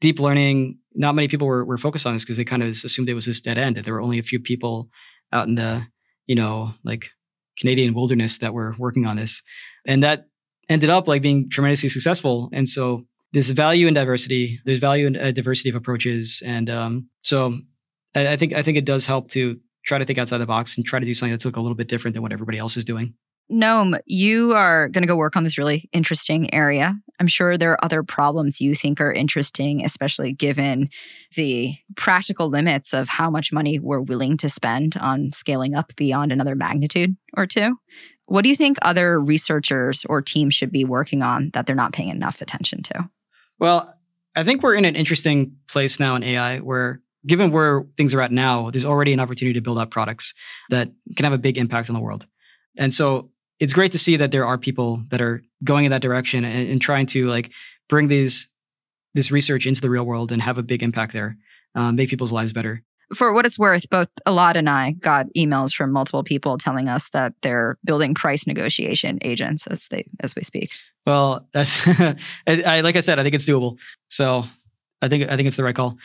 deep 0.00 0.18
learning, 0.18 0.78
not 0.94 1.14
many 1.14 1.28
people 1.28 1.46
were, 1.46 1.64
were 1.64 1.78
focused 1.78 2.06
on 2.06 2.14
this 2.14 2.24
because 2.24 2.36
they 2.36 2.44
kind 2.44 2.62
of 2.62 2.70
assumed 2.70 3.08
it 3.08 3.14
was 3.14 3.26
this 3.26 3.40
dead 3.40 3.58
end. 3.58 3.76
There 3.76 3.94
were 3.94 4.00
only 4.00 4.18
a 4.18 4.24
few 4.24 4.40
people 4.40 4.88
out 5.32 5.46
in 5.46 5.54
the 5.54 5.86
you 6.26 6.34
know 6.34 6.74
like 6.84 7.10
Canadian 7.58 7.94
wilderness 7.94 8.38
that 8.38 8.54
were 8.54 8.74
working 8.78 9.06
on 9.06 9.16
this, 9.16 9.42
and 9.86 10.02
that 10.02 10.26
ended 10.68 10.90
up 10.90 11.08
like 11.08 11.22
being 11.22 11.50
tremendously 11.50 11.88
successful. 11.88 12.48
And 12.52 12.68
so 12.68 13.06
there's 13.32 13.50
value 13.50 13.86
in 13.86 13.94
diversity. 13.94 14.60
There's 14.64 14.78
value 14.78 15.06
in 15.06 15.16
a 15.16 15.32
diversity 15.32 15.70
of 15.70 15.74
approaches, 15.74 16.42
and 16.44 16.68
um, 16.70 17.08
so 17.22 17.58
I, 18.14 18.32
I 18.32 18.36
think 18.36 18.52
I 18.54 18.62
think 18.62 18.78
it 18.78 18.84
does 18.84 19.06
help 19.06 19.28
to 19.30 19.58
try 19.84 19.98
to 19.98 20.04
think 20.04 20.18
outside 20.18 20.38
the 20.38 20.46
box 20.46 20.76
and 20.76 20.86
try 20.86 21.00
to 21.00 21.06
do 21.06 21.14
something 21.14 21.32
that's 21.32 21.44
like 21.44 21.56
a 21.56 21.60
little 21.60 21.74
bit 21.74 21.88
different 21.88 22.14
than 22.14 22.22
what 22.22 22.32
everybody 22.32 22.58
else 22.58 22.76
is 22.76 22.84
doing. 22.84 23.14
Noam, 23.52 24.00
you 24.06 24.52
are 24.54 24.88
going 24.88 25.02
to 25.02 25.08
go 25.08 25.16
work 25.16 25.36
on 25.36 25.44
this 25.44 25.58
really 25.58 25.88
interesting 25.92 26.52
area. 26.54 26.94
I'm 27.20 27.26
sure 27.26 27.56
there 27.56 27.72
are 27.72 27.84
other 27.84 28.02
problems 28.02 28.60
you 28.60 28.74
think 28.74 29.00
are 29.00 29.12
interesting, 29.12 29.84
especially 29.84 30.32
given 30.32 30.88
the 31.36 31.76
practical 31.94 32.48
limits 32.48 32.94
of 32.94 33.08
how 33.08 33.30
much 33.30 33.52
money 33.52 33.78
we're 33.78 34.00
willing 34.00 34.36
to 34.38 34.48
spend 34.48 34.96
on 34.96 35.32
scaling 35.32 35.74
up 35.74 35.94
beyond 35.96 36.32
another 36.32 36.54
magnitude 36.54 37.14
or 37.36 37.46
two. 37.46 37.76
What 38.26 38.42
do 38.42 38.48
you 38.48 38.56
think 38.56 38.78
other 38.82 39.20
researchers 39.20 40.06
or 40.08 40.22
teams 40.22 40.54
should 40.54 40.72
be 40.72 40.84
working 40.84 41.22
on 41.22 41.50
that 41.52 41.66
they're 41.66 41.76
not 41.76 41.92
paying 41.92 42.08
enough 42.08 42.40
attention 42.40 42.82
to? 42.84 43.10
Well, 43.58 43.94
I 44.34 44.44
think 44.44 44.62
we're 44.62 44.74
in 44.74 44.86
an 44.86 44.96
interesting 44.96 45.56
place 45.68 46.00
now 46.00 46.14
in 46.14 46.22
AI 46.22 46.58
where 46.60 47.02
given 47.26 47.50
where 47.50 47.84
things 47.96 48.14
are 48.14 48.20
at 48.20 48.32
now, 48.32 48.70
there's 48.70 48.84
already 48.84 49.12
an 49.12 49.20
opportunity 49.20 49.54
to 49.54 49.60
build 49.60 49.78
out 49.78 49.90
products 49.90 50.34
that 50.70 50.90
can 51.14 51.24
have 51.24 51.32
a 51.32 51.38
big 51.38 51.58
impact 51.58 51.88
on 51.88 51.94
the 51.94 52.00
world. 52.00 52.26
And 52.76 52.92
so 52.92 53.30
it's 53.62 53.72
great 53.72 53.92
to 53.92 53.98
see 53.98 54.16
that 54.16 54.32
there 54.32 54.44
are 54.44 54.58
people 54.58 55.04
that 55.10 55.20
are 55.20 55.40
going 55.62 55.84
in 55.84 55.92
that 55.92 56.02
direction 56.02 56.44
and, 56.44 56.68
and 56.68 56.82
trying 56.82 57.06
to 57.06 57.26
like 57.28 57.52
bring 57.88 58.08
these 58.08 58.48
this 59.14 59.30
research 59.30 59.66
into 59.66 59.80
the 59.80 59.88
real 59.88 60.02
world 60.02 60.32
and 60.32 60.42
have 60.42 60.58
a 60.58 60.64
big 60.64 60.82
impact 60.82 61.12
there, 61.12 61.36
um, 61.76 61.94
make 61.94 62.10
people's 62.10 62.32
lives 62.32 62.52
better. 62.52 62.82
For 63.14 63.32
what 63.32 63.46
it's 63.46 63.60
worth, 63.60 63.88
both 63.88 64.08
Elad 64.26 64.56
and 64.56 64.68
I 64.68 64.92
got 64.92 65.26
emails 65.36 65.72
from 65.72 65.92
multiple 65.92 66.24
people 66.24 66.58
telling 66.58 66.88
us 66.88 67.08
that 67.10 67.34
they're 67.42 67.78
building 67.84 68.14
price 68.14 68.48
negotiation 68.48 69.20
agents 69.22 69.68
as 69.68 69.86
they 69.92 70.06
as 70.18 70.34
we 70.34 70.42
speak. 70.42 70.72
Well, 71.06 71.46
that's 71.54 71.86
I, 72.48 72.80
like 72.80 72.96
I 72.96 73.00
said, 73.00 73.20
I 73.20 73.22
think 73.22 73.36
it's 73.36 73.46
doable. 73.46 73.78
So 74.08 74.42
I 75.02 75.06
think 75.06 75.30
I 75.30 75.36
think 75.36 75.46
it's 75.46 75.56
the 75.56 75.62
right 75.62 75.76
call. 75.76 75.98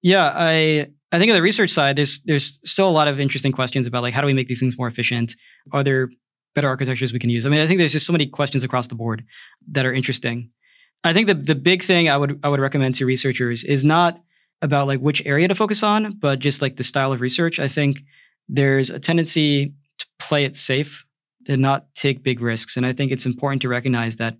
Yeah, 0.00 0.32
I 0.34 0.86
I 1.10 1.18
think 1.18 1.30
on 1.30 1.36
the 1.36 1.42
research 1.42 1.70
side, 1.70 1.96
there's 1.96 2.20
there's 2.20 2.58
still 2.64 2.88
a 2.88 2.90
lot 2.90 3.06
of 3.06 3.20
interesting 3.20 3.52
questions 3.52 3.86
about 3.86 4.02
like 4.02 4.14
how 4.14 4.22
do 4.22 4.26
we 4.26 4.32
make 4.32 4.48
these 4.48 4.60
things 4.60 4.78
more 4.78 4.88
efficient? 4.88 5.36
Are 5.72 5.84
there 5.84 6.08
better 6.54 6.68
architectures 6.68 7.12
we 7.12 7.18
can 7.18 7.30
use? 7.30 7.46
I 7.46 7.48
mean, 7.48 7.60
I 7.60 7.66
think 7.66 7.78
there's 7.78 7.92
just 7.92 8.06
so 8.06 8.12
many 8.12 8.26
questions 8.26 8.64
across 8.64 8.88
the 8.88 8.94
board 8.94 9.24
that 9.68 9.86
are 9.86 9.92
interesting. 9.92 10.50
I 11.04 11.12
think 11.12 11.26
the 11.26 11.34
the 11.34 11.54
big 11.54 11.82
thing 11.82 12.08
I 12.08 12.16
would 12.16 12.40
I 12.42 12.48
would 12.48 12.60
recommend 12.60 12.94
to 12.96 13.06
researchers 13.06 13.64
is 13.64 13.84
not 13.84 14.20
about 14.60 14.86
like 14.86 15.00
which 15.00 15.24
area 15.26 15.48
to 15.48 15.54
focus 15.54 15.82
on, 15.82 16.12
but 16.12 16.38
just 16.38 16.62
like 16.62 16.76
the 16.76 16.84
style 16.84 17.12
of 17.12 17.20
research. 17.20 17.58
I 17.58 17.68
think 17.68 18.02
there's 18.48 18.90
a 18.90 19.00
tendency 19.00 19.74
to 19.98 20.06
play 20.20 20.44
it 20.44 20.56
safe 20.56 21.04
and 21.48 21.60
not 21.60 21.92
take 21.94 22.22
big 22.22 22.40
risks. 22.40 22.76
And 22.76 22.86
I 22.86 22.92
think 22.92 23.10
it's 23.10 23.26
important 23.26 23.62
to 23.62 23.68
recognize 23.68 24.16
that 24.16 24.36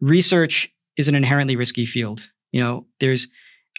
research 0.00 0.68
is 0.96 1.08
an 1.08 1.14
inherently 1.14 1.56
risky 1.56 1.86
field. 1.86 2.30
You 2.52 2.60
know, 2.60 2.86
there's 3.00 3.28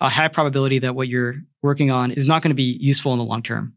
a 0.01 0.09
high 0.09 0.27
probability 0.27 0.79
that 0.79 0.95
what 0.95 1.07
you're 1.07 1.35
working 1.61 1.91
on 1.91 2.11
is 2.11 2.27
not 2.27 2.41
going 2.41 2.49
to 2.49 2.55
be 2.55 2.77
useful 2.81 3.13
in 3.13 3.19
the 3.19 3.25
long 3.25 3.43
term. 3.43 3.75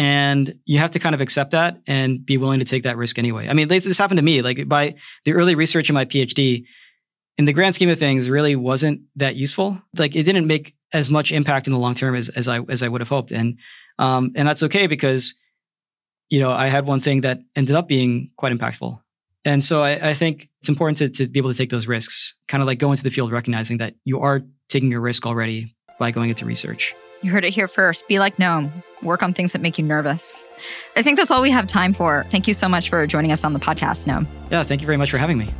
And 0.00 0.58
you 0.64 0.78
have 0.78 0.92
to 0.92 0.98
kind 0.98 1.14
of 1.14 1.20
accept 1.20 1.50
that 1.50 1.82
and 1.86 2.24
be 2.24 2.38
willing 2.38 2.60
to 2.60 2.64
take 2.64 2.84
that 2.84 2.96
risk 2.96 3.18
anyway. 3.18 3.48
I 3.48 3.52
mean, 3.52 3.68
this, 3.68 3.84
this 3.84 3.98
happened 3.98 4.16
to 4.16 4.22
me. 4.22 4.40
Like 4.40 4.66
by 4.66 4.94
the 5.26 5.34
early 5.34 5.54
research 5.54 5.90
in 5.90 5.94
my 5.94 6.06
PhD, 6.06 6.64
in 7.36 7.44
the 7.44 7.52
grand 7.52 7.74
scheme 7.74 7.90
of 7.90 7.98
things, 7.98 8.30
really 8.30 8.56
wasn't 8.56 9.02
that 9.16 9.36
useful. 9.36 9.78
Like 9.98 10.16
it 10.16 10.22
didn't 10.22 10.46
make 10.46 10.74
as 10.94 11.10
much 11.10 11.32
impact 11.32 11.66
in 11.66 11.74
the 11.74 11.78
long 11.78 11.94
term 11.94 12.14
as, 12.14 12.30
as 12.30 12.48
I 12.48 12.60
as 12.70 12.82
I 12.82 12.88
would 12.88 13.02
have 13.02 13.10
hoped. 13.10 13.30
And 13.30 13.58
um, 13.98 14.32
and 14.36 14.48
that's 14.48 14.62
okay 14.62 14.86
because 14.86 15.34
you 16.30 16.40
know 16.40 16.50
I 16.50 16.68
had 16.68 16.86
one 16.86 17.00
thing 17.00 17.20
that 17.20 17.40
ended 17.54 17.76
up 17.76 17.86
being 17.86 18.30
quite 18.38 18.54
impactful. 18.54 18.98
And 19.44 19.62
so 19.62 19.82
I, 19.82 20.10
I 20.10 20.14
think 20.14 20.48
it's 20.60 20.70
important 20.70 20.96
to, 20.96 21.10
to 21.10 21.28
be 21.30 21.40
able 21.40 21.52
to 21.52 21.58
take 21.58 21.68
those 21.68 21.86
risks, 21.86 22.34
kind 22.48 22.62
of 22.62 22.66
like 22.66 22.78
go 22.78 22.90
into 22.90 23.02
the 23.02 23.10
field 23.10 23.32
recognizing 23.32 23.78
that 23.78 23.96
you 24.04 24.20
are 24.20 24.40
taking 24.70 24.94
a 24.94 25.00
risk 25.00 25.26
already 25.26 25.74
by 25.98 26.10
going 26.10 26.30
into 26.30 26.46
research. 26.46 26.94
You 27.22 27.30
heard 27.30 27.44
it 27.44 27.52
here 27.52 27.68
first. 27.68 28.08
Be 28.08 28.18
like 28.18 28.36
Noam. 28.36 28.70
Work 29.02 29.22
on 29.22 29.34
things 29.34 29.52
that 29.52 29.60
make 29.60 29.78
you 29.78 29.84
nervous. 29.84 30.36
I 30.96 31.02
think 31.02 31.18
that's 31.18 31.30
all 31.30 31.42
we 31.42 31.50
have 31.50 31.66
time 31.66 31.92
for. 31.92 32.22
Thank 32.24 32.48
you 32.48 32.54
so 32.54 32.68
much 32.68 32.88
for 32.88 33.06
joining 33.06 33.32
us 33.32 33.44
on 33.44 33.52
the 33.52 33.58
podcast, 33.58 34.06
Noam. 34.06 34.26
Yeah, 34.50 34.62
thank 34.62 34.80
you 34.80 34.86
very 34.86 34.96
much 34.96 35.10
for 35.10 35.18
having 35.18 35.38
me. 35.38 35.52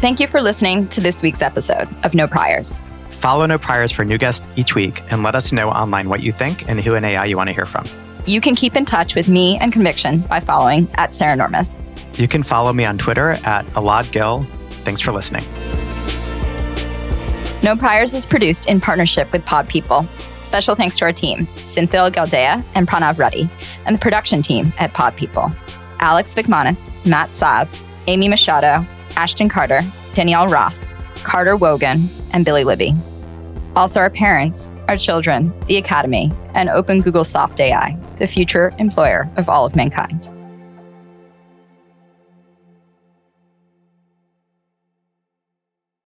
Thank 0.00 0.20
you 0.20 0.26
for 0.26 0.42
listening 0.42 0.86
to 0.88 1.00
this 1.00 1.22
week's 1.22 1.42
episode 1.42 1.88
of 2.04 2.14
No 2.14 2.26
Priors. 2.28 2.78
Follow 3.10 3.46
No 3.46 3.58
Priors 3.58 3.90
for 3.90 4.04
new 4.04 4.18
guests 4.18 4.46
each 4.58 4.74
week 4.74 5.00
and 5.10 5.22
let 5.22 5.34
us 5.34 5.52
know 5.52 5.70
online 5.70 6.08
what 6.08 6.22
you 6.22 6.30
think 6.30 6.68
and 6.68 6.80
who 6.80 6.94
in 6.94 7.04
AI 7.04 7.24
you 7.24 7.36
want 7.36 7.48
to 7.48 7.54
hear 7.54 7.66
from. 7.66 7.84
You 8.26 8.40
can 8.40 8.54
keep 8.54 8.76
in 8.76 8.84
touch 8.84 9.14
with 9.14 9.28
me 9.28 9.58
and 9.58 9.72
Conviction 9.72 10.20
by 10.20 10.40
following 10.40 10.88
at 10.94 11.10
Saranormous. 11.10 12.18
You 12.18 12.28
can 12.28 12.42
follow 12.42 12.72
me 12.72 12.84
on 12.84 12.98
Twitter 12.98 13.30
at 13.44 13.64
Elad 13.74 14.12
Gil. 14.12 14.42
Thanks 14.84 15.00
for 15.00 15.10
listening. 15.12 15.42
No 17.64 17.74
Priors 17.74 18.12
is 18.12 18.26
produced 18.26 18.68
in 18.68 18.78
partnership 18.78 19.32
with 19.32 19.42
Pod 19.46 19.66
People. 19.66 20.02
Special 20.38 20.74
thanks 20.74 20.98
to 20.98 21.06
our 21.06 21.12
team, 21.12 21.46
Cynthia 21.56 22.10
Galdea 22.10 22.62
and 22.74 22.86
Pranav 22.86 23.18
Reddy, 23.18 23.48
and 23.86 23.96
the 23.96 24.00
production 24.00 24.42
team 24.42 24.70
at 24.76 24.92
Pod 24.92 25.16
People. 25.16 25.50
Alex 25.98 26.34
Vikmanis, 26.34 26.92
Matt 27.08 27.32
Sav, 27.32 27.70
Amy 28.06 28.28
Machado, 28.28 28.84
Ashton 29.16 29.48
Carter, 29.48 29.80
Danielle 30.12 30.46
Roth, 30.48 30.92
Carter 31.24 31.56
Wogan, 31.56 32.06
and 32.34 32.44
Billy 32.44 32.64
Libby. 32.64 32.92
Also, 33.74 33.98
our 33.98 34.10
parents, 34.10 34.70
our 34.88 34.98
children, 34.98 35.50
the 35.60 35.78
Academy, 35.78 36.30
and 36.52 36.68
Open 36.68 37.00
Google 37.00 37.24
Soft 37.24 37.58
AI, 37.60 37.96
the 38.16 38.26
future 38.26 38.74
employer 38.78 39.26
of 39.38 39.48
all 39.48 39.64
of 39.64 39.74
mankind. 39.74 40.28